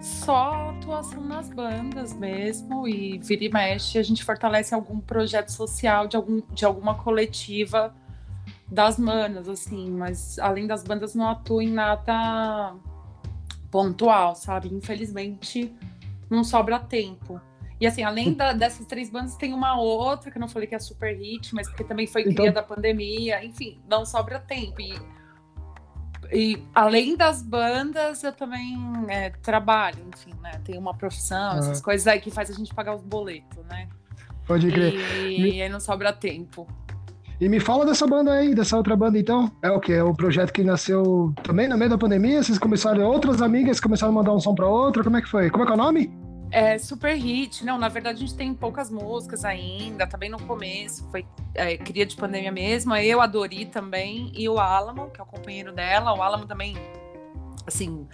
Só 0.00 0.70
atuação 0.78 1.22
nas 1.22 1.50
bandas 1.50 2.14
mesmo, 2.14 2.88
e 2.88 3.18
vira 3.18 3.44
e 3.44 3.52
mexe, 3.52 3.98
a 3.98 4.02
gente 4.02 4.24
fortalece 4.24 4.72
algum 4.74 5.00
projeto 5.00 5.50
social 5.50 6.06
de, 6.08 6.16
algum, 6.16 6.40
de 6.54 6.64
alguma 6.64 6.94
coletiva 6.94 7.92
das 8.70 8.98
manas, 8.98 9.48
assim, 9.48 9.90
mas 9.90 10.38
além 10.38 10.66
das 10.66 10.82
bandas 10.84 11.14
não 11.14 11.28
atuo 11.28 11.62
em 11.62 11.70
nada 11.70 12.74
pontual, 13.70 14.34
sabe? 14.34 14.68
Infelizmente, 14.72 15.72
não 16.30 16.44
sobra 16.44 16.78
tempo. 16.78 17.40
E 17.80 17.86
assim, 17.86 18.02
além 18.02 18.34
da- 18.34 18.52
dessas 18.52 18.86
três 18.86 19.08
bandas, 19.08 19.36
tem 19.36 19.52
uma 19.54 19.78
outra 19.80 20.30
que 20.30 20.36
eu 20.36 20.40
não 20.40 20.48
falei 20.48 20.66
que 20.66 20.74
é 20.74 20.78
super 20.80 21.16
hit, 21.16 21.54
mas 21.54 21.68
porque 21.68 21.84
também 21.84 22.06
foi 22.06 22.22
Então- 22.22 22.34
cria 22.34 22.52
da 22.52 22.62
pandemia. 22.62 23.44
Enfim, 23.44 23.80
não 23.88 24.04
sobra 24.04 24.40
tempo. 24.40 24.80
E, 24.80 24.98
e 26.32 26.62
além 26.74 27.16
das 27.16 27.40
bandas, 27.40 28.22
eu 28.24 28.32
também 28.32 28.76
é, 29.08 29.30
trabalho, 29.30 30.04
enfim, 30.14 30.34
né? 30.42 30.60
Tenho 30.64 30.80
uma 30.80 30.92
profissão, 30.92 31.56
essas 31.58 31.80
coisas 31.80 32.06
aí 32.06 32.20
que 32.20 32.30
faz 32.30 32.50
a 32.50 32.54
gente 32.54 32.74
pagar 32.74 32.94
os 32.96 33.02
boletos, 33.02 33.64
né? 33.66 33.88
Pode 34.46 34.70
crer. 34.72 34.94
E, 35.30 35.62
aí 35.62 35.68
não 35.68 35.78
sobra 35.80 36.12
tempo. 36.12 36.66
E 37.40 37.48
me 37.48 37.60
fala 37.60 37.86
dessa 37.86 38.04
banda 38.04 38.32
aí, 38.32 38.52
dessa 38.52 38.76
outra 38.76 38.96
banda 38.96 39.16
então. 39.16 39.50
É 39.62 39.70
o 39.70 39.78
que? 39.78 39.92
É 39.92 40.02
o 40.02 40.12
projeto 40.12 40.52
que 40.52 40.64
nasceu 40.64 41.32
também 41.44 41.68
no 41.68 41.78
meio 41.78 41.90
da 41.90 41.96
pandemia? 41.96 42.42
Vocês 42.42 42.58
começaram, 42.58 43.04
outras 43.04 43.40
amigas 43.40 43.78
começaram 43.78 44.12
a 44.12 44.14
mandar 44.16 44.32
um 44.32 44.40
som 44.40 44.54
pra 44.54 44.66
outra? 44.66 45.04
Como 45.04 45.16
é 45.16 45.22
que 45.22 45.28
foi? 45.28 45.48
Como 45.48 45.62
é 45.62 45.66
que 45.66 45.72
é 45.72 45.74
o 45.74 45.78
nome? 45.78 46.10
É 46.50 46.78
super 46.78 47.14
hit. 47.14 47.64
Não, 47.64 47.78
na 47.78 47.88
verdade 47.88 48.18
a 48.18 48.26
gente 48.26 48.36
tem 48.36 48.52
poucas 48.52 48.90
músicas 48.90 49.44
ainda, 49.44 50.04
tá 50.04 50.18
bem 50.18 50.28
no 50.28 50.42
começo. 50.42 51.08
Foi 51.12 51.24
é, 51.54 51.76
cria 51.76 52.04
de 52.04 52.16
pandemia 52.16 52.50
mesmo. 52.50 52.94
Eu, 52.96 53.20
a 53.20 53.26
Dori 53.28 53.66
também, 53.66 54.32
e 54.34 54.48
o 54.48 54.58
Alamo, 54.58 55.08
que 55.10 55.20
é 55.20 55.22
o 55.22 55.26
companheiro 55.26 55.72
dela. 55.72 56.12
O 56.14 56.22
Alamo 56.22 56.44
também, 56.44 56.76
assim, 57.68 58.04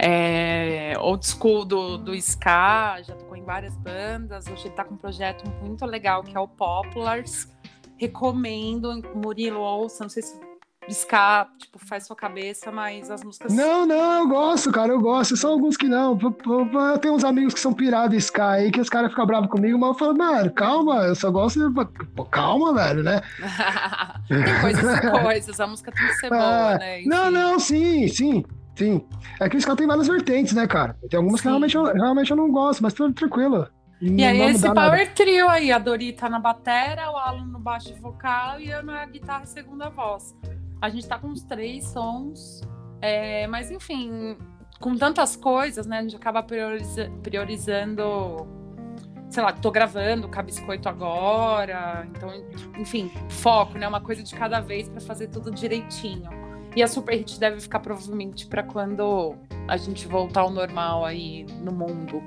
é, 0.00 0.94
old 0.98 1.24
school 1.24 1.64
do, 1.64 1.96
do 1.96 2.12
Ska, 2.14 3.02
já 3.02 3.14
tocou 3.14 3.36
em 3.36 3.44
várias 3.44 3.76
bandas. 3.76 4.48
Hoje 4.48 4.66
ele 4.66 4.74
tá 4.74 4.82
com 4.82 4.94
um 4.94 4.98
projeto 4.98 5.48
muito 5.62 5.86
legal 5.86 6.24
que 6.24 6.36
é 6.36 6.40
o 6.40 6.48
Poplars. 6.48 7.53
Recomendo, 7.96 8.90
Murilo 9.14 9.60
ouça, 9.60 10.04
não 10.04 10.10
sei 10.10 10.22
se 10.22 10.38
Ska, 10.88 11.48
tipo, 11.58 11.78
faz 11.78 12.06
sua 12.06 12.14
cabeça, 12.14 12.70
mas 12.70 13.10
as 13.10 13.24
músicas. 13.24 13.52
Não, 13.52 13.86
não, 13.86 14.20
eu 14.20 14.28
gosto, 14.28 14.70
cara, 14.70 14.92
eu 14.92 15.00
gosto. 15.00 15.36
São 15.36 15.52
alguns 15.52 15.76
que 15.76 15.88
não. 15.88 16.18
Eu 16.20 16.98
tenho 16.98 17.14
uns 17.14 17.24
amigos 17.24 17.54
que 17.54 17.60
são 17.60 17.72
pirados 17.72 18.30
em 18.30 18.40
aí, 18.40 18.70
que 18.70 18.80
os 18.80 18.90
caras 18.90 19.10
ficam 19.10 19.26
bravos 19.26 19.48
comigo, 19.48 19.78
mas 19.78 19.88
eu 19.90 19.94
falo, 19.94 20.16
mano, 20.16 20.50
calma, 20.52 21.04
eu 21.04 21.14
só 21.14 21.30
gosto 21.30 21.58
de. 21.58 21.74
Pô, 22.14 22.24
calma, 22.26 22.74
velho, 22.74 23.02
né? 23.02 23.22
tem 24.28 24.60
coisas 24.60 24.98
e 24.98 25.22
coisas, 25.22 25.60
a 25.60 25.66
música 25.66 25.90
tem 25.90 26.06
que 26.06 26.14
ser 26.14 26.28
boa, 26.28 26.72
é... 26.72 26.78
né? 26.78 27.00
Enfim. 27.00 27.08
Não, 27.08 27.30
não, 27.30 27.58
sim, 27.58 28.06
sim. 28.08 28.44
Sim. 28.76 29.06
É 29.40 29.48
que 29.48 29.56
o 29.56 29.58
Ska 29.58 29.76
tem 29.76 29.86
várias 29.86 30.08
vertentes, 30.08 30.52
né, 30.52 30.66
cara? 30.66 30.96
Tem 31.08 31.16
algumas 31.16 31.40
sim. 31.40 31.44
que 31.44 31.48
realmente 31.48 31.76
eu, 31.76 31.84
realmente 31.84 32.30
eu 32.30 32.36
não 32.36 32.50
gosto, 32.50 32.82
mas 32.82 32.92
tudo 32.92 33.14
tranquilo. 33.14 33.66
E 34.06 34.22
aí, 34.22 34.40
esse 34.42 34.62
power 34.62 34.98
nada. 34.98 35.10
trio 35.14 35.48
aí, 35.48 35.72
a 35.72 35.78
Dorita 35.78 36.28
na 36.28 36.38
batera, 36.38 37.10
o 37.10 37.16
Alan 37.16 37.46
no 37.46 37.58
baixo 37.58 37.94
vocal 37.94 38.60
e 38.60 38.70
eu 38.70 38.82
na 38.82 39.06
guitarra 39.06 39.46
segunda 39.46 39.88
voz. 39.88 40.36
A 40.80 40.90
gente 40.90 41.08
tá 41.08 41.18
com 41.18 41.28
uns 41.28 41.42
três 41.42 41.86
sons, 41.86 42.60
é, 43.00 43.46
mas 43.46 43.70
enfim, 43.70 44.36
com 44.78 44.94
tantas 44.94 45.36
coisas, 45.36 45.86
né? 45.86 46.00
A 46.00 46.02
gente 46.02 46.16
acaba 46.16 46.42
prioriza 46.42 47.10
priorizando. 47.22 48.46
Sei 49.30 49.42
lá, 49.42 49.52
tô 49.52 49.70
gravando 49.70 50.28
Cabiscoito 50.28 50.86
agora. 50.86 52.06
Então, 52.10 52.28
enfim, 52.78 53.10
foco, 53.30 53.78
né? 53.78 53.88
Uma 53.88 54.02
coisa 54.02 54.22
de 54.22 54.34
cada 54.34 54.60
vez 54.60 54.86
para 54.86 55.00
fazer 55.00 55.28
tudo 55.28 55.50
direitinho. 55.50 56.28
E 56.76 56.82
a 56.82 56.86
Super 56.86 57.16
Hit 57.16 57.40
deve 57.40 57.58
ficar 57.58 57.80
provavelmente 57.80 58.46
para 58.46 58.62
quando 58.62 59.34
a 59.66 59.78
gente 59.78 60.06
voltar 60.06 60.42
ao 60.42 60.50
normal 60.50 61.06
aí 61.06 61.46
no 61.62 61.72
mundo. 61.72 62.22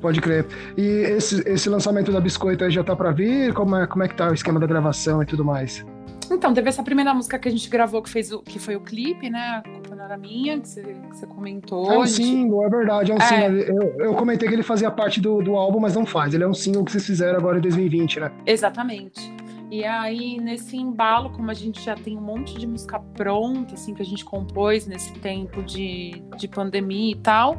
Pode 0.00 0.20
crer. 0.20 0.46
E 0.76 0.82
esse, 0.82 1.42
esse 1.48 1.68
lançamento 1.68 2.12
da 2.12 2.20
Biscoito 2.20 2.64
aí 2.64 2.70
já 2.70 2.84
tá 2.84 2.94
para 2.94 3.10
vir? 3.10 3.52
Como 3.52 3.76
é, 3.76 3.86
como 3.86 4.04
é 4.04 4.08
que 4.08 4.14
tá 4.14 4.30
o 4.30 4.34
esquema 4.34 4.60
da 4.60 4.66
gravação 4.66 5.22
e 5.22 5.26
tudo 5.26 5.44
mais? 5.44 5.84
Então, 6.30 6.52
teve 6.52 6.68
essa 6.68 6.82
primeira 6.82 7.14
música 7.14 7.38
que 7.38 7.48
a 7.48 7.50
gente 7.50 7.68
gravou, 7.70 8.02
que, 8.02 8.10
fez 8.10 8.30
o, 8.32 8.40
que 8.40 8.58
foi 8.58 8.76
o 8.76 8.80
clipe, 8.80 9.30
né? 9.30 9.62
A 9.64 9.68
culpa 9.68 9.96
não 9.96 10.04
era 10.04 10.16
minha, 10.16 10.60
que 10.60 10.68
você, 10.68 10.82
que 10.82 11.16
você 11.16 11.26
comentou. 11.26 11.90
É 11.90 11.98
um 11.98 12.04
gente... 12.04 12.22
single, 12.22 12.64
é 12.64 12.68
verdade, 12.68 13.12
é 13.12 13.14
um 13.14 13.18
é. 13.18 13.20
single. 13.20 13.50
Eu, 13.58 14.04
eu, 14.04 14.14
comentei 14.14 14.46
que 14.48 14.54
ele 14.54 14.62
fazia 14.62 14.90
parte 14.90 15.20
do, 15.20 15.40
do 15.42 15.56
álbum, 15.56 15.80
mas 15.80 15.94
não 15.94 16.04
faz. 16.04 16.34
Ele 16.34 16.44
é 16.44 16.48
um 16.48 16.54
single 16.54 16.84
que 16.84 16.92
vocês 16.92 17.06
fizeram 17.06 17.38
agora 17.38 17.58
em 17.58 17.62
2020, 17.62 18.20
né? 18.20 18.30
Exatamente. 18.44 19.32
E 19.70 19.84
aí, 19.84 20.38
nesse 20.38 20.76
embalo, 20.76 21.30
como 21.30 21.50
a 21.50 21.54
gente 21.54 21.82
já 21.82 21.94
tem 21.94 22.16
um 22.16 22.22
monte 22.22 22.58
de 22.58 22.66
música 22.66 22.98
pronta, 22.98 23.74
assim, 23.74 23.94
que 23.94 24.00
a 24.00 24.04
gente 24.04 24.24
compôs 24.24 24.86
nesse 24.86 25.12
tempo 25.14 25.62
de, 25.62 26.22
de 26.36 26.48
pandemia 26.48 27.12
e 27.12 27.16
tal, 27.16 27.56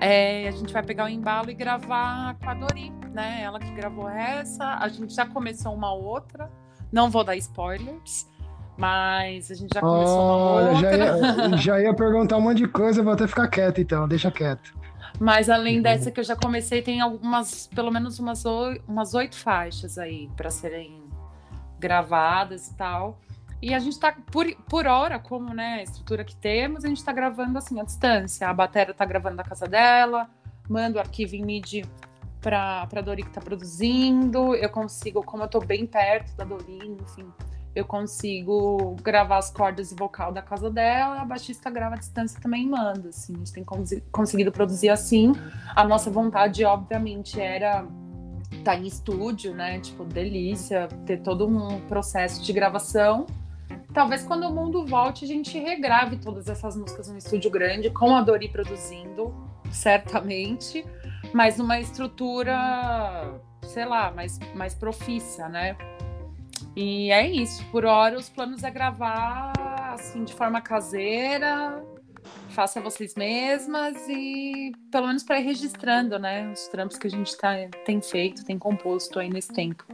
é, 0.00 0.48
a 0.48 0.52
gente 0.52 0.72
vai 0.72 0.82
pegar 0.82 1.04
o 1.04 1.08
embalo 1.08 1.50
e 1.50 1.54
gravar 1.54 2.34
com 2.38 2.48
a 2.48 2.54
Dori, 2.54 2.90
né? 3.12 3.42
Ela 3.42 3.58
que 3.58 3.70
gravou 3.72 4.08
essa. 4.08 4.76
A 4.76 4.88
gente 4.88 5.14
já 5.14 5.26
começou 5.26 5.74
uma 5.74 5.92
outra 5.92 6.50
não 6.92 7.10
vou 7.10 7.22
dar 7.22 7.36
spoilers, 7.36 8.28
mas 8.76 9.50
a 9.50 9.54
gente 9.54 9.72
já 9.72 9.80
começou 9.80 10.18
oh, 10.18 10.60
uma 10.60 10.74
Já 10.74 10.96
ia, 10.96 11.56
já 11.56 11.80
ia 11.80 11.94
perguntar 11.94 12.36
um 12.36 12.40
monte 12.40 12.58
de 12.58 12.68
coisa, 12.68 13.02
vou 13.02 13.12
até 13.12 13.26
ficar 13.26 13.48
quieto 13.48 13.80
então, 13.80 14.08
deixa 14.08 14.30
quieto. 14.30 14.78
Mas 15.18 15.50
além 15.50 15.82
dessa 15.82 16.10
que 16.10 16.18
eu 16.18 16.24
já 16.24 16.34
comecei, 16.34 16.80
tem 16.80 17.00
algumas, 17.00 17.66
pelo 17.66 17.90
menos 17.90 18.18
umas, 18.18 18.42
umas 18.88 19.14
oito 19.14 19.36
faixas 19.36 19.98
aí 19.98 20.30
para 20.36 20.50
serem 20.50 21.02
gravadas 21.78 22.68
e 22.68 22.76
tal. 22.76 23.18
E 23.62 23.74
a 23.74 23.78
gente 23.78 23.92
está 23.92 24.12
por, 24.12 24.46
por 24.68 24.86
hora, 24.86 25.18
como 25.18 25.52
né, 25.52 25.80
a 25.80 25.82
estrutura 25.82 26.24
que 26.24 26.34
temos, 26.34 26.84
a 26.84 26.88
gente 26.88 26.98
está 26.98 27.12
gravando 27.12 27.58
assim 27.58 27.78
à 27.78 27.84
distância. 27.84 28.48
A 28.48 28.54
Batera 28.54 28.92
está 28.92 29.04
gravando 29.04 29.36
na 29.36 29.44
casa 29.44 29.66
dela, 29.66 30.30
manda 30.68 30.98
o 30.98 31.00
arquivo 31.00 31.34
em 31.34 31.44
MIDI 31.44 31.84
para 32.40 32.88
a 32.90 33.00
Dori 33.00 33.22
que 33.22 33.28
está 33.28 33.40
produzindo, 33.40 34.54
eu 34.54 34.70
consigo, 34.70 35.22
como 35.22 35.42
eu 35.42 35.46
estou 35.46 35.62
bem 35.62 35.86
perto 35.86 36.34
da 36.36 36.44
Dori, 36.44 36.96
enfim, 37.02 37.26
eu 37.74 37.84
consigo 37.84 38.96
gravar 39.02 39.38
as 39.38 39.50
cordas 39.50 39.92
e 39.92 39.94
vocal 39.94 40.32
da 40.32 40.42
casa 40.42 40.70
dela, 40.70 41.20
a 41.20 41.24
baixista 41.24 41.70
grava 41.70 41.94
a 41.94 41.98
distância 41.98 42.40
também 42.40 42.66
manda, 42.66 43.10
assim, 43.10 43.34
a 43.34 43.38
gente 43.38 43.52
tem 43.52 43.64
conseguido 44.10 44.50
produzir 44.50 44.88
assim. 44.88 45.32
A 45.76 45.84
nossa 45.84 46.10
vontade, 46.10 46.64
obviamente, 46.64 47.40
era 47.40 47.86
estar 48.50 48.72
tá 48.72 48.76
em 48.76 48.86
estúdio, 48.86 49.54
né? 49.54 49.78
Tipo, 49.80 50.04
delícia, 50.04 50.88
ter 51.06 51.18
todo 51.18 51.46
um 51.46 51.80
processo 51.82 52.42
de 52.42 52.52
gravação. 52.52 53.26
Talvez 53.92 54.22
quando 54.22 54.44
o 54.44 54.54
mundo 54.54 54.86
volte, 54.86 55.24
a 55.24 55.28
gente 55.28 55.58
regrave 55.58 56.16
todas 56.16 56.48
essas 56.48 56.76
músicas 56.76 57.08
no 57.08 57.18
estúdio 57.18 57.50
grande, 57.50 57.90
com 57.90 58.14
a 58.14 58.22
Dori 58.22 58.48
produzindo, 58.48 59.34
certamente 59.70 60.84
mas 61.32 61.58
numa 61.58 61.78
estrutura, 61.78 63.40
sei 63.62 63.84
lá, 63.84 64.10
mais, 64.10 64.38
mais 64.54 64.74
profícia, 64.74 65.48
né? 65.48 65.76
E 66.76 67.10
é 67.10 67.28
isso. 67.28 67.64
Por 67.70 67.84
hora, 67.84 68.18
os 68.18 68.28
planos 68.28 68.62
é 68.62 68.70
gravar 68.70 69.52
assim 69.92 70.24
de 70.24 70.34
forma 70.34 70.60
caseira, 70.60 71.84
faça 72.50 72.80
vocês 72.80 73.14
mesmas 73.14 73.96
e 74.08 74.72
pelo 74.90 75.06
menos 75.06 75.22
para 75.22 75.40
ir 75.40 75.44
registrando, 75.44 76.18
né? 76.18 76.50
Os 76.52 76.68
trampos 76.68 76.96
que 76.96 77.06
a 77.06 77.10
gente 77.10 77.36
tá, 77.36 77.54
tem 77.84 78.00
feito, 78.00 78.44
tem 78.44 78.58
composto 78.58 79.18
aí 79.18 79.28
nesse 79.28 79.52
tempo. 79.52 79.84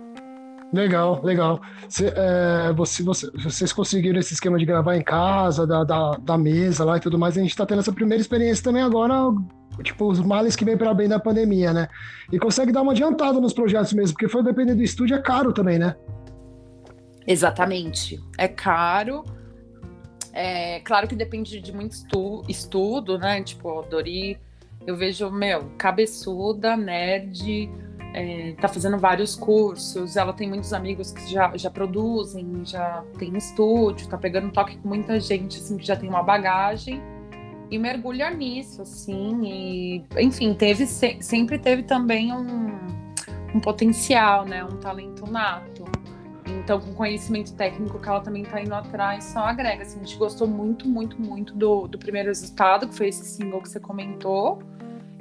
Legal, 0.72 1.20
legal. 1.22 1.60
Cê, 1.88 2.12
é, 2.14 2.72
você, 2.72 3.02
você, 3.02 3.30
vocês 3.32 3.72
conseguiram 3.72 4.18
esse 4.18 4.34
esquema 4.34 4.58
de 4.58 4.64
gravar 4.64 4.96
em 4.96 5.02
casa, 5.02 5.66
da, 5.66 5.84
da, 5.84 6.12
da 6.16 6.38
mesa 6.38 6.84
lá 6.84 6.96
e 6.96 7.00
tudo 7.00 7.18
mais. 7.18 7.36
A 7.36 7.40
gente 7.40 7.50
está 7.50 7.64
tendo 7.64 7.80
essa 7.80 7.92
primeira 7.92 8.20
experiência 8.20 8.64
também 8.64 8.82
agora, 8.82 9.14
tipo, 9.82 10.10
os 10.10 10.20
males 10.20 10.56
que 10.56 10.64
vem 10.64 10.76
para 10.76 10.92
bem 10.92 11.08
da 11.08 11.20
pandemia, 11.20 11.72
né? 11.72 11.88
E 12.32 12.38
consegue 12.38 12.72
dar 12.72 12.82
uma 12.82 12.92
adiantada 12.92 13.40
nos 13.40 13.52
projetos 13.52 13.92
mesmo, 13.92 14.14
porque 14.14 14.28
foi 14.28 14.42
depender 14.42 14.74
do 14.74 14.82
estúdio, 14.82 15.16
é 15.16 15.22
caro 15.22 15.52
também, 15.52 15.78
né? 15.78 15.94
Exatamente. 17.26 18.20
É 18.36 18.48
caro. 18.48 19.24
É 20.32 20.80
claro 20.80 21.08
que 21.08 21.14
depende 21.14 21.60
de 21.60 21.72
muito 21.72 21.92
estu 21.92 22.42
estudo, 22.48 23.18
né? 23.18 23.42
Tipo, 23.42 23.82
Dori, 23.82 24.38
eu 24.86 24.96
vejo, 24.96 25.30
meu, 25.30 25.70
cabeçuda, 25.78 26.76
nerd 26.76 27.70
é, 28.16 28.54
tá 28.58 28.66
fazendo 28.66 28.96
vários 28.96 29.36
cursos, 29.36 30.16
ela 30.16 30.32
tem 30.32 30.48
muitos 30.48 30.72
amigos 30.72 31.12
que 31.12 31.30
já, 31.30 31.54
já 31.54 31.70
produzem, 31.70 32.64
já 32.64 33.04
tem 33.18 33.36
estúdio, 33.36 34.08
tá 34.08 34.16
pegando 34.16 34.50
toque 34.50 34.78
com 34.78 34.88
muita 34.88 35.20
gente, 35.20 35.58
assim, 35.58 35.76
que 35.76 35.86
já 35.86 35.94
tem 35.94 36.08
uma 36.08 36.22
bagagem 36.22 37.02
e 37.70 37.78
mergulha 37.78 38.30
nisso, 38.30 38.80
assim, 38.80 39.40
e, 39.44 40.04
enfim, 40.18 40.54
teve, 40.54 40.86
sempre 40.86 41.58
teve 41.58 41.82
também 41.82 42.32
um, 42.32 42.68
um 43.54 43.60
potencial, 43.60 44.46
né, 44.46 44.64
um 44.64 44.78
talento 44.78 45.30
nato. 45.30 45.84
Então, 46.46 46.80
com 46.80 46.94
conhecimento 46.94 47.52
técnico 47.54 47.98
que 47.98 48.08
ela 48.08 48.20
também 48.20 48.44
tá 48.44 48.62
indo 48.62 48.74
atrás, 48.74 49.24
só 49.24 49.40
agrega, 49.40 49.82
assim, 49.82 50.00
a 50.00 50.04
gente 50.04 50.16
gostou 50.16 50.48
muito, 50.48 50.88
muito, 50.88 51.20
muito 51.20 51.54
do, 51.54 51.86
do 51.86 51.98
primeiro 51.98 52.28
resultado, 52.28 52.88
que 52.88 52.94
foi 52.94 53.08
esse 53.08 53.26
single 53.26 53.60
que 53.60 53.68
você 53.68 53.78
comentou, 53.78 54.62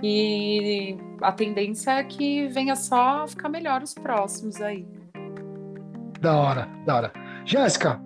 e 0.04 0.98
a 1.22 1.32
tendência 1.32 1.91
é 1.91 2.04
que 2.04 2.48
venha 2.48 2.76
só 2.76 3.28
ficar 3.28 3.50
melhor 3.50 3.82
os 3.82 3.93
próximos 3.93 4.62
aí. 4.62 4.86
Da 6.20 6.36
hora, 6.36 6.68
da 6.86 6.96
hora. 6.96 7.12
Jéssica, 7.46 8.00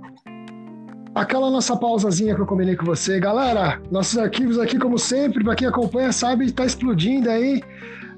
aquela 1.16 1.50
nossa 1.50 1.76
pausazinha 1.76 2.36
que 2.36 2.42
eu 2.42 2.46
combinei 2.46 2.76
com 2.76 2.86
você. 2.86 3.20
Galera, 3.20 3.82
nossos 3.92 4.18
arquivos 4.18 4.60
aqui, 4.60 4.78
como 4.78 4.98
sempre, 4.98 5.44
para 5.44 5.56
quem 5.56 5.68
acompanha, 5.68 6.12
sabe, 6.12 6.52
tá 6.52 6.66
explodindo 6.66 7.30
aí. 7.30 7.62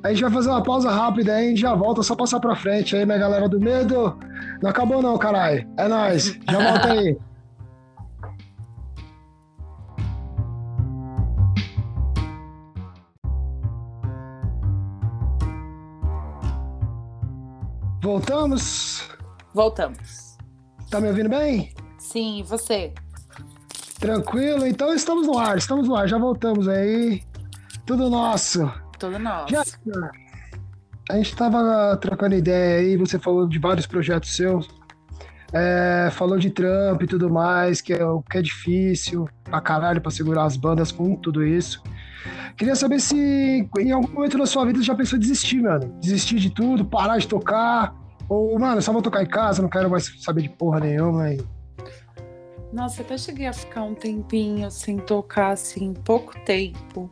A 0.03 0.09
gente 0.09 0.23
vai 0.23 0.31
fazer 0.31 0.49
uma 0.49 0.63
pausa 0.63 0.89
rápida 0.89 1.33
aí, 1.33 1.45
a 1.45 1.49
gente 1.49 1.61
já 1.61 1.75
volta, 1.75 2.01
só 2.01 2.15
passar 2.15 2.39
pra 2.39 2.55
frente 2.55 2.95
aí, 2.95 3.05
minha 3.05 3.19
galera 3.19 3.47
do 3.47 3.59
medo. 3.59 4.17
Não 4.61 4.69
acabou 4.69 5.01
não, 5.01 5.17
caralho. 5.17 5.67
É 5.77 5.87
nóis. 5.87 6.39
Já 6.49 6.71
volta 6.71 6.91
aí. 6.91 7.17
Voltamos? 18.21 19.09
Voltamos. 19.51 20.37
Tá 20.91 21.01
me 21.01 21.07
ouvindo 21.07 21.27
bem? 21.27 21.73
Sim, 21.97 22.39
e 22.39 22.43
você? 22.43 22.93
Tranquilo, 23.99 24.67
então 24.67 24.93
estamos 24.93 25.25
no 25.25 25.39
ar, 25.39 25.57
estamos 25.57 25.87
no 25.87 25.95
ar, 25.95 26.07
já 26.07 26.19
voltamos 26.19 26.67
aí. 26.67 27.23
Tudo 27.83 28.11
nosso. 28.11 28.71
Tudo 28.99 29.17
nosso. 29.17 29.51
Já, 29.51 29.63
a 31.09 31.15
gente 31.15 31.35
tava 31.35 31.97
trocando 31.97 32.35
ideia 32.35 32.81
aí, 32.81 32.95
você 32.95 33.17
falou 33.17 33.47
de 33.47 33.57
vários 33.57 33.87
projetos 33.87 34.35
seus. 34.35 34.69
É, 35.51 36.09
falou 36.11 36.37
de 36.37 36.51
Trump 36.51 37.01
e 37.01 37.07
tudo 37.07 37.27
mais, 37.27 37.81
que 37.81 37.91
é 37.91 38.05
o 38.05 38.21
que 38.21 38.37
é 38.37 38.41
difícil 38.41 39.27
pra 39.43 39.59
caralho 39.59 39.99
pra 39.99 40.11
segurar 40.11 40.43
as 40.43 40.55
bandas 40.55 40.91
com 40.91 41.15
tudo 41.15 41.43
isso. 41.43 41.81
Queria 42.55 42.75
saber 42.75 42.99
se 42.99 43.67
em 43.79 43.91
algum 43.91 44.13
momento 44.13 44.37
da 44.37 44.45
sua 44.45 44.63
vida 44.63 44.77
você 44.77 44.85
já 44.85 44.93
pensou 44.93 45.17
em 45.17 45.21
desistir, 45.21 45.59
mano. 45.59 45.97
Desistir 45.99 46.37
de 46.37 46.51
tudo, 46.51 46.85
parar 46.85 47.17
de 47.17 47.27
tocar. 47.27 47.99
Ou, 48.31 48.57
mano, 48.57 48.81
só 48.81 48.93
vou 48.93 49.01
tocar 49.01 49.21
em 49.21 49.27
casa, 49.27 49.61
não 49.61 49.67
quero 49.67 49.89
mais 49.89 50.05
saber 50.23 50.43
de 50.43 50.49
porra 50.49 50.79
nenhuma. 50.79 51.33
E... 51.33 51.45
Nossa, 52.71 53.01
até 53.01 53.17
cheguei 53.17 53.45
a 53.45 53.51
ficar 53.51 53.83
um 53.83 53.93
tempinho 53.93 54.71
sem 54.71 54.95
tocar, 54.99 55.51
assim, 55.51 55.93
pouco 55.93 56.39
tempo. 56.45 57.11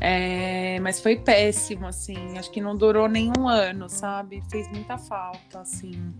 É, 0.00 0.78
mas 0.78 1.00
foi 1.00 1.16
péssimo, 1.16 1.88
assim. 1.88 2.38
Acho 2.38 2.52
que 2.52 2.60
não 2.60 2.76
durou 2.76 3.08
nem 3.08 3.32
um 3.36 3.48
ano, 3.48 3.88
sabe? 3.88 4.44
Fez 4.48 4.70
muita 4.70 4.96
falta, 4.96 5.58
assim. 5.58 6.14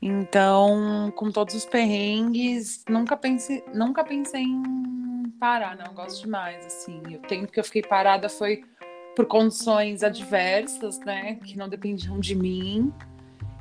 Então, 0.00 1.12
com 1.16 1.32
todos 1.32 1.56
os 1.56 1.64
perrengues, 1.64 2.84
nunca 2.88 3.16
pensei, 3.16 3.64
nunca 3.74 4.04
pensei 4.04 4.44
em 4.44 5.24
parar, 5.40 5.76
não. 5.76 5.92
Gosto 5.92 6.22
demais, 6.22 6.64
assim. 6.64 7.02
O 7.16 7.18
tempo 7.18 7.50
que 7.50 7.58
eu 7.58 7.64
fiquei 7.64 7.82
parada 7.82 8.28
foi 8.28 8.62
por 9.16 9.26
condições 9.26 10.04
adversas, 10.04 11.00
né? 11.00 11.34
Que 11.34 11.58
não 11.58 11.68
dependiam 11.68 12.20
de 12.20 12.36
mim. 12.36 12.92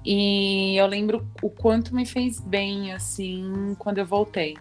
E 0.06 0.76
eu 0.80 0.88
lembro 0.88 1.28
o 1.42 1.50
quanto 1.50 1.94
me 1.94 2.06
fez 2.06 2.40
bem, 2.40 2.94
assim, 2.94 3.76
quando 3.78 3.98
eu 3.98 4.06
voltei. 4.06 4.58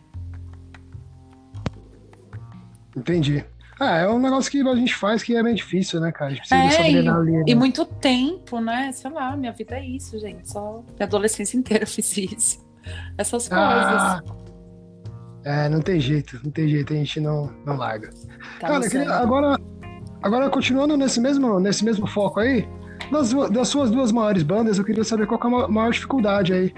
Entendi. 2.96 3.44
Ah, 3.80 3.98
é 3.98 4.08
um 4.08 4.18
negócio 4.18 4.50
que 4.50 4.60
a 4.60 4.74
gente 4.74 4.94
faz 4.94 5.22
que 5.22 5.36
é 5.36 5.42
bem 5.42 5.54
difícil, 5.54 6.00
né, 6.00 6.10
cara? 6.10 6.32
A 6.32 6.34
gente 6.34 6.48
precisa 6.48 6.82
é, 6.82 6.90
e, 6.90 7.08
ali, 7.08 7.30
né? 7.30 7.44
e 7.46 7.54
muito 7.54 7.84
tempo, 7.84 8.60
né? 8.60 8.90
Sei 8.90 9.08
lá, 9.08 9.36
minha 9.36 9.52
vida 9.52 9.76
é 9.76 9.84
isso, 9.84 10.18
gente. 10.18 10.50
Só 10.50 10.82
minha 10.96 11.06
adolescência 11.06 11.56
inteira 11.56 11.84
eu 11.84 11.88
fiz 11.88 12.16
isso. 12.16 12.66
Essas 13.16 13.48
ah, 13.52 14.20
coisas. 14.22 14.38
É, 15.44 15.68
não 15.68 15.80
tem 15.80 16.00
jeito, 16.00 16.40
não 16.42 16.50
tem 16.50 16.68
jeito, 16.68 16.92
a 16.92 16.96
gente 16.96 17.20
não, 17.20 17.52
não 17.64 17.76
larga. 17.76 18.10
Tá 18.60 18.66
cara, 18.66 18.88
queria, 18.88 19.12
agora, 19.12 19.56
agora 20.22 20.50
continuando 20.50 20.96
nesse 20.96 21.20
mesmo, 21.20 21.60
nesse 21.60 21.84
mesmo 21.84 22.06
foco 22.06 22.40
aí, 22.40 22.68
das, 23.10 23.32
das 23.50 23.68
suas 23.68 23.90
duas 23.90 24.12
maiores 24.12 24.42
bandas, 24.42 24.78
eu 24.78 24.84
queria 24.84 25.04
saber 25.04 25.26
qual 25.26 25.40
é 25.42 25.64
a 25.64 25.68
maior 25.68 25.90
dificuldade 25.90 26.52
aí. 26.52 26.74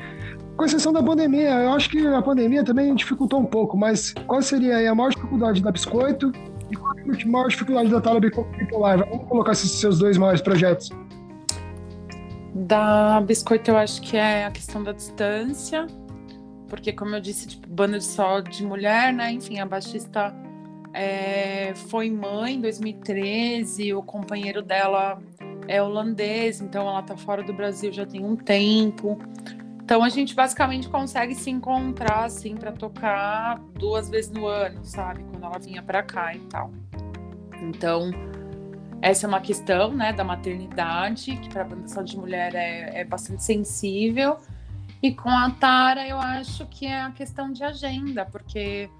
Com 0.57 0.65
exceção 0.65 0.93
da 0.93 1.03
pandemia, 1.03 1.51
eu 1.51 1.73
acho 1.73 1.89
que 1.89 2.07
a 2.07 2.21
pandemia 2.21 2.63
também 2.63 2.95
dificultou 2.95 3.41
um 3.41 3.47
pouco, 3.47 3.77
mas 3.77 4.13
qual 4.27 4.43
seria 4.43 4.91
a 4.91 4.95
maior 4.95 5.11
dificuldade 5.11 5.63
da 5.63 5.73
Biscoito 5.73 6.33
e 6.71 6.77
qual 6.77 6.95
é 6.99 7.01
a 7.01 7.27
maior 7.27 7.49
dificuldade 7.49 7.89
da 7.89 8.01
Tala 8.01 8.21
Bipolar? 8.21 8.99
Vamos 8.99 9.27
colocar 9.27 9.53
esses 9.53 9.71
seus 9.71 9.99
dois 9.99 10.19
maiores 10.19 10.43
projetos. 10.43 10.91
Da 12.55 13.21
Biscoito, 13.23 13.71
eu 13.71 13.77
acho 13.77 14.03
que 14.03 14.17
é 14.17 14.45
a 14.45 14.51
questão 14.51 14.83
da 14.83 14.93
distância, 14.93 15.87
porque, 16.69 16.93
como 16.93 17.15
eu 17.15 17.21
disse, 17.21 17.49
tipo, 17.49 17.69
banda 17.69 17.99
de 17.99 18.05
só 18.05 18.41
de 18.41 18.65
mulher, 18.65 19.13
né? 19.13 19.33
Enfim, 19.33 19.59
a 19.61 19.67
baixista 19.67 20.35
é, 20.93 21.73
foi 21.75 22.11
mãe 22.11 22.55
em 22.55 22.61
2013, 22.61 23.95
o 23.95 24.03
companheiro 24.03 24.63
dela 24.63 25.19
é 25.71 25.81
holandês, 25.81 26.61
então 26.61 26.89
ela 26.89 27.01
tá 27.01 27.17
fora 27.17 27.45
do 27.45 27.53
Brasil 27.53 27.93
já 27.93 28.05
tem 28.05 28.25
um 28.25 28.35
tempo. 28.35 29.17
Então 29.85 30.03
a 30.03 30.09
gente 30.09 30.35
basicamente 30.35 30.89
consegue 30.89 31.33
se 31.33 31.49
encontrar 31.49 32.25
assim 32.25 32.57
para 32.57 32.73
tocar 32.73 33.61
duas 33.79 34.11
vezes 34.11 34.33
no 34.33 34.49
ano, 34.49 34.85
sabe? 34.85 35.23
Quando 35.23 35.45
ela 35.45 35.59
vinha 35.61 35.81
para 35.81 36.03
cá 36.03 36.35
e 36.35 36.41
tal. 36.41 36.73
Então 37.63 38.11
essa 39.01 39.27
é 39.27 39.29
uma 39.29 39.41
questão, 39.41 39.93
né, 39.95 40.13
da 40.13 40.25
maternidade 40.25 41.37
que 41.37 41.49
para 41.49 41.63
a 41.63 41.65
banda 41.65 42.05
de 42.05 42.19
mulher 42.19 42.53
é, 42.57 43.01
é 43.01 43.05
bastante 43.05 43.45
sensível. 43.45 44.39
E 45.01 45.15
com 45.15 45.31
a 45.31 45.51
Tara 45.51 46.07
eu 46.07 46.19
acho 46.19 46.67
que 46.67 46.85
é 46.85 47.01
a 47.01 47.13
questão 47.13 47.53
de 47.53 47.63
agenda, 47.63 48.27
porque 48.27 48.91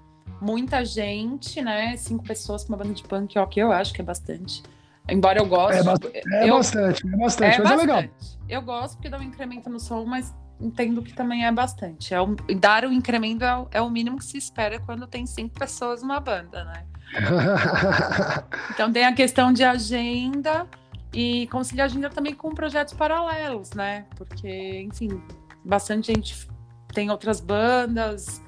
muita 0.41 0.85
gente, 0.85 1.61
né, 1.61 1.97
cinco 1.97 2.23
pessoas 2.23 2.63
com 2.63 2.69
uma 2.69 2.77
banda 2.77 2.93
de 2.93 3.03
punk, 3.03 3.35
que 3.49 3.59
eu 3.59 3.73
acho 3.73 3.93
que 3.93 3.99
é 3.99 4.05
bastante. 4.05 4.63
Embora 5.09 5.39
eu 5.39 5.45
goste. 5.45 5.79
É, 5.79 5.83
ba 5.83 5.95
é 6.13 6.49
eu, 6.49 6.57
bastante, 6.57 7.07
é 7.07 7.17
bastante, 7.17 7.55
é 7.55 7.63
mas 7.63 7.69
bastante. 7.69 7.91
é 7.91 7.95
legal. 7.95 8.03
Eu 8.47 8.61
gosto 8.61 8.95
porque 8.95 9.09
dá 9.09 9.17
um 9.17 9.23
incremento 9.23 9.69
no 9.69 9.79
som, 9.79 10.05
mas 10.05 10.33
entendo 10.59 11.01
que 11.01 11.13
também 11.13 11.45
é 11.45 11.51
bastante. 11.51 12.13
É 12.13 12.21
um, 12.21 12.35
dar 12.59 12.85
o 12.85 12.91
incremento 12.91 13.43
é 13.43 13.57
o, 13.57 13.67
é 13.71 13.81
o, 13.81 13.89
mínimo 13.89 14.17
que 14.17 14.25
se 14.25 14.37
espera 14.37 14.79
quando 14.79 15.07
tem 15.07 15.25
cinco 15.25 15.57
pessoas 15.57 16.01
numa 16.01 16.19
banda, 16.19 16.63
né? 16.65 16.85
então 18.71 18.91
tem 18.91 19.05
a 19.05 19.13
questão 19.13 19.51
de 19.51 19.63
agenda 19.63 20.67
e 21.13 21.47
conciliar 21.47 21.85
agenda 21.85 22.09
também 22.09 22.33
com 22.33 22.53
projetos 22.53 22.93
paralelos, 22.93 23.71
né? 23.71 24.05
Porque, 24.15 24.81
enfim, 24.81 25.21
bastante 25.65 26.13
gente 26.13 26.47
tem 26.93 27.09
outras 27.09 27.41
bandas, 27.41 28.41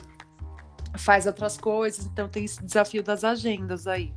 faz 0.97 1.26
outras 1.26 1.58
coisas, 1.58 2.06
então 2.06 2.30
tem 2.30 2.45
esse 2.45 2.64
desafio 2.64 3.04
das 3.04 3.24
agendas 3.24 3.88
aí. 3.88 4.14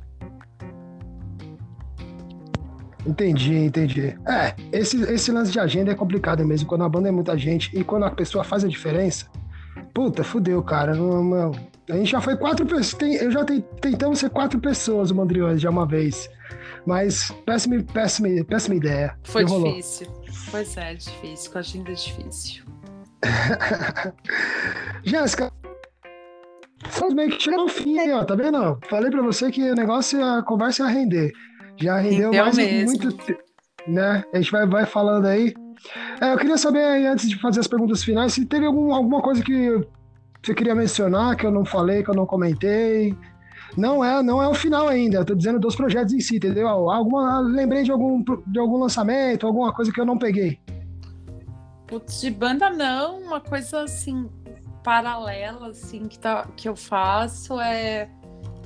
Entendi, 3.07 3.55
entendi. 3.55 4.17
É, 4.27 4.53
esse, 4.71 5.01
esse 5.03 5.31
lance 5.31 5.51
de 5.51 5.59
agenda 5.59 5.91
é 5.91 5.95
complicado 5.95 6.45
mesmo, 6.45 6.67
quando 6.67 6.83
a 6.83 6.89
banda 6.89 7.07
é 7.07 7.11
muita 7.11 7.37
gente 7.37 7.75
e 7.77 7.83
quando 7.83 8.03
a 8.03 8.11
pessoa 8.11 8.43
faz 8.43 8.65
a 8.65 8.67
diferença. 8.67 9.27
Puta, 9.93 10.23
fudeu, 10.23 10.61
cara. 10.61 10.93
Não, 10.93 11.23
não. 11.23 11.51
A 11.89 11.93
gente 11.93 12.11
já 12.11 12.19
foi 12.19 12.35
quatro 12.35 12.65
pessoas. 12.65 12.93
Tem, 12.93 13.15
eu 13.15 13.31
já 13.31 13.45
te, 13.45 13.61
tentamos 13.81 14.19
ser 14.19 14.29
quatro 14.29 14.59
pessoas, 14.59 15.09
o 15.09 15.15
Mandriões, 15.15 15.61
já 15.61 15.69
uma 15.69 15.87
vez. 15.87 16.29
Mas 16.85 17.31
péssima, 17.45 17.81
péssima, 17.81 18.27
péssima 18.43 18.75
ideia. 18.75 19.17
Foi 19.23 19.45
difícil. 19.45 20.07
Pois 20.51 20.75
é, 20.77 20.95
difícil. 20.95 21.51
Com 21.51 21.57
a 21.57 21.61
agenda 21.61 21.91
é 21.91 21.93
difícil. 21.93 22.65
Jéssica, 25.03 25.51
estamos 26.85 27.13
meio 27.13 27.29
que 27.31 27.41
chegando 27.41 27.61
ao 27.61 27.69
fim, 27.69 28.11
ó, 28.11 28.23
tá 28.23 28.35
vendo? 28.35 28.77
Falei 28.89 29.09
pra 29.09 29.21
você 29.21 29.49
que 29.49 29.71
o 29.71 29.75
negócio, 29.75 30.23
a 30.23 30.43
conversa 30.43 30.83
ia 30.83 30.89
render. 30.89 31.31
Já 31.77 31.97
rendeu, 31.97 32.31
rendeu 32.31 32.43
mais 32.43 32.57
mesmo. 32.57 32.99
muito 32.99 33.47
né? 33.87 34.23
A 34.33 34.37
gente 34.37 34.51
vai, 34.51 34.67
vai 34.67 34.85
falando 34.85 35.25
aí. 35.25 35.53
É, 36.21 36.33
eu 36.33 36.37
queria 36.37 36.57
saber 36.57 36.83
aí, 36.83 37.07
antes 37.07 37.29
de 37.29 37.39
fazer 37.39 37.59
as 37.59 37.67
perguntas 37.67 38.03
finais, 38.03 38.33
se 38.33 38.45
teve 38.45 38.65
algum, 38.65 38.93
alguma 38.93 39.21
coisa 39.21 39.43
que 39.43 39.87
você 40.43 40.53
queria 40.53 40.75
mencionar, 40.75 41.35
que 41.35 41.45
eu 41.45 41.51
não 41.51 41.65
falei, 41.65 42.03
que 42.03 42.09
eu 42.09 42.15
não 42.15 42.25
comentei. 42.25 43.15
Não 43.75 44.03
é, 44.03 44.23
não 44.23 44.41
é 44.41 44.47
o 44.47 44.53
final 44.53 44.87
ainda, 44.87 45.17
eu 45.17 45.25
tô 45.25 45.35
dizendo 45.35 45.59
dos 45.59 45.75
projetos 45.75 46.13
em 46.13 46.19
si, 46.19 46.37
entendeu? 46.37 46.67
Alguma, 46.67 47.39
lembrei 47.39 47.83
de 47.83 47.91
algum, 47.91 48.23
de 48.23 48.59
algum 48.59 48.77
lançamento, 48.77 49.45
alguma 49.45 49.73
coisa 49.73 49.91
que 49.91 49.99
eu 49.99 50.05
não 50.05 50.17
peguei. 50.17 50.59
Putz, 51.85 52.21
de 52.21 52.31
banda 52.31 52.69
não, 52.69 53.19
uma 53.19 53.39
coisa 53.39 53.83
assim, 53.83 54.29
paralela, 54.83 55.69
assim, 55.69 56.07
que, 56.07 56.17
tá, 56.17 56.47
que 56.55 56.67
eu 56.67 56.75
faço 56.75 57.59
é 57.59 58.09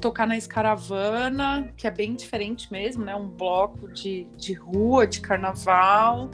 tocar 0.01 0.27
na 0.27 0.35
Escaravana, 0.35 1.71
que 1.77 1.87
é 1.87 1.91
bem 1.91 2.15
diferente 2.15 2.69
mesmo, 2.71 3.05
né? 3.05 3.15
Um 3.15 3.29
bloco 3.29 3.87
de, 3.87 4.25
de 4.35 4.53
rua, 4.53 5.07
de 5.07 5.21
carnaval. 5.21 6.29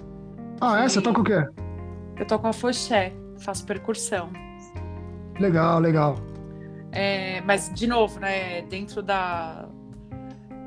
Ah, 0.60 0.84
é? 0.84 0.90
Você 0.90 1.02
toca 1.02 1.22
o 1.22 1.24
quê? 1.24 1.46
Eu 2.18 2.26
toco 2.26 2.48
a 2.48 2.54
foché, 2.54 3.14
faço 3.40 3.66
percussão. 3.66 4.32
Legal, 5.40 5.80
legal. 5.80 6.16
É, 6.92 7.42
mas, 7.42 7.72
de 7.74 7.86
novo, 7.86 8.20
né? 8.20 8.64
Dentro 8.64 9.04
da. 9.04 9.68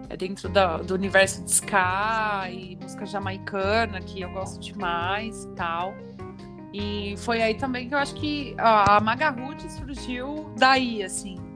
É 0.08 0.16
dentro 0.16 0.48
da, 0.48 0.78
do 0.78 0.94
universo 0.94 1.42
de 1.44 1.50
ska 1.52 2.48
e 2.50 2.76
música 2.76 3.06
jamaicana, 3.06 4.00
que 4.00 4.20
eu 4.20 4.30
gosto 4.30 4.60
demais 4.60 5.44
e 5.44 5.48
tal. 5.54 5.94
E 6.72 7.14
foi 7.18 7.40
aí 7.40 7.54
também 7.54 7.88
que 7.88 7.94
eu 7.94 7.98
acho 7.98 8.14
que 8.14 8.54
a, 8.58 8.96
a 8.96 9.00
Maga 9.00 9.34
surgiu 9.68 10.52
daí, 10.56 11.02
assim 11.02 11.49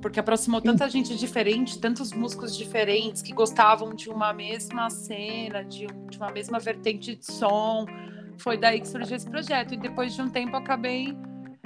porque 0.00 0.20
aproximou 0.20 0.60
tanta 0.60 0.88
gente 0.88 1.16
diferente, 1.16 1.78
tantos 1.78 2.12
músicos 2.12 2.56
diferentes 2.56 3.20
que 3.20 3.32
gostavam 3.32 3.94
de 3.94 4.08
uma 4.08 4.32
mesma 4.32 4.88
cena, 4.90 5.64
de, 5.64 5.86
de, 5.86 6.18
uma 6.18 6.30
mesma 6.30 6.58
vertente 6.58 7.16
de 7.16 7.26
som. 7.26 7.84
Foi 8.38 8.56
daí 8.56 8.80
que 8.80 8.88
surgiu 8.88 9.16
esse 9.16 9.28
projeto. 9.28 9.74
E 9.74 9.76
depois 9.76 10.14
de 10.14 10.22
um 10.22 10.28
tempo 10.28 10.56
acabei 10.56 11.16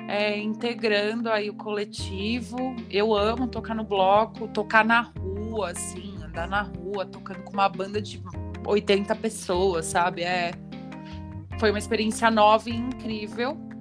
é, 0.08 0.38
integrando 0.38 1.30
aí 1.30 1.50
o 1.50 1.54
coletivo. 1.54 2.74
Eu 2.90 3.14
amo 3.14 3.46
tocar 3.46 3.74
no 3.74 3.84
bloco, 3.84 4.48
tocar 4.48 4.84
na 4.84 5.00
rua, 5.02 5.70
assim, 5.70 6.16
andar 6.24 6.48
na 6.48 6.62
rua, 6.62 7.04
tocando 7.04 7.42
com 7.42 7.52
uma 7.52 7.68
banda 7.68 8.00
de 8.00 8.22
80 8.66 9.14
pessoas, 9.16 9.86
sabe? 9.86 10.22
É, 10.22 10.52
foi 11.58 11.70
uma 11.70 11.78
experiência 11.78 12.30
nova 12.30 12.70
e 12.70 12.74
incrível. 12.74 13.71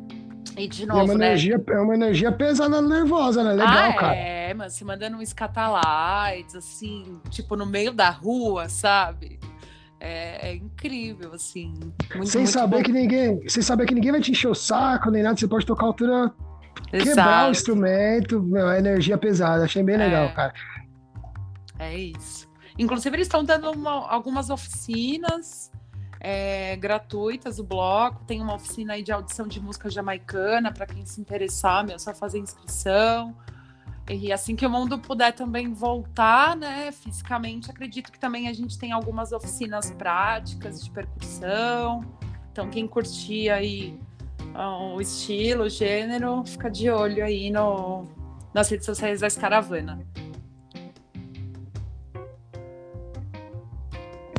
E 0.57 0.67
de 0.67 0.85
novo, 0.85 0.99
e 0.99 1.01
é 1.01 1.03
uma 1.05 1.13
né? 1.15 1.25
Energia, 1.27 1.63
é 1.67 1.79
uma 1.79 1.93
energia 1.93 2.31
pesada, 2.31 2.81
nervosa, 2.81 3.43
né? 3.43 3.51
Legal, 3.51 3.89
ah, 3.89 3.93
cara. 3.93 4.15
É, 4.15 4.53
mas 4.53 4.73
se 4.73 4.83
mandando 4.83 5.17
um 5.17 5.21
escatalites, 5.21 6.55
assim, 6.55 7.19
tipo, 7.29 7.55
no 7.55 7.65
meio 7.65 7.93
da 7.93 8.09
rua, 8.09 8.67
sabe? 8.67 9.39
É, 9.99 10.49
é 10.49 10.55
incrível, 10.55 11.33
assim. 11.33 11.73
Muito, 12.15 12.27
sem 12.27 12.41
muito 12.41 12.53
saber 12.53 12.77
bom. 12.77 12.83
que 12.83 12.91
ninguém. 12.91 13.47
Sem 13.47 13.61
saber 13.61 13.85
que 13.85 13.93
ninguém 13.93 14.11
vai 14.11 14.21
te 14.21 14.31
encher 14.31 14.47
o 14.47 14.55
saco, 14.55 15.11
nem 15.11 15.23
nada, 15.23 15.37
você 15.37 15.47
pode 15.47 15.65
tocar 15.65 15.85
a 15.85 15.87
altura. 15.87 16.33
Exato. 16.91 17.09
Quebrar 17.09 17.47
o 17.47 17.51
instrumento, 17.51 18.41
meu, 18.41 18.67
a 18.67 18.77
energia 18.77 19.17
pesada. 19.17 19.63
Achei 19.63 19.83
bem 19.83 19.97
legal, 19.97 20.25
é. 20.25 20.33
cara. 20.33 20.53
É 21.79 21.97
isso. 21.97 22.49
Inclusive, 22.77 23.15
eles 23.15 23.27
estão 23.27 23.43
dando 23.43 23.71
uma, 23.71 24.09
algumas 24.09 24.49
oficinas 24.49 25.70
é, 26.23 26.75
gratuitas 26.75 27.57
o 27.57 27.63
bloco. 27.63 28.23
Tem 28.25 28.39
uma 28.39 28.53
oficina 28.53 28.93
aí 28.93 29.01
de 29.01 29.11
audição 29.11 29.47
de 29.47 29.59
música 29.59 29.89
jamaicana 29.89 30.71
para 30.71 30.85
quem 30.85 31.03
se 31.05 31.19
interessar, 31.19 31.83
meu, 31.83 31.97
só 31.97 32.13
fazer 32.13 32.37
inscrição. 32.37 33.35
E 34.07 34.31
assim 34.31 34.55
que 34.55 34.65
o 34.65 34.69
mundo 34.69 34.99
puder 34.99 35.31
também 35.33 35.73
voltar, 35.73 36.55
né, 36.55 36.91
fisicamente, 36.91 37.71
acredito 37.71 38.11
que 38.11 38.19
também 38.19 38.47
a 38.47 38.53
gente 38.53 38.77
tem 38.77 38.91
algumas 38.91 39.31
oficinas 39.31 39.89
práticas 39.91 40.83
de 40.83 40.91
percussão. 40.91 42.05
Então, 42.51 42.69
quem 42.69 42.87
curtir 42.87 43.49
aí 43.49 43.97
o 44.93 44.99
estilo, 44.99 45.63
o 45.63 45.69
gênero, 45.69 46.43
fica 46.45 46.69
de 46.69 46.89
olho 46.89 47.23
aí 47.23 47.49
no, 47.49 48.05
nas 48.53 48.69
redes 48.69 48.85
sociais 48.85 49.21
da 49.21 49.27
Escaravana. 49.27 50.05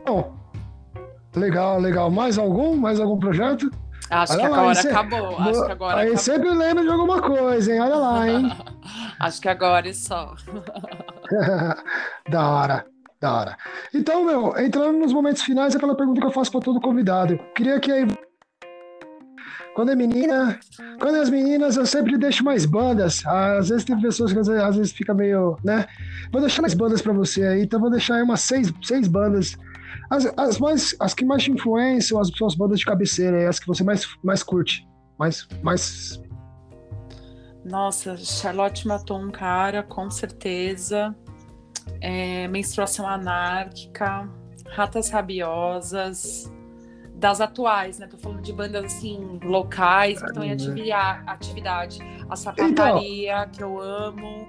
Bom, 0.05 0.42
legal, 1.35 1.79
legal. 1.81 2.11
Mais 2.11 2.39
algum? 2.39 2.77
Mais 2.77 3.01
algum 3.01 3.19
projeto? 3.19 3.71
Acho 4.11 4.35
Olha 4.35 4.43
que 4.43 4.49
lá, 4.49 4.59
agora 4.59 4.81
acabou. 4.81 5.39
Acho 5.39 5.65
que 5.65 5.73
agora 5.73 5.97
aí 5.97 6.03
acabou. 6.03 6.19
sempre 6.19 6.51
lembra 6.51 6.83
de 6.85 6.91
alguma 6.91 7.23
coisa, 7.23 7.73
hein? 7.73 7.81
Olha 7.81 7.97
lá, 7.97 8.29
hein? 8.29 8.53
Acho 9.19 9.41
que 9.41 9.49
agora 9.49 9.89
é 9.89 9.93
só. 9.93 10.35
da 12.29 12.49
hora, 12.51 12.85
da 13.21 13.33
hora. 13.35 13.57
Então, 13.95 14.25
meu, 14.25 14.55
entrando 14.59 14.99
nos 14.99 15.13
momentos 15.13 15.43
finais, 15.43 15.75
é 15.75 15.77
aquela 15.79 15.97
pergunta 15.97 16.21
que 16.21 16.27
eu 16.27 16.33
faço 16.33 16.51
para 16.51 16.61
todo 16.61 16.81
convidado. 16.81 17.39
Queria 17.55 17.81
que 17.81 17.91
aí 17.91 18.07
quando 19.75 19.91
é 19.91 19.97
menina, 19.97 20.59
quando 21.01 21.17
é 21.17 21.21
as 21.21 21.31
meninas, 21.31 21.77
eu 21.77 21.87
sempre 21.87 22.19
deixo 22.19 22.45
mais 22.45 22.67
bandas. 22.67 23.25
Às 23.27 23.71
vezes 23.71 23.85
tem 23.85 23.99
pessoas 23.99 24.33
que 24.33 24.39
às 24.39 24.77
vezes 24.77 24.93
fica 24.93 25.15
meio, 25.15 25.57
né? 25.65 25.87
Vou 26.31 26.43
deixar 26.43 26.61
mais 26.61 26.75
bandas 26.75 27.01
para 27.01 27.13
você 27.13 27.43
aí, 27.45 27.63
então 27.63 27.81
vou 27.81 27.91
deixar 27.91 28.17
aí 28.17 28.23
umas 28.23 28.41
seis, 28.41 28.73
seis 28.83 29.09
bandas 29.09 29.57
as, 30.11 30.27
as, 30.37 30.59
mais, 30.59 30.97
as 31.01 31.15
que 31.15 31.25
mais 31.25 31.43
te 31.43 31.51
influenciam, 31.51 32.21
as 32.21 32.29
suas 32.29 32.55
bandas 32.55 32.79
de 32.79 32.85
cabeceira, 32.85 33.41
é 33.41 33.47
as 33.47 33.59
que 33.59 33.67
você 33.67 33.83
mais, 33.83 34.07
mais 34.23 34.43
curte. 34.43 34.87
Mais, 35.19 35.47
mais. 35.63 36.23
Nossa, 37.65 38.17
Charlotte 38.17 38.87
matou 38.87 39.19
um 39.19 39.31
cara, 39.31 39.83
com 39.83 40.11
certeza. 40.11 41.15
É, 42.01 42.49
menstruação 42.49 43.07
anárquica, 43.07 44.29
ratas 44.69 45.11
rabiosas, 45.11 46.51
das 47.23 47.41
atuais, 47.41 47.99
né? 48.01 48.09
Tô 48.09 48.19
falando 48.19 48.43
de 48.43 48.53
bandas 48.53 48.85
assim, 48.85 49.39
locais, 49.45 50.21
que 50.21 50.27
estão 50.27 50.43
em 50.43 50.51
atividade, 50.51 51.23
atividade. 51.27 51.99
A 52.29 52.37
sapataria, 52.37 53.33
então, 53.39 53.51
que 53.51 53.63
eu 53.63 53.81
amo. 53.81 54.49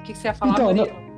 O 0.00 0.02
que, 0.02 0.12
que 0.12 0.18
você 0.18 0.28
ia 0.28 0.34
falar, 0.34 0.52
então, 0.52 0.66
Murilo? 0.66 0.86
Não, 0.86 1.13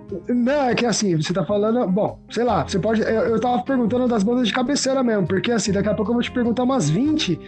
é 0.68 0.74
que 0.74 0.86
assim, 0.86 1.16
você 1.16 1.32
tá 1.32 1.44
falando. 1.44 1.86
Bom, 1.88 2.20
sei 2.30 2.44
lá, 2.44 2.62
você 2.62 2.78
pode. 2.78 3.02
Eu, 3.02 3.08
eu 3.08 3.40
tava 3.40 3.62
perguntando 3.62 4.06
das 4.06 4.22
bandas 4.22 4.48
de 4.48 4.54
cabeceira 4.54 5.02
mesmo, 5.02 5.26
porque 5.26 5.50
assim, 5.50 5.72
daqui 5.72 5.88
a 5.88 5.94
pouco 5.94 6.10
eu 6.10 6.14
vou 6.14 6.22
te 6.22 6.30
perguntar 6.30 6.62
umas 6.62 6.88
20 6.88 7.38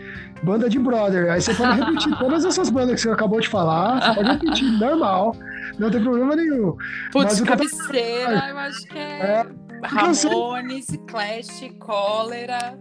bandas 0.42 0.70
de 0.70 0.78
brother. 0.78 1.30
Aí 1.30 1.40
você 1.40 1.54
pode 1.54 1.80
repetir 1.80 2.16
todas 2.18 2.44
essas 2.44 2.70
bandas 2.70 2.96
que 2.96 3.00
você 3.00 3.10
acabou 3.10 3.40
de 3.40 3.48
falar, 3.48 4.02
você 4.02 4.14
pode 4.14 4.30
repetir, 4.30 4.72
normal, 4.78 5.36
não 5.78 5.90
tem 5.90 6.02
problema 6.02 6.34
nenhum. 6.34 6.76
Putz, 7.12 7.40
cabeceira, 7.40 8.48
eu 8.48 8.58
acho 8.58 8.86
que 8.86 8.98
é. 8.98 9.02
é 9.02 9.46
Ramones, 9.82 10.86
Clash, 11.06 11.70
Cólera. 11.78 12.78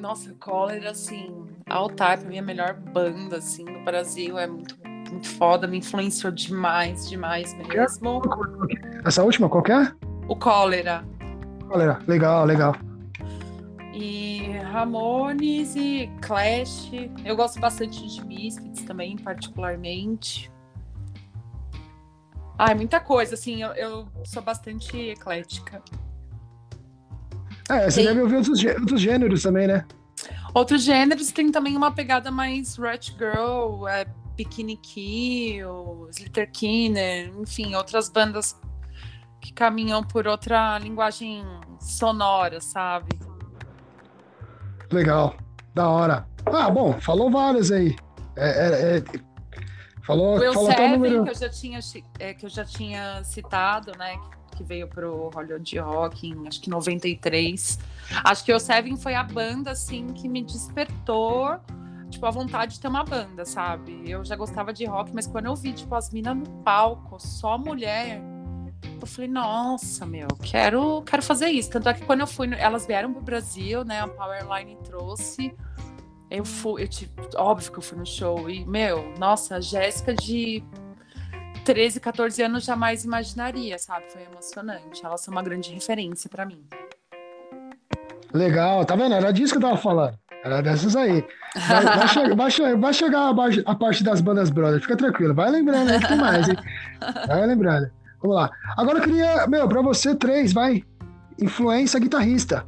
Nossa, 0.00 0.34
Cólera, 0.38 0.90
assim, 0.90 1.30
Altar, 1.68 2.18
pra 2.18 2.28
mim, 2.28 2.36
é 2.36 2.40
a 2.40 2.42
melhor 2.42 2.74
banda, 2.74 3.38
assim, 3.38 3.64
no 3.64 3.84
Brasil. 3.84 4.38
É 4.38 4.46
muito 4.46 4.79
muito 5.10 5.28
foda, 5.28 5.66
me 5.66 5.78
influenciou 5.78 6.32
demais, 6.32 7.08
demais 7.08 7.54
mesmo. 7.54 8.22
Essa 9.04 9.22
última, 9.22 9.48
qualquer? 9.48 9.86
É? 9.86 9.94
O 10.28 10.36
Cólera. 10.36 11.04
Cólera, 11.68 11.98
legal, 12.06 12.44
legal. 12.44 12.76
E 13.92 14.52
Ramones 14.72 15.74
e 15.76 16.10
Clash. 16.20 16.90
Eu 17.24 17.36
gosto 17.36 17.60
bastante 17.60 18.06
de 18.06 18.24
Misfits 18.24 18.82
também, 18.84 19.16
particularmente. 19.16 20.50
Ah, 22.56 22.74
muita 22.74 23.00
coisa, 23.00 23.34
assim, 23.34 23.62
eu, 23.62 23.70
eu 23.70 24.08
sou 24.24 24.42
bastante 24.42 24.96
eclética. 24.96 25.82
É, 27.70 27.90
você 27.90 28.02
deve 28.02 28.20
ouvir 28.20 28.36
outros, 28.36 28.62
outros 28.64 29.00
gêneros 29.00 29.42
também, 29.42 29.66
né? 29.66 29.84
Outros 30.52 30.82
gêneros 30.82 31.30
tem 31.30 31.50
também 31.50 31.76
uma 31.76 31.92
pegada 31.92 32.30
mais 32.30 32.76
Rat 32.76 33.12
Girl, 33.16 33.86
é, 33.88 34.04
Bikini 34.40 34.76
Kill, 34.76 36.08
Slater 36.10 36.50
Kinner, 36.50 37.30
enfim, 37.38 37.74
outras 37.74 38.08
bandas 38.08 38.58
que 39.38 39.52
caminham 39.52 40.02
por 40.02 40.26
outra 40.26 40.78
linguagem 40.78 41.44
sonora, 41.78 42.58
sabe? 42.58 43.18
Legal, 44.90 45.36
da 45.74 45.88
hora. 45.90 46.26
Ah, 46.46 46.70
bom, 46.70 46.98
falou 47.00 47.30
várias 47.30 47.70
aí. 47.70 47.94
É, 48.34 48.48
é, 48.48 48.96
é, 48.96 49.04
falou, 50.02 50.38
Will 50.38 50.54
falou 50.54 50.70
Seven, 50.70 50.92
número... 50.92 51.24
que 51.24 51.30
eu 51.30 51.34
já 51.34 51.48
tinha 51.50 51.80
é, 52.18 52.32
que 52.32 52.46
eu 52.46 52.50
já 52.50 52.64
tinha 52.64 53.22
citado, 53.22 53.92
né? 53.98 54.18
Que 54.56 54.64
veio 54.64 54.88
pro 54.88 55.28
Hollywood 55.34 55.78
Rock 55.78 56.28
em 56.28 56.48
acho 56.48 56.62
que 56.62 56.70
93. 56.70 57.78
Acho 58.24 58.44
que 58.44 58.54
o 58.54 58.58
Seven 58.58 58.96
foi 58.96 59.14
a 59.14 59.22
banda 59.22 59.72
assim 59.72 60.06
que 60.14 60.26
me 60.30 60.42
despertou 60.42 61.60
tipo, 62.10 62.26
a 62.26 62.30
vontade 62.30 62.74
de 62.74 62.80
ter 62.80 62.88
uma 62.88 63.04
banda, 63.04 63.44
sabe? 63.44 64.02
Eu 64.06 64.24
já 64.24 64.36
gostava 64.36 64.72
de 64.72 64.84
rock, 64.84 65.12
mas 65.14 65.26
quando 65.26 65.46
eu 65.46 65.56
vi, 65.56 65.72
tipo, 65.72 65.94
as 65.94 66.10
minas 66.10 66.36
no 66.36 66.46
palco, 66.62 67.18
só 67.18 67.56
mulher, 67.56 68.20
eu 69.00 69.06
falei, 69.06 69.30
nossa, 69.30 70.04
meu, 70.04 70.28
quero, 70.42 71.02
quero 71.02 71.22
fazer 71.22 71.48
isso. 71.48 71.70
Tanto 71.70 71.88
é 71.88 71.94
que 71.94 72.04
quando 72.04 72.20
eu 72.20 72.26
fui, 72.26 72.52
elas 72.54 72.86
vieram 72.86 73.12
pro 73.12 73.22
Brasil, 73.22 73.84
né? 73.84 74.00
A 74.00 74.08
Powerline 74.08 74.76
trouxe. 74.84 75.54
Eu 76.30 76.44
fui, 76.44 76.82
eu, 76.82 76.88
tipo, 76.88 77.22
óbvio 77.36 77.72
que 77.72 77.78
eu 77.78 77.82
fui 77.82 77.98
no 77.98 78.06
show. 78.06 78.48
E, 78.50 78.64
meu, 78.64 79.14
nossa, 79.18 79.56
a 79.56 79.60
Jéssica 79.60 80.14
de 80.14 80.62
13, 81.64 82.00
14 82.00 82.42
anos 82.42 82.64
jamais 82.64 83.04
imaginaria, 83.04 83.78
sabe? 83.78 84.10
Foi 84.10 84.22
emocionante. 84.22 85.04
Elas 85.04 85.20
são 85.22 85.32
uma 85.32 85.42
grande 85.42 85.72
referência 85.72 86.28
para 86.28 86.44
mim. 86.44 86.64
Legal, 88.32 88.84
tá 88.84 88.96
vendo? 88.96 89.14
Era 89.14 89.32
disso 89.32 89.52
que 89.52 89.58
eu 89.58 89.68
tava 89.68 89.76
falando. 89.76 90.18
Era 90.44 90.62
dessas 90.62 90.96
aí. 90.96 91.24
Vai, 91.68 91.84
vai, 91.84 92.08
che 92.08 92.28
vai, 92.34 92.50
che 92.50 92.76
vai 92.76 92.94
chegar 92.94 93.28
a, 93.28 93.70
a, 93.70 93.74
parte 93.74 94.02
das 94.02 94.20
bandas 94.20 94.50
brothers, 94.50 94.82
fica 94.82 94.96
tranquilo. 94.96 95.34
Vai 95.34 95.50
lembrando 95.50 95.90
aí 95.90 96.00
que 96.00 96.08
tem 96.08 96.16
mais, 96.16 96.48
hein? 96.48 96.56
Vai 97.26 97.46
lembrando. 97.46 97.90
Vamos 98.22 98.36
lá. 98.36 98.50
Agora 98.76 98.98
eu 98.98 99.02
queria, 99.02 99.46
meu, 99.46 99.68
pra 99.68 99.82
você, 99.82 100.14
três, 100.14 100.52
vai. 100.52 100.84
Influência 101.40 101.98
guitarrista. 101.98 102.64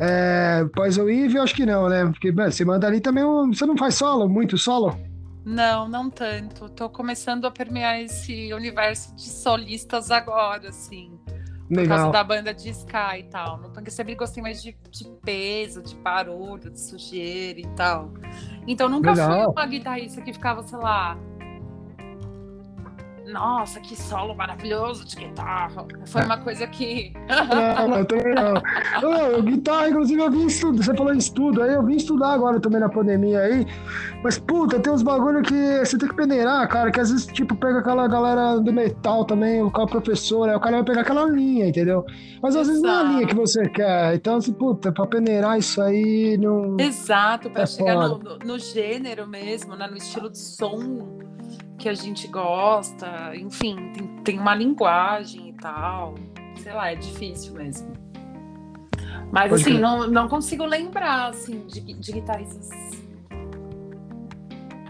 É, 0.00 0.64
Poison 0.74 1.08
Eve, 1.08 1.36
eu 1.36 1.42
acho 1.42 1.54
que 1.54 1.64
não, 1.64 1.88
né? 1.88 2.04
Porque 2.06 2.32
mano, 2.32 2.50
você 2.50 2.64
manda 2.64 2.86
ali 2.86 3.00
também. 3.00 3.24
Um, 3.24 3.52
você 3.52 3.66
não 3.66 3.76
faz 3.76 3.94
solo, 3.94 4.28
muito 4.28 4.58
solo? 4.58 4.98
Não, 5.44 5.88
não 5.88 6.08
tanto. 6.08 6.68
Tô 6.70 6.88
começando 6.88 7.44
a 7.44 7.50
permear 7.50 8.00
esse 8.00 8.52
universo 8.52 9.14
de 9.14 9.28
solistas 9.28 10.10
agora, 10.10 10.68
assim. 10.68 11.12
Legal. 11.70 11.84
Por 11.84 11.88
causa 11.88 12.12
da 12.12 12.24
banda 12.24 12.54
de 12.54 12.68
Sky 12.70 13.20
e 13.20 13.22
tal. 13.24 13.58
No 13.58 13.70
punk 13.70 13.86
eu 13.86 13.92
sempre 13.92 14.14
gostei 14.14 14.42
mais 14.42 14.62
de, 14.62 14.76
de, 14.90 15.04
peso, 15.24 15.82
de 15.82 15.94
barulho, 15.96 16.70
de 16.70 16.80
sujeira 16.80 17.60
e 17.60 17.66
tal. 17.74 18.12
Então 18.66 18.88
nunca 18.88 19.10
Legal. 19.10 19.44
fui 19.44 19.52
uma 19.52 19.66
guitarrista 19.66 20.20
que 20.20 20.32
ficava, 20.32 20.62
sei 20.62 20.78
lá, 20.78 21.18
nossa, 23.26 23.80
que 23.80 23.96
solo 23.96 24.34
maravilhoso 24.34 25.04
de 25.04 25.16
guitarra. 25.16 25.86
Foi 26.06 26.22
uma 26.22 26.38
coisa 26.38 26.66
que. 26.66 27.12
não, 27.28 27.96
eu 27.98 28.04
também 28.04 28.34
não. 28.34 28.54
Eu, 29.02 29.42
guitarra, 29.42 29.88
inclusive, 29.88 30.20
eu 30.20 30.30
vim 30.30 30.46
estudar. 30.46 30.82
Você 30.82 30.94
falou 30.94 31.14
em 31.14 31.18
estudo, 31.18 31.62
aí 31.62 31.74
eu 31.74 31.82
vim 31.82 31.96
estudar 31.96 32.32
agora 32.32 32.60
também 32.60 32.80
na 32.80 32.88
pandemia 32.88 33.40
aí. 33.40 33.66
Mas, 34.22 34.38
puta, 34.38 34.78
tem 34.78 34.92
uns 34.92 35.02
bagulho 35.02 35.42
que 35.42 35.78
você 35.78 35.98
tem 35.98 36.08
que 36.08 36.14
peneirar, 36.14 36.66
cara, 36.68 36.90
que 36.90 37.00
às 37.00 37.10
vezes, 37.10 37.26
tipo, 37.26 37.54
pega 37.56 37.80
aquela 37.80 38.06
galera 38.06 38.58
do 38.58 38.72
metal 38.72 39.24
também, 39.24 39.62
o 39.62 39.70
cara 39.70 39.86
professor, 39.86 40.48
aí 40.48 40.56
o 40.56 40.60
cara 40.60 40.76
vai 40.76 40.84
pegar 40.84 41.00
aquela 41.02 41.24
linha, 41.24 41.66
entendeu? 41.66 42.04
Mas 42.42 42.56
às 42.56 42.68
Exato. 42.68 42.68
vezes 42.68 42.82
não 42.82 42.90
é 42.90 42.96
a 42.96 43.02
linha 43.02 43.26
que 43.26 43.34
você 43.34 43.68
quer. 43.68 44.14
Então, 44.14 44.36
assim, 44.36 44.52
puta, 44.52 44.92
pra 44.92 45.06
peneirar 45.06 45.58
isso 45.58 45.80
aí 45.82 46.38
não. 46.38 46.76
Exato, 46.78 47.50
pra 47.50 47.62
é 47.62 47.66
chegar 47.66 48.08
no, 48.08 48.18
no, 48.18 48.38
no 48.38 48.58
gênero 48.58 49.26
mesmo, 49.26 49.76
né? 49.76 49.86
No 49.86 49.96
estilo 49.96 50.30
de 50.30 50.38
som 50.38 51.18
que 51.78 51.88
a 51.88 51.94
gente 51.94 52.26
gosta, 52.28 53.34
enfim, 53.36 53.92
tem, 53.92 54.06
tem 54.24 54.38
uma 54.38 54.54
linguagem 54.54 55.50
e 55.50 55.52
tal. 55.54 56.14
Sei 56.56 56.72
lá, 56.72 56.90
é 56.90 56.94
difícil 56.94 57.54
mesmo. 57.54 57.92
Mas 59.32 59.50
Pode 59.50 59.62
assim, 59.62 59.78
não, 59.78 60.06
não 60.06 60.28
consigo 60.28 60.64
lembrar 60.64 61.30
assim, 61.30 61.66
de, 61.66 61.80
de 61.80 62.12
guitarristas. 62.12 62.68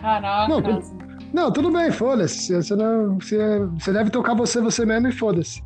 Caraca. 0.01 0.49
Não, 0.49 0.62
tudo, 0.62 1.05
não, 1.32 1.53
tudo 1.53 1.70
bem, 1.70 1.91
foda-se. 1.91 2.55
Você, 2.55 2.76
não, 2.76 3.18
você, 3.18 3.39
você 3.78 3.93
deve 3.93 4.11
tocar 4.11 4.35
você, 4.35 4.61
você 4.61 4.85
mesmo 4.85 5.09
e 5.09 5.12
foda-se. 5.12 5.62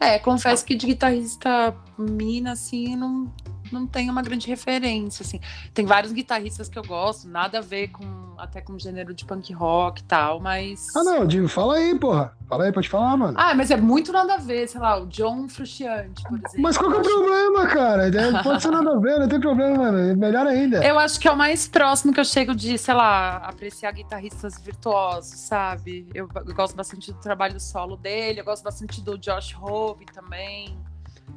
É, 0.00 0.18
confesso 0.18 0.64
que 0.64 0.74
de 0.74 0.86
guitarrista 0.86 1.74
mina, 1.98 2.52
assim, 2.52 2.96
não, 2.96 3.32
não 3.72 3.86
tenho 3.86 4.12
uma 4.12 4.22
grande 4.22 4.46
referência, 4.46 5.22
assim. 5.22 5.40
Tem 5.72 5.84
vários 5.84 6.12
guitarristas 6.12 6.68
que 6.68 6.78
eu 6.78 6.84
gosto, 6.84 7.28
nada 7.28 7.58
a 7.58 7.62
ver 7.62 7.88
com 7.88 8.26
até 8.38 8.60
com 8.60 8.78
gênero 8.78 9.14
de 9.14 9.24
punk 9.24 9.52
rock 9.52 10.00
e 10.00 10.04
tal, 10.04 10.40
mas. 10.40 10.94
Ah, 10.94 11.02
não, 11.02 11.26
Digo, 11.26 11.48
fala 11.48 11.76
aí, 11.76 11.98
porra. 11.98 12.36
Fala 12.48 12.64
aí, 12.64 12.72
pode 12.72 12.88
falar, 12.88 13.16
mano. 13.16 13.36
Ah, 13.36 13.54
mas 13.54 13.70
é 13.70 13.76
muito 13.76 14.12
nada 14.12 14.34
a 14.34 14.36
ver, 14.36 14.68
sei 14.68 14.80
lá, 14.80 15.00
o 15.00 15.06
John 15.06 15.48
Frusciante, 15.48 16.22
por 16.22 16.38
exemplo. 16.38 16.60
Mas 16.62 16.78
qual 16.78 16.90
que 16.90 16.96
é 16.96 17.00
o 17.00 17.02
problema, 17.02 17.66
cara? 17.66 18.42
Pode 18.42 18.62
ser 18.62 18.70
nada 18.70 18.92
a 18.92 18.98
ver, 18.98 19.18
não 19.18 19.28
tem 19.28 19.40
problema, 19.40 19.76
mano. 19.76 19.98
É 19.98 20.14
melhor 20.14 20.46
ainda. 20.46 20.84
Eu 20.84 20.98
acho 20.98 21.18
que 21.18 21.26
é 21.26 21.32
o 21.32 21.36
mais 21.36 21.66
próximo 21.66 22.12
que 22.12 22.20
eu 22.20 22.24
chego 22.24 22.54
de, 22.54 22.78
sei 22.78 22.94
lá, 22.94 23.38
apreciar 23.38 23.90
guitarristas 23.92 24.60
virtuosos, 24.60 25.40
sabe? 25.40 26.06
Eu, 26.14 26.28
eu 26.46 26.54
gosto 26.54 26.76
bastante 26.76 27.12
do 27.12 27.18
trabalho 27.18 27.58
solo 27.58 27.96
dele, 27.96 28.40
eu 28.40 28.44
gosto 28.44 28.62
bastante 28.62 29.00
do 29.02 29.18
Josh 29.18 29.56
Hope 29.60 30.06
também 30.06 30.78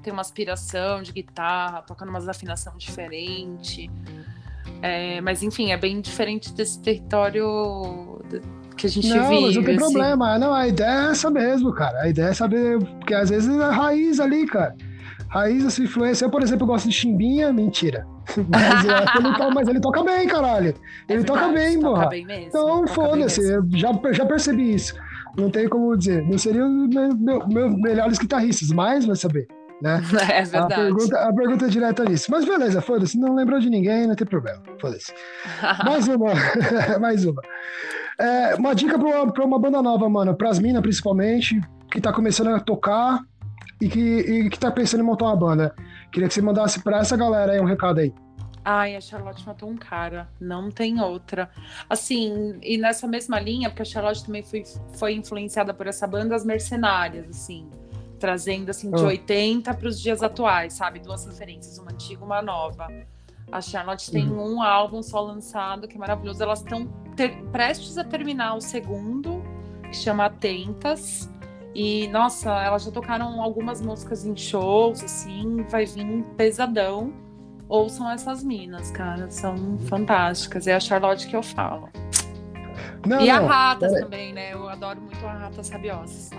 tem 0.02 0.14
uma 0.14 0.22
aspiração 0.22 1.02
de 1.02 1.12
guitarra, 1.12 1.82
toca 1.82 2.06
numa 2.06 2.20
afinação 2.20 2.74
diferente. 2.78 3.90
É, 4.82 5.20
mas 5.22 5.44
enfim, 5.44 5.72
é 5.72 5.78
bem 5.78 6.00
diferente 6.00 6.54
desse 6.54 6.82
território 6.82 8.22
que 8.78 8.88
a 8.88 8.90
gente 8.90 9.10
não, 9.10 9.30
vive. 9.30 9.42
Mas 9.42 9.56
não 9.56 9.64
tem 9.64 9.76
assim. 9.76 9.94
problema. 9.94 10.40
Não, 10.40 10.54
a 10.54 10.68
ideia 10.68 11.08
é 11.08 11.12
essa 11.12 11.30
mesmo, 11.30 11.74
cara. 11.74 12.02
A 12.02 12.10
ideia 12.10 12.28
é 12.28 12.34
saber, 12.34 12.80
porque 12.80 13.14
às 13.14 13.30
vezes 13.30 13.50
é 13.54 13.70
raiz 13.70 14.20
ali, 14.20 14.46
cara. 14.46 14.76
Raiz 15.28 15.66
essa 15.66 15.84
influência. 15.84 16.26
Eu, 16.26 16.30
por 16.30 16.42
exemplo, 16.42 16.66
gosto 16.66 16.88
de 16.88 16.96
chimbinha, 16.96 17.52
mentira. 17.52 18.08
Mas, 18.48 18.86
ele, 18.86 19.34
toca, 19.34 19.52
mas 19.52 19.68
ele 19.68 19.80
toca 19.80 20.04
bem, 20.04 20.28
caralho. 20.28 20.68
É 21.08 21.14
ele 21.14 21.24
verdade, 21.24 21.26
toca 21.26 21.48
bem, 21.52 21.80
toca 21.80 22.08
Bem 22.10 22.26
mesmo, 22.26 22.48
então, 22.48 22.88
foda-se, 22.88 23.42
já, 23.72 23.92
já 24.12 24.24
percebi 24.24 24.76
isso. 24.76 24.94
Não 25.36 25.50
tem 25.50 25.68
como 25.68 25.98
dizer. 25.98 26.24
Não 26.28 26.38
seriam 26.38 26.70
meus 26.70 27.16
meu, 27.16 27.48
meu, 27.48 27.70
melhores 27.72 28.20
guitarristas, 28.20 28.70
mas 28.70 29.06
vai 29.06 29.16
saber 29.16 29.48
né? 29.82 30.02
É 30.30 30.44
verdade. 30.44 30.74
A 30.74 30.78
pergunta, 30.78 31.20
a 31.20 31.34
pergunta 31.34 31.66
é 31.66 31.70
direta 31.70 32.04
nisso. 32.04 32.30
Mas 32.30 32.46
beleza, 32.46 32.82
foda-se. 32.82 33.18
Não 33.18 33.36
lembrou 33.36 33.60
de 33.60 33.70
ninguém, 33.70 34.08
não 34.08 34.16
tem 34.16 34.28
problema. 34.28 34.62
Foda-se. 34.80 35.14
mais 35.84 36.08
uma. 36.08 36.34
mais 37.00 37.26
uma. 37.26 37.42
É, 38.18 38.56
uma 38.56 38.76
dica 38.76 38.98
pra 38.98 39.08
uma, 39.08 39.32
pra 39.32 39.46
uma 39.46 39.60
banda 39.60 39.82
nova, 39.82 40.10
mano. 40.10 40.36
Pras 40.36 40.60
minas, 40.60 40.82
principalmente, 40.82 41.60
que 41.92 42.02
tá 42.02 42.12
começando 42.12 42.50
a 42.50 42.60
tocar 42.60 43.22
e 43.82 43.88
que, 43.88 44.00
e 44.00 44.50
que 44.50 44.60
tá 44.60 44.72
pensando 44.72 45.02
em 45.02 45.06
montar 45.06 45.26
uma 45.26 45.36
banda. 45.36 45.76
Queria 46.12 46.28
que 46.28 46.34
você 46.34 46.42
mandasse 46.42 46.82
pra 46.82 47.00
essa 47.00 47.16
galera 47.16 47.54
aí 47.54 47.60
um 47.60 47.66
recado 47.66 48.00
aí. 48.00 48.14
Ai, 48.66 48.96
a 48.96 49.02
Charlotte 49.02 49.48
matou 49.48 49.70
um 49.70 49.78
cara, 49.78 50.28
não 50.40 50.70
tem 50.70 51.00
outra. 51.02 51.50
Assim, 51.90 52.60
e 52.62 52.78
nessa 52.78 53.08
mesma 53.08 53.40
linha, 53.40 53.70
porque 53.70 53.82
a 53.82 53.86
Charlotte 53.86 54.26
também 54.26 54.44
foi, 54.44 54.64
foi 54.98 55.14
influenciada 55.14 55.74
por 55.74 55.88
essa 55.88 56.06
banda, 56.06 56.36
as 56.36 56.46
Mercenárias, 56.46 57.30
assim 57.30 57.70
trazendo 58.20 58.70
assim 58.70 58.92
de 58.92 59.02
80 59.02 59.74
para 59.74 59.88
os 59.88 60.00
dias 60.00 60.22
atuais, 60.22 60.74
sabe? 60.74 61.00
Duas 61.00 61.26
referências, 61.26 61.78
uma 61.78 61.92
antiga, 61.92 62.24
uma 62.24 62.42
nova. 62.42 62.88
A 63.52 63.62
Charlotte 63.62 64.12
tem 64.12 64.30
uhum. 64.30 64.56
um 64.56 64.62
álbum 64.62 65.02
só 65.02 65.22
lançado 65.22 65.88
que 65.88 65.96
é 65.96 66.00
maravilhoso. 66.00 66.44
Elas 66.44 66.60
estão 66.60 66.88
prestes 67.52 67.98
a 67.98 68.04
terminar 68.04 68.56
o 68.56 68.62
segundo, 68.62 69.42
que 69.84 69.96
chama 69.96 70.26
Atentas. 70.26 71.30
E 71.74 72.08
nossa, 72.10 72.52
elas 72.64 72.84
já 72.84 72.92
tocaram 72.92 73.42
algumas 73.42 73.82
músicas 73.82 74.26
em 74.26 74.36
shows, 74.36 75.04
assim, 75.04 75.64
vai 75.70 75.86
vir 75.86 76.24
pesadão. 76.36 77.14
Ouçam 77.68 78.10
essas 78.10 78.44
minas, 78.44 78.90
cara, 78.92 79.30
são 79.30 79.78
fantásticas. 79.88 80.68
É 80.68 80.74
a 80.76 80.80
Charlotte 80.80 81.28
que 81.28 81.36
eu 81.36 81.44
falo. 81.44 81.90
Não, 83.06 83.22
e 83.22 83.30
a 83.30 83.40
Ratas 83.40 83.94
é... 83.94 84.02
também, 84.02 84.34
né? 84.34 84.54
Eu 84.54 84.68
adoro 84.68 85.00
muito 85.02 85.26
a 85.26 85.34
Ratas 85.34 85.70
Rabiosas. 85.70 86.32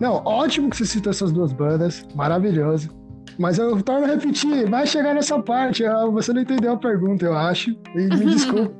Não, 0.00 0.22
ótimo 0.24 0.70
que 0.70 0.76
você 0.76 0.86
citou 0.86 1.10
essas 1.10 1.32
duas 1.32 1.52
bandas, 1.52 2.06
maravilhoso. 2.14 2.90
Mas 3.38 3.58
eu 3.58 3.80
torno 3.82 4.04
a 4.04 4.08
repetir, 4.08 4.68
vai 4.68 4.86
chegar 4.86 5.14
nessa 5.14 5.40
parte. 5.40 5.84
Você 6.12 6.32
não 6.32 6.42
entendeu 6.42 6.72
a 6.72 6.76
pergunta, 6.76 7.24
eu 7.24 7.36
acho. 7.36 7.70
E 7.94 8.00
me 8.00 8.26
desculpe. 8.26 8.74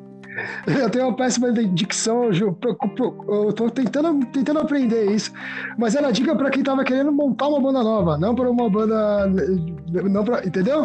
eu 0.67 0.91
tenho 0.91 1.07
uma 1.07 1.17
péssima 1.17 1.53
dicção, 1.53 2.31
eu, 2.33 2.57
eu 3.29 3.53
tô 3.53 3.71
tentando, 3.71 4.25
tentando 4.27 4.61
aprender 4.61 5.13
isso. 5.13 5.33
Mas 5.77 5.95
era 5.95 6.11
dica 6.13 6.35
para 6.35 6.51
quem 6.51 6.63
tava 6.63 6.85
querendo 6.85 7.13
montar 7.13 7.49
uma 7.49 7.61
banda 7.61 7.83
nova, 7.83 8.19
não 8.19 8.35
para 8.35 8.51
uma 8.51 8.71
banda. 8.71 9.27
Não 10.05 10.25
pra, 10.25 10.45
entendeu? 10.45 10.83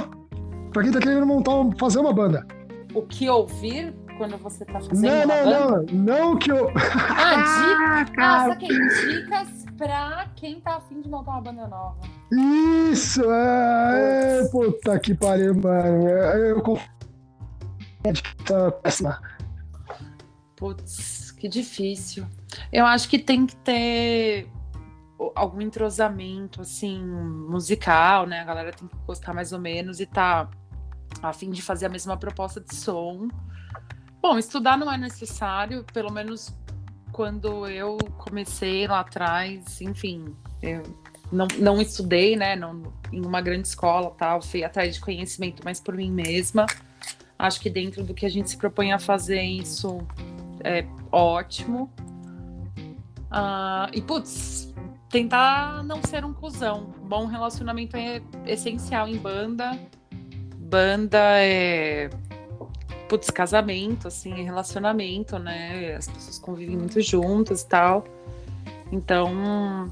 Para 0.72 0.84
quem 0.84 0.92
tá 0.92 1.00
querendo 1.00 1.26
montar, 1.26 1.54
fazer 1.78 2.00
uma 2.00 2.14
banda. 2.14 2.46
O 2.94 3.02
que 3.04 3.28
ouvir 3.28 3.94
quando 4.18 4.38
você 4.38 4.66
tá 4.66 4.80
fazendo 4.80 5.02
não, 5.02 5.24
uma 5.24 5.26
não, 5.26 5.46
banda? 5.46 5.86
Não, 5.92 6.04
não, 6.04 6.30
não 6.30 6.38
que 6.38 6.52
eu. 6.52 6.72
Ah, 6.76 8.04
dica, 8.04 8.22
ah, 8.24 8.46
saquei. 8.50 8.70
Dicas 8.70 9.63
pra 9.84 10.30
quem 10.38 10.62
tá 10.62 10.78
afim 10.78 11.02
de 11.02 11.10
montar 11.10 11.32
uma 11.32 11.42
banda 11.42 11.68
nova. 11.68 11.98
Isso! 12.90 13.22
É, 13.30 14.40
é, 14.40 14.48
puta 14.50 14.98
que 14.98 15.14
pariu, 15.14 15.54
mano. 15.54 16.08
É, 16.08 16.52
eu 16.52 16.62
confio. 16.62 16.90
Tá 18.46 18.72
péssima. 18.72 19.22
Putz, 20.56 21.32
que 21.32 21.50
difícil. 21.50 22.26
Eu 22.72 22.86
acho 22.86 23.10
que 23.10 23.20
tem 23.20 23.46
que 23.46 23.56
ter 23.58 24.50
algum 25.36 25.62
entrosamento, 25.62 26.62
assim, 26.62 27.04
musical, 27.04 28.26
né? 28.26 28.40
A 28.40 28.46
galera 28.46 28.72
tem 28.72 28.88
que 28.88 28.96
gostar 29.06 29.34
mais 29.34 29.52
ou 29.52 29.60
menos 29.60 30.00
e 30.00 30.06
tá 30.06 30.50
a 31.22 31.34
fim 31.34 31.50
de 31.50 31.62
fazer 31.62 31.88
a 31.88 31.90
mesma 31.90 32.16
proposta 32.18 32.62
de 32.62 32.74
som. 32.74 33.28
Bom, 34.22 34.38
estudar 34.38 34.78
não 34.78 34.92
é 34.92 34.98
necessário, 34.98 35.86
pelo 35.94 36.12
menos 36.12 36.56
quando 37.14 37.68
eu 37.68 37.98
comecei 38.18 38.88
lá 38.88 39.02
atrás, 39.02 39.80
enfim, 39.80 40.36
eu 40.62 40.82
não, 41.32 41.48
não 41.60 41.80
estudei, 41.80 42.36
né, 42.36 42.56
não, 42.56 42.92
em 43.12 43.24
uma 43.24 43.40
grande 43.40 43.68
escola, 43.68 44.12
tal, 44.18 44.42
fui 44.42 44.64
atrás 44.64 44.96
de 44.96 45.00
conhecimento, 45.00 45.62
mas 45.64 45.80
por 45.80 45.96
mim 45.96 46.12
mesma. 46.12 46.66
Acho 47.38 47.62
que 47.62 47.70
dentro 47.70 48.04
do 48.04 48.14
que 48.14 48.26
a 48.26 48.30
gente 48.30 48.50
se 48.50 48.58
propõe 48.58 48.92
a 48.92 49.00
fazer, 49.00 49.42
isso 49.42 50.00
é 50.64 50.86
ótimo. 51.12 51.90
Uh, 53.32 53.90
e, 53.94 54.02
putz, 54.02 54.74
tentar 55.10 55.84
não 55.84 56.02
ser 56.04 56.26
um 56.26 56.34
cuzão. 56.34 56.94
Bom 57.04 57.28
relacionamento 57.28 57.96
é 57.96 58.22
essencial 58.46 59.08
em 59.08 59.18
banda. 59.18 59.78
Banda 60.58 61.20
é 61.20 62.10
putz, 63.14 63.30
casamento, 63.30 64.08
assim, 64.08 64.34
relacionamento, 64.44 65.38
né? 65.38 65.94
As 65.96 66.08
pessoas 66.08 66.40
convivem 66.40 66.76
muito 66.76 67.00
juntas 67.00 67.62
e 67.62 67.68
tal. 67.68 68.04
Então, 68.92 69.32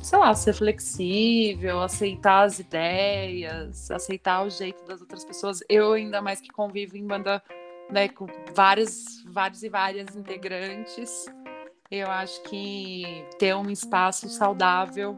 sei 0.02 0.18
lá, 0.18 0.34
ser 0.34 0.54
flexível, 0.54 1.82
aceitar 1.82 2.46
as 2.46 2.58
ideias, 2.58 3.92
aceitar 3.92 4.44
o 4.44 4.50
jeito 4.50 4.84
das 4.86 5.02
outras 5.02 5.24
pessoas. 5.24 5.64
Eu, 5.70 5.94
ainda 5.94 6.20
mais 6.20 6.42
que 6.42 6.50
convivo 6.50 6.98
em 6.98 7.06
banda 7.06 7.44
né, 7.92 8.10
com 8.10 8.26
vários, 8.56 9.24
vários 9.28 9.62
e 9.62 9.70
várias 9.70 10.16
integrantes, 10.16 11.26
eu 11.92 12.10
acho 12.10 12.42
que 12.44 13.06
ter 13.38 13.56
um 13.56 13.70
espaço 13.70 14.30
saudável 14.30 15.16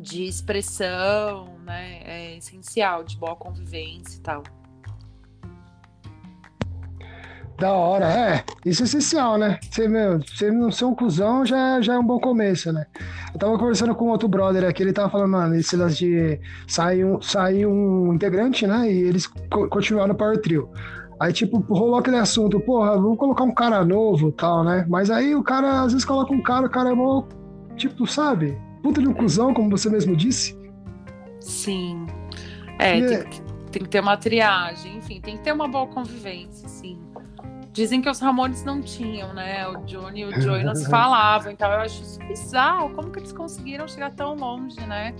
de 0.00 0.24
expressão 0.24 1.58
né, 1.64 2.02
é 2.04 2.36
essencial, 2.36 3.02
de 3.02 3.16
boa 3.16 3.34
convivência 3.34 4.16
e 4.16 4.20
tal. 4.20 4.44
Da 7.58 7.72
hora, 7.72 8.06
é. 8.06 8.44
Isso 8.66 8.82
é 8.82 8.84
essencial, 8.84 9.38
né? 9.38 9.58
Você, 9.70 9.88
meu, 9.88 10.20
você 10.20 10.50
não 10.50 10.70
ser 10.70 10.84
um 10.84 10.94
cuzão 10.94 11.44
já, 11.44 11.80
já 11.80 11.94
é 11.94 11.98
um 11.98 12.04
bom 12.04 12.20
começo, 12.20 12.70
né? 12.70 12.86
Eu 13.32 13.40
tava 13.40 13.58
conversando 13.58 13.94
com 13.94 14.08
outro 14.08 14.28
brother 14.28 14.68
aqui, 14.68 14.82
ele 14.82 14.92
tava 14.92 15.08
falando, 15.08 15.30
mano, 15.30 15.54
esse 15.54 15.74
lance 15.74 15.96
de 15.96 16.38
sair 16.68 17.04
um, 17.04 17.20
sair 17.22 17.64
um 17.64 18.12
integrante, 18.12 18.66
né? 18.66 18.92
E 18.92 18.98
eles 18.98 19.26
co 19.26 19.68
continuaram 19.68 20.08
no 20.08 20.14
Power 20.14 20.38
Trio. 20.40 20.68
Aí, 21.18 21.32
tipo, 21.32 21.58
rolou 21.60 21.98
aquele 21.98 22.18
assunto, 22.18 22.60
porra, 22.60 22.94
vamos 22.94 23.16
colocar 23.16 23.44
um 23.44 23.54
cara 23.54 23.82
novo 23.82 24.30
tal, 24.32 24.62
né? 24.62 24.84
Mas 24.86 25.10
aí 25.10 25.34
o 25.34 25.42
cara, 25.42 25.80
às 25.80 25.92
vezes, 25.92 26.04
coloca 26.04 26.34
um 26.34 26.42
cara, 26.42 26.66
o 26.66 26.70
cara 26.70 26.90
é 26.90 26.94
mó, 26.94 27.24
tipo, 27.74 28.06
sabe? 28.06 28.58
Puta 28.82 29.00
de 29.00 29.08
um 29.08 29.14
cuzão, 29.14 29.54
como 29.54 29.70
você 29.70 29.88
mesmo 29.88 30.14
disse. 30.14 30.58
Sim. 31.40 32.04
É, 32.78 32.98
é... 32.98 33.06
Tem, 33.06 33.42
tem 33.72 33.82
que 33.82 33.88
ter 33.88 34.00
uma 34.00 34.16
triagem, 34.18 34.98
enfim, 34.98 35.22
tem 35.22 35.38
que 35.38 35.42
ter 35.42 35.52
uma 35.52 35.66
boa 35.66 35.86
convivência, 35.86 36.68
sim. 36.68 36.98
Dizem 37.76 38.00
que 38.00 38.08
os 38.08 38.18
Ramones 38.20 38.64
não 38.64 38.80
tinham, 38.80 39.34
né? 39.34 39.68
O 39.68 39.76
Johnny 39.84 40.22
e 40.22 40.24
o 40.24 40.40
Joey 40.40 40.64
não 40.64 40.74
se 40.74 40.88
falavam, 40.90 41.52
então 41.52 41.70
eu 41.70 41.80
acho 41.80 42.02
isso 42.02 42.18
bizarro. 42.20 42.88
Como 42.94 43.10
que 43.10 43.18
eles 43.18 43.32
conseguiram 43.32 43.86
chegar 43.86 44.12
tão 44.12 44.34
longe, 44.34 44.80
né? 44.86 45.14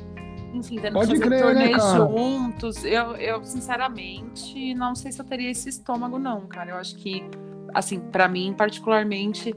Enfim, 0.54 0.76
tendo 0.76 0.94
Pode 0.94 1.12
que 1.12 1.18
fazer 1.18 1.38
crer, 1.38 1.54
né, 1.54 1.78
juntos. 1.78 2.82
Eu, 2.82 3.14
eu, 3.16 3.44
sinceramente, 3.44 4.72
não 4.72 4.94
sei 4.94 5.12
se 5.12 5.20
eu 5.20 5.24
teria 5.26 5.50
esse 5.50 5.68
estômago, 5.68 6.18
não, 6.18 6.46
cara. 6.46 6.70
Eu 6.70 6.76
acho 6.76 6.96
que, 6.96 7.28
assim, 7.74 8.00
para 8.00 8.26
mim, 8.26 8.54
particularmente, 8.56 9.54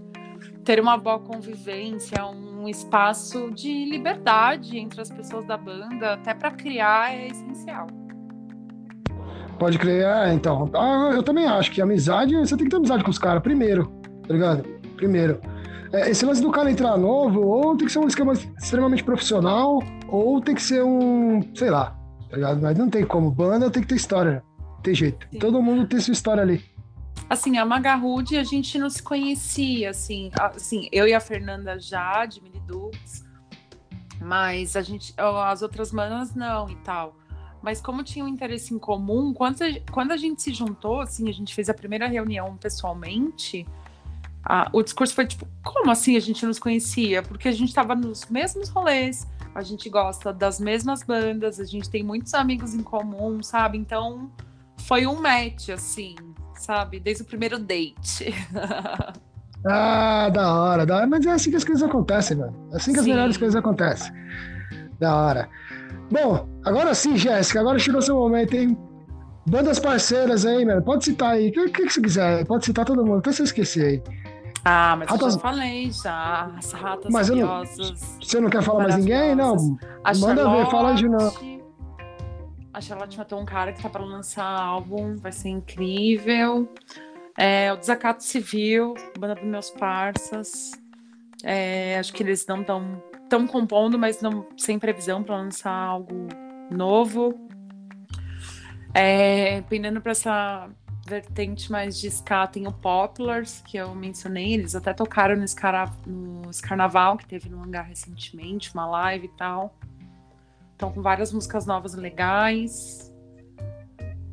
ter 0.65 0.81
uma 0.81 0.97
boa 0.97 1.19
convivência, 1.19 2.25
um 2.25 2.67
espaço 2.67 3.49
de 3.51 3.85
liberdade 3.85 4.77
entre 4.77 4.99
as 4.99 5.09
pessoas 5.09 5.45
da 5.45 5.55
banda, 5.55 6.15
até 6.15 6.33
para 6.33 6.51
criar, 6.51 7.13
é 7.13 7.27
essencial. 7.27 7.87
Pode 9.59 9.77
crer, 9.77 10.05
é, 10.05 10.33
então. 10.33 10.69
Ah, 10.73 11.11
eu 11.13 11.21
também 11.21 11.45
acho 11.45 11.69
que 11.69 11.81
amizade, 11.81 12.33
você 12.33 12.55
tem 12.55 12.65
que 12.65 12.71
ter 12.71 12.77
amizade 12.77 13.03
com 13.03 13.11
os 13.11 13.19
caras 13.19 13.43
primeiro, 13.43 13.91
tá 14.25 14.33
ligado? 14.33 14.63
Primeiro. 14.95 15.41
É, 15.91 16.09
esse 16.09 16.25
lance 16.25 16.41
do 16.41 16.49
cara 16.49 16.71
entrar 16.71 16.97
novo, 16.97 17.41
ou 17.41 17.75
tem 17.75 17.85
que 17.85 17.91
ser 17.91 17.99
um 17.99 18.07
esquema 18.07 18.33
extremamente 18.33 19.03
profissional, 19.03 19.83
ou 20.07 20.39
tem 20.39 20.55
que 20.55 20.61
ser 20.61 20.81
um, 20.81 21.41
sei 21.53 21.69
lá, 21.69 21.97
tá 22.29 22.37
ligado? 22.37 22.61
Mas 22.61 22.77
não 22.77 22.89
tem 22.89 23.05
como. 23.05 23.29
Banda 23.29 23.69
tem 23.69 23.81
que 23.81 23.89
ter 23.89 23.95
história. 23.95 24.41
Tem 24.81 24.95
jeito. 24.95 25.27
Sim. 25.29 25.39
Todo 25.39 25.61
mundo 25.61 25.85
tem 25.87 25.99
sua 25.99 26.13
história 26.13 26.41
ali. 26.41 26.63
Assim, 27.29 27.57
a 27.57 27.65
Magarude 27.65 28.37
a 28.37 28.43
gente 28.43 28.79
não 28.79 28.89
se 28.89 29.03
conhecia, 29.03 29.89
assim, 29.89 30.31
assim, 30.39 30.87
eu 30.91 31.05
e 31.05 31.13
a 31.13 31.19
Fernanda 31.19 31.77
já, 31.77 32.25
de 32.25 32.41
Minidux, 32.41 33.25
mas 34.21 34.75
a 34.75 34.81
gente, 34.81 35.13
as 35.17 35.61
outras 35.61 35.91
manas 35.91 36.33
não 36.33 36.69
e 36.69 36.75
tal. 36.77 37.15
Mas 37.61 37.81
como 37.81 38.03
tinha 38.03 38.23
um 38.23 38.27
interesse 38.27 38.73
em 38.73 38.79
comum, 38.79 39.33
quando 39.33 39.61
a, 39.61 39.67
quando 39.91 40.11
a 40.11 40.17
gente 40.17 40.41
se 40.41 40.53
juntou, 40.53 41.01
assim, 41.01 41.29
a 41.29 41.33
gente 41.33 41.53
fez 41.53 41.69
a 41.69 41.73
primeira 41.73 42.07
reunião 42.07 42.55
pessoalmente, 42.57 43.65
a, 44.43 44.69
o 44.71 44.81
discurso 44.81 45.13
foi 45.13 45.27
tipo, 45.27 45.47
como 45.63 45.91
assim 45.91 46.15
a 46.15 46.19
gente 46.19 46.45
nos 46.45 46.59
conhecia? 46.59 47.21
Porque 47.21 47.47
a 47.47 47.51
gente 47.51 47.69
estava 47.69 47.95
nos 47.95 48.25
mesmos 48.27 48.69
rolês, 48.69 49.27
a 49.53 49.61
gente 49.61 49.89
gosta 49.89 50.31
das 50.31 50.59
mesmas 50.59 51.03
bandas, 51.03 51.59
a 51.59 51.65
gente 51.65 51.89
tem 51.89 52.03
muitos 52.03 52.33
amigos 52.33 52.73
em 52.73 52.81
comum, 52.81 53.43
sabe? 53.43 53.77
Então 53.77 54.31
foi 54.77 55.05
um 55.05 55.21
match, 55.21 55.69
assim, 55.69 56.15
sabe? 56.55 56.99
Desde 56.99 57.23
o 57.23 57.25
primeiro 57.25 57.59
date. 57.59 58.33
ah, 59.65 60.29
da 60.29 60.53
hora, 60.53 60.85
da 60.85 60.97
hora. 60.97 61.07
Mas 61.07 61.25
é 61.25 61.31
assim 61.31 61.49
que 61.49 61.57
as 61.57 61.63
coisas 61.63 61.87
acontecem, 61.87 62.37
mano. 62.37 62.69
É 62.71 62.77
assim 62.77 62.93
que 62.93 62.99
sim. 62.99 63.01
as 63.01 63.07
melhores 63.07 63.37
coisas 63.37 63.55
acontecem. 63.55 64.11
Da 64.99 65.15
hora. 65.15 65.49
Bom, 66.11 66.47
agora 66.65 66.93
sim, 66.93 67.15
Jéssica, 67.15 67.59
agora 67.59 67.77
chegou 67.77 68.01
seu 68.01 68.15
momento, 68.15 68.53
hein? 68.55 68.77
Bandas 69.45 69.79
parceiras 69.79 70.45
aí, 70.45 70.65
mano. 70.65 70.81
Pode 70.81 71.05
citar 71.05 71.31
aí. 71.31 71.49
O 71.49 71.51
que, 71.51 71.69
que, 71.69 71.85
que, 71.85 71.93
você 71.93 72.01
quiser. 72.01 72.45
Pode 72.45 72.65
citar 72.65 72.85
todo 72.85 73.05
mundo. 73.05 73.19
Até 73.19 73.31
se 73.31 73.41
eu 73.41 73.45
esquecer 73.45 73.85
aí. 73.85 74.03
Ah, 74.63 74.95
mas 74.97 75.09
ratas... 75.09 75.27
eu 75.27 75.31
já 75.31 75.39
falei 75.39 75.91
já. 75.91 76.51
As 76.57 76.71
ratas 76.71 77.11
mas 77.11 77.29
Não, 77.29 77.63
você 77.65 78.39
não 78.39 78.49
quer 78.49 78.61
falar 78.61 78.83
mais 78.83 78.97
ninguém? 78.97 79.35
Não. 79.35 79.77
A 80.03 80.13
Manda 80.13 80.43
Charlotte, 80.43 80.65
ver, 80.65 80.71
fala 80.71 80.93
de 80.93 81.09
novo. 81.09 81.61
A 82.73 82.81
Charlotte 82.81 83.17
matou 83.17 83.39
um 83.39 83.45
cara 83.45 83.73
que 83.73 83.81
tá 83.81 83.89
para 83.89 84.03
lançar 84.03 84.45
álbum, 84.45 85.15
vai 85.15 85.31
ser 85.31 85.49
incrível. 85.49 86.71
É, 87.37 87.71
o 87.73 87.77
Desacato 87.77 88.23
Civil, 88.23 88.93
banda 89.17 89.35
dos 89.35 89.45
meus 89.45 89.69
parças. 89.71 90.71
É, 91.43 91.97
acho 91.97 92.13
que 92.13 92.21
eles 92.21 92.45
não 92.45 92.61
estão 92.61 93.01
tão 93.29 93.45
compondo, 93.47 93.97
mas 93.97 94.21
não 94.21 94.47
sem 94.57 94.79
previsão 94.79 95.23
para 95.23 95.37
lançar 95.37 95.71
algo 95.71 96.27
novo. 96.71 97.39
É, 98.93 99.61
pendendo 99.61 100.01
para 100.01 100.11
essa 100.11 100.69
vertente 101.07 101.71
mais 101.71 101.99
de 101.99 102.07
ska, 102.07 102.47
tem 102.47 102.67
o 102.67 102.71
Poplars, 102.71 103.61
que 103.65 103.77
eu 103.77 103.95
mencionei, 103.95 104.53
eles 104.53 104.75
até 104.75 104.93
tocaram 104.93 105.35
no, 105.35 105.45
Scara, 105.45 105.91
no 106.05 106.41
Carnaval, 106.61 107.17
que 107.17 107.25
teve 107.25 107.49
no 107.49 107.63
hangar 107.63 107.83
recentemente, 107.83 108.73
uma 108.73 108.87
live 108.87 109.25
e 109.25 109.37
tal. 109.37 109.75
Estão 110.71 110.91
com 110.91 111.01
várias 111.01 111.33
músicas 111.33 111.65
novas 111.65 111.93
legais. 111.93 113.13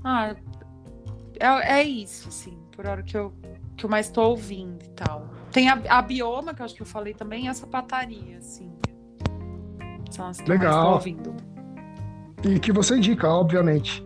Ah, 0.04 0.36
é, 1.40 1.80
é 1.80 1.82
isso, 1.82 2.28
assim, 2.28 2.56
por 2.72 2.86
hora 2.86 3.02
que 3.02 3.16
eu, 3.16 3.32
que 3.76 3.84
eu 3.84 3.90
mais 3.90 4.06
estou 4.06 4.30
ouvindo 4.30 4.84
e 4.84 4.88
tal. 4.90 5.28
Tem 5.50 5.68
a, 5.68 5.82
a, 5.88 6.02
Bioma, 6.02 6.54
que 6.54 6.60
eu 6.60 6.66
acho 6.66 6.74
que 6.74 6.82
eu 6.82 6.86
falei 6.86 7.14
também, 7.14 7.46
e 7.46 7.48
essa 7.48 7.66
pataria, 7.66 8.38
assim. 8.38 8.70
São 10.16 10.28
as 10.28 10.40
que 10.40 10.48
Legal. 10.48 10.72
mais 10.72 10.94
ouvindo. 10.94 11.34
E 12.42 12.58
que 12.58 12.72
você 12.72 12.96
indica, 12.96 13.28
obviamente. 13.28 14.04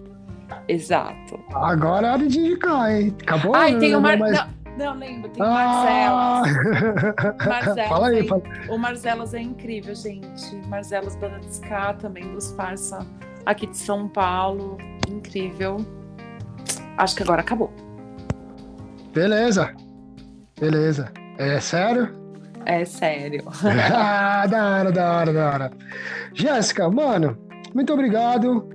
Exato. 0.67 1.39
Agora 1.55 2.09
é 2.09 2.11
hora 2.13 2.29
de 2.29 2.39
indicar, 2.39 2.91
hein? 2.91 3.17
Acabou? 3.23 3.55
Ai, 3.55 3.79
tem 3.79 3.95
o 3.95 4.01
Mar... 4.01 4.19
Mas... 4.19 4.33
Não, 4.33 4.49
não, 4.77 4.99
lembro, 4.99 5.31
tem 5.31 5.43
o 5.43 5.47
ah! 5.47 6.43
Marcelas. 6.43 7.37
Marcelas. 7.47 7.89
Fala 7.89 8.09
aí, 8.09 8.27
fala. 8.27 8.43
O 8.69 8.79
Marcelas 8.79 9.35
é 9.35 9.41
incrível, 9.41 9.95
gente. 9.95 10.57
Marcelas, 10.67 11.15
banda 11.15 11.39
de 11.39 11.47
ska, 11.47 11.95
também 11.95 12.25
dos 12.33 12.51
farsa 12.53 13.07
aqui 13.47 13.67
de 13.67 13.77
São 13.77 14.09
Paulo. 14.09 14.79
Incrível. 15.09 15.77
Acho 16.99 17.17
que 17.17 17.23
agora 17.23 17.41
acabou. 17.41 17.73
Beleza. 19.15 19.75
Beleza. 20.59 21.13
É 21.39 21.61
sério? 21.61 22.20
É 22.67 22.85
sério. 22.85 23.43
ah, 23.95 24.47
da 24.47 24.69
hora, 24.69 24.93
da 24.93 25.13
hora, 25.13 25.33
da 25.33 25.51
hora. 25.51 25.71
Jéssica, 26.35 26.89
mano, 26.91 27.37
muito 27.75 27.93
obrigado. 27.93 28.69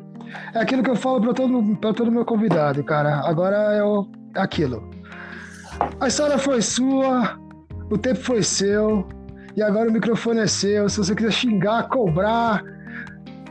É 0.53 0.59
aquilo 0.59 0.83
que 0.83 0.89
eu 0.89 0.95
falo 0.95 1.21
para 1.21 1.33
todo, 1.33 1.77
pra 1.77 1.93
todo 1.93 2.11
meu 2.11 2.25
convidado, 2.25 2.83
cara. 2.83 3.21
Agora 3.27 3.55
é 3.73 3.83
o, 3.83 4.07
é 4.36 4.41
aquilo. 4.41 4.89
A 5.99 6.07
história 6.07 6.38
foi 6.38 6.61
sua, 6.61 7.38
o 7.91 7.97
tempo 7.97 8.19
foi 8.21 8.41
seu, 8.41 9.07
e 9.55 9.61
agora 9.61 9.89
o 9.89 9.93
microfone 9.93 10.39
é 10.41 10.47
seu. 10.47 10.89
Se 10.89 10.97
você 10.97 11.15
quiser 11.15 11.31
xingar, 11.31 11.88
cobrar, 11.89 12.63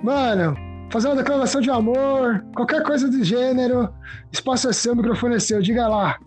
mano, 0.03 0.57
fazer 0.91 1.09
uma 1.09 1.16
declaração 1.16 1.61
de 1.61 1.70
amor, 1.70 2.45
qualquer 2.55 2.82
coisa 2.82 3.09
do 3.09 3.22
gênero, 3.22 3.93
espaço 4.32 4.68
é 4.68 4.72
seu, 4.72 4.93
o 4.93 4.97
microfone 4.97 5.37
é 5.37 5.39
seu. 5.39 5.62
Diga 5.62 5.89
lá. 5.89 6.18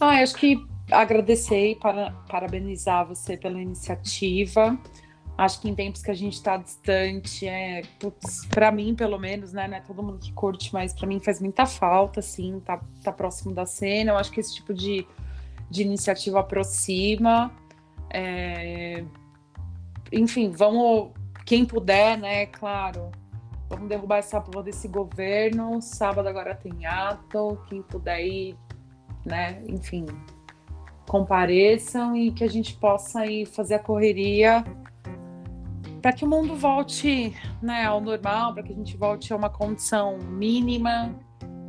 Ah, 0.00 0.20
acho 0.20 0.34
que 0.34 0.58
agradecer 0.92 1.72
e 1.72 1.74
para, 1.74 2.12
parabenizar 2.28 3.06
você 3.06 3.36
pela 3.36 3.60
iniciativa. 3.60 4.78
Acho 5.36 5.60
que 5.60 5.68
em 5.68 5.74
tempos 5.74 6.02
que 6.02 6.10
a 6.10 6.14
gente 6.14 6.34
está 6.34 6.58
distante, 6.58 7.48
é, 7.48 7.82
para 8.50 8.70
mim, 8.70 8.94
pelo 8.94 9.18
menos, 9.18 9.52
né, 9.52 9.66
não 9.66 9.76
é 9.76 9.80
todo 9.80 10.02
mundo 10.02 10.18
que 10.18 10.32
curte, 10.32 10.72
mas 10.72 10.92
para 10.92 11.06
mim 11.06 11.18
faz 11.20 11.40
muita 11.40 11.64
falta, 11.64 12.20
assim, 12.20 12.60
tá, 12.60 12.80
tá 13.02 13.10
próximo 13.10 13.54
da 13.54 13.64
cena. 13.64 14.12
Eu 14.12 14.18
acho 14.18 14.30
que 14.30 14.40
esse 14.40 14.54
tipo 14.54 14.74
de, 14.74 15.06
de 15.70 15.82
iniciativa 15.82 16.40
aproxima. 16.40 17.50
É... 18.10 19.04
Enfim, 20.12 20.50
vamos, 20.50 21.12
quem 21.46 21.64
puder, 21.64 22.18
né, 22.18 22.46
claro, 22.46 23.10
vamos 23.70 23.88
derrubar 23.88 24.18
essa 24.18 24.38
porra 24.38 24.64
desse 24.64 24.86
governo. 24.86 25.80
Sábado 25.80 26.28
agora 26.28 26.54
tem 26.54 26.84
ato, 26.84 27.58
quem 27.68 27.80
puder 27.80 28.20
ir, 28.20 28.54
né, 29.24 29.62
enfim, 29.66 30.04
compareçam 31.08 32.16
e 32.16 32.30
que 32.30 32.44
a 32.44 32.48
gente 32.48 32.74
possa 32.74 33.26
ir 33.26 33.46
fazer 33.46 33.74
a 33.74 33.78
correria 33.78 34.64
para 36.02 36.12
que 36.12 36.24
o 36.24 36.28
mundo 36.28 36.56
volte 36.56 37.32
né, 37.62 37.84
ao 37.84 38.00
normal, 38.00 38.52
para 38.52 38.64
que 38.64 38.72
a 38.72 38.74
gente 38.74 38.96
volte 38.96 39.32
a 39.32 39.36
uma 39.36 39.48
condição 39.48 40.18
mínima 40.18 41.14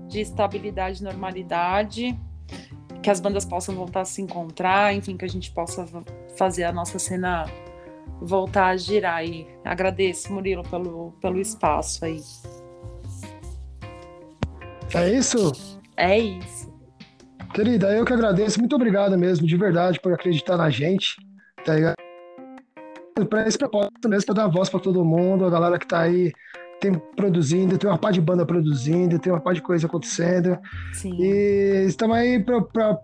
de 0.08 0.22
estabilidade 0.22 1.02
e 1.02 1.04
normalidade, 1.04 2.20
que 3.04 3.12
as 3.12 3.20
bandas 3.20 3.46
possam 3.46 3.76
voltar 3.76 4.02
a 4.02 4.06
se 4.06 4.24
encontrar, 4.24 4.94
enfim, 4.96 5.16
que 5.16 5.24
a 5.24 5.30
gente 5.30 5.52
possa 5.52 5.88
fazer 6.36 6.64
a 6.64 6.72
nossa 6.72 6.98
cena 6.98 7.46
voltar 8.20 8.68
a 8.68 8.78
girar. 8.78 9.24
E 9.24 9.48
agradeço, 9.64 10.34
Murilo, 10.34 10.64
pelo, 10.64 11.12
pelo 11.22 11.40
espaço 11.40 12.04
aí. 12.04 12.22
É 14.96 15.12
isso? 15.12 15.52
É 15.96 16.18
isso. 16.18 16.73
Querida, 17.54 17.96
eu 17.96 18.04
que 18.04 18.14
agradeço. 18.14 18.60
Muito 18.60 18.76
obrigado 18.76 19.18
mesmo, 19.18 19.46
de 19.46 19.56
verdade, 19.56 20.00
por 20.00 20.12
acreditar 20.12 20.58
na 20.58 20.70
gente. 20.70 21.16
Tá 21.64 21.76
ligado? 21.76 21.96
para 23.30 23.48
esse 23.48 23.58
propósito 23.58 24.10
mesmo, 24.10 24.26
para 24.26 24.44
dar 24.44 24.48
voz 24.48 24.70
para 24.70 24.80
todo 24.80 25.06
mundo, 25.06 25.46
a 25.46 25.50
galera 25.50 25.78
que 25.78 25.86
está 25.86 26.00
aí 26.02 26.32
tem 26.82 26.92
produzindo, 27.16 27.78
tem 27.78 27.90
uma 27.90 27.98
par 27.98 28.12
de 28.12 28.20
banda 28.20 28.46
produzindo, 28.46 29.20
tem 29.20 29.32
uma 29.32 29.40
par 29.40 29.54
de 29.54 29.62
coisa 29.62 29.86
acontecendo. 29.86 30.58
Sim. 30.92 31.16
E 31.18 31.86
estamos 31.88 32.18
aí 32.18 32.44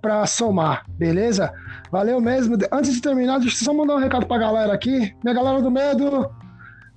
para 0.01 0.25
somar, 0.25 0.83
beleza? 0.89 1.53
Valeu 1.91 2.19
mesmo. 2.19 2.57
Antes 2.71 2.93
de 2.93 3.01
terminar, 3.01 3.39
deixa 3.39 3.55
eu 3.55 3.65
só 3.65 3.73
mandar 3.73 3.95
um 3.95 3.99
recado 3.99 4.25
para 4.25 4.37
a 4.37 4.39
galera 4.39 4.73
aqui. 4.73 5.15
Minha 5.23 5.35
galera 5.35 5.61
do 5.61 5.71
medo, 5.71 6.29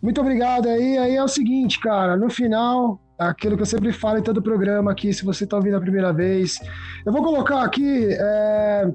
muito 0.03 0.21
obrigado 0.21 0.69
aí. 0.69 0.97
Aí 0.99 1.15
é 1.15 1.23
o 1.23 1.29
seguinte, 1.29 1.79
cara, 1.79 2.17
no 2.17 2.31
final, 2.31 2.99
aquilo 3.19 3.57
que 3.57 3.63
eu 3.63 3.67
sempre 3.67 3.93
falo 3.93 4.19
em 4.19 4.23
todo 4.23 4.43
programa 4.43 4.93
aqui, 4.93 5.13
se 5.13 5.25
você 5.25 5.45
está 5.45 5.57
ouvindo 5.57 5.77
a 5.77 5.81
primeira 5.81 6.13
vez, 6.13 6.59
eu 7.05 7.13
vou 7.13 7.23
colocar 7.23 7.63
aqui. 7.63 8.09
É 8.11 8.91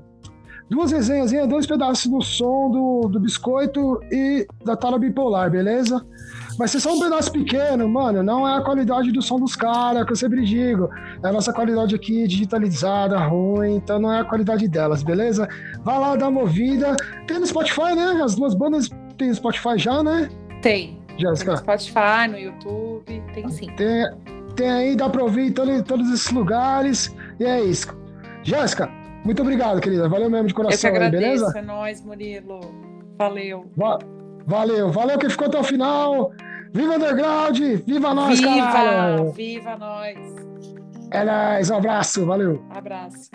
duas 0.69 0.91
resenhas, 0.91 1.31
dois 1.47 1.65
pedaços 1.65 2.07
do 2.07 2.21
som 2.21 2.69
do, 2.69 3.09
do 3.09 3.19
biscoito 3.19 3.99
e 4.11 4.45
da 4.65 4.75
tala 4.75 4.99
bipolar, 4.99 5.49
beleza? 5.49 6.05
Vai 6.57 6.67
ser 6.67 6.79
só 6.79 6.93
um 6.93 6.99
pedaço 6.99 7.31
pequeno, 7.31 7.87
mano. 7.87 8.23
Não 8.23 8.47
é 8.47 8.57
a 8.57 8.61
qualidade 8.61 9.11
do 9.11 9.21
som 9.21 9.39
dos 9.39 9.55
caras, 9.55 10.03
que 10.05 10.11
eu 10.11 10.15
sempre 10.15 10.43
digo. 10.43 10.89
É 11.23 11.27
a 11.27 11.31
nossa 11.31 11.53
qualidade 11.53 11.95
aqui 11.95 12.27
digitalizada, 12.27 13.17
ruim, 13.17 13.75
então 13.75 13.99
não 13.99 14.11
é 14.11 14.21
a 14.21 14.25
qualidade 14.25 14.67
delas, 14.67 15.03
beleza? 15.03 15.47
Vai 15.83 15.99
lá 15.99 16.15
dar 16.15 16.29
uma 16.29 16.41
ouvida. 16.41 16.95
Tem 17.27 17.39
no 17.39 17.45
Spotify, 17.45 17.95
né? 17.95 18.21
As 18.23 18.35
duas 18.35 18.55
bandas 18.55 18.89
tem 19.17 19.29
no 19.29 19.35
Spotify 19.35 19.77
já, 19.77 20.01
né? 20.01 20.29
Tem. 20.61 20.97
Jéssica. 21.17 21.51
No 21.51 21.57
Spotify, 21.57 22.27
no 22.29 22.37
YouTube, 22.37 23.23
tem 23.33 23.49
sim. 23.49 23.67
Tem, 23.75 24.05
tem 24.55 24.69
aí, 24.69 24.95
dá 24.95 25.09
pra 25.09 25.23
ouvir 25.23 25.47
em 25.47 25.51
todo, 25.51 25.83
todos 25.83 26.11
esses 26.11 26.31
lugares. 26.31 27.15
E 27.39 27.45
é 27.45 27.61
isso. 27.61 27.87
Jéssica, 28.43 28.89
muito 29.25 29.41
obrigado, 29.41 29.81
querida. 29.81 30.07
Valeu 30.07 30.29
mesmo 30.29 30.47
de 30.47 30.53
coração, 30.53 30.89
Eu 30.89 30.93
que 30.93 30.97
agradeço, 30.97 31.25
aí, 31.25 31.37
beleza? 31.37 31.59
É 31.59 31.61
nóis, 31.61 32.01
Murilo. 32.01 32.59
Valeu. 33.17 33.65
Va 33.75 33.99
valeu, 34.45 34.91
valeu 34.91 35.17
que 35.17 35.29
ficou 35.29 35.47
até 35.47 35.59
o 35.59 35.63
final. 35.63 36.31
Viva 36.73 36.95
Underground! 36.95 37.59
Viva 37.85 38.13
nós, 38.13 38.39
viva, 38.39 38.55
caralho! 38.55 39.31
Viva 39.31 39.77
nós! 39.77 40.17
É 41.11 41.23
nóis, 41.23 41.69
um 41.69 41.77
abraço, 41.77 42.25
valeu. 42.25 42.63
Abraço. 42.69 43.31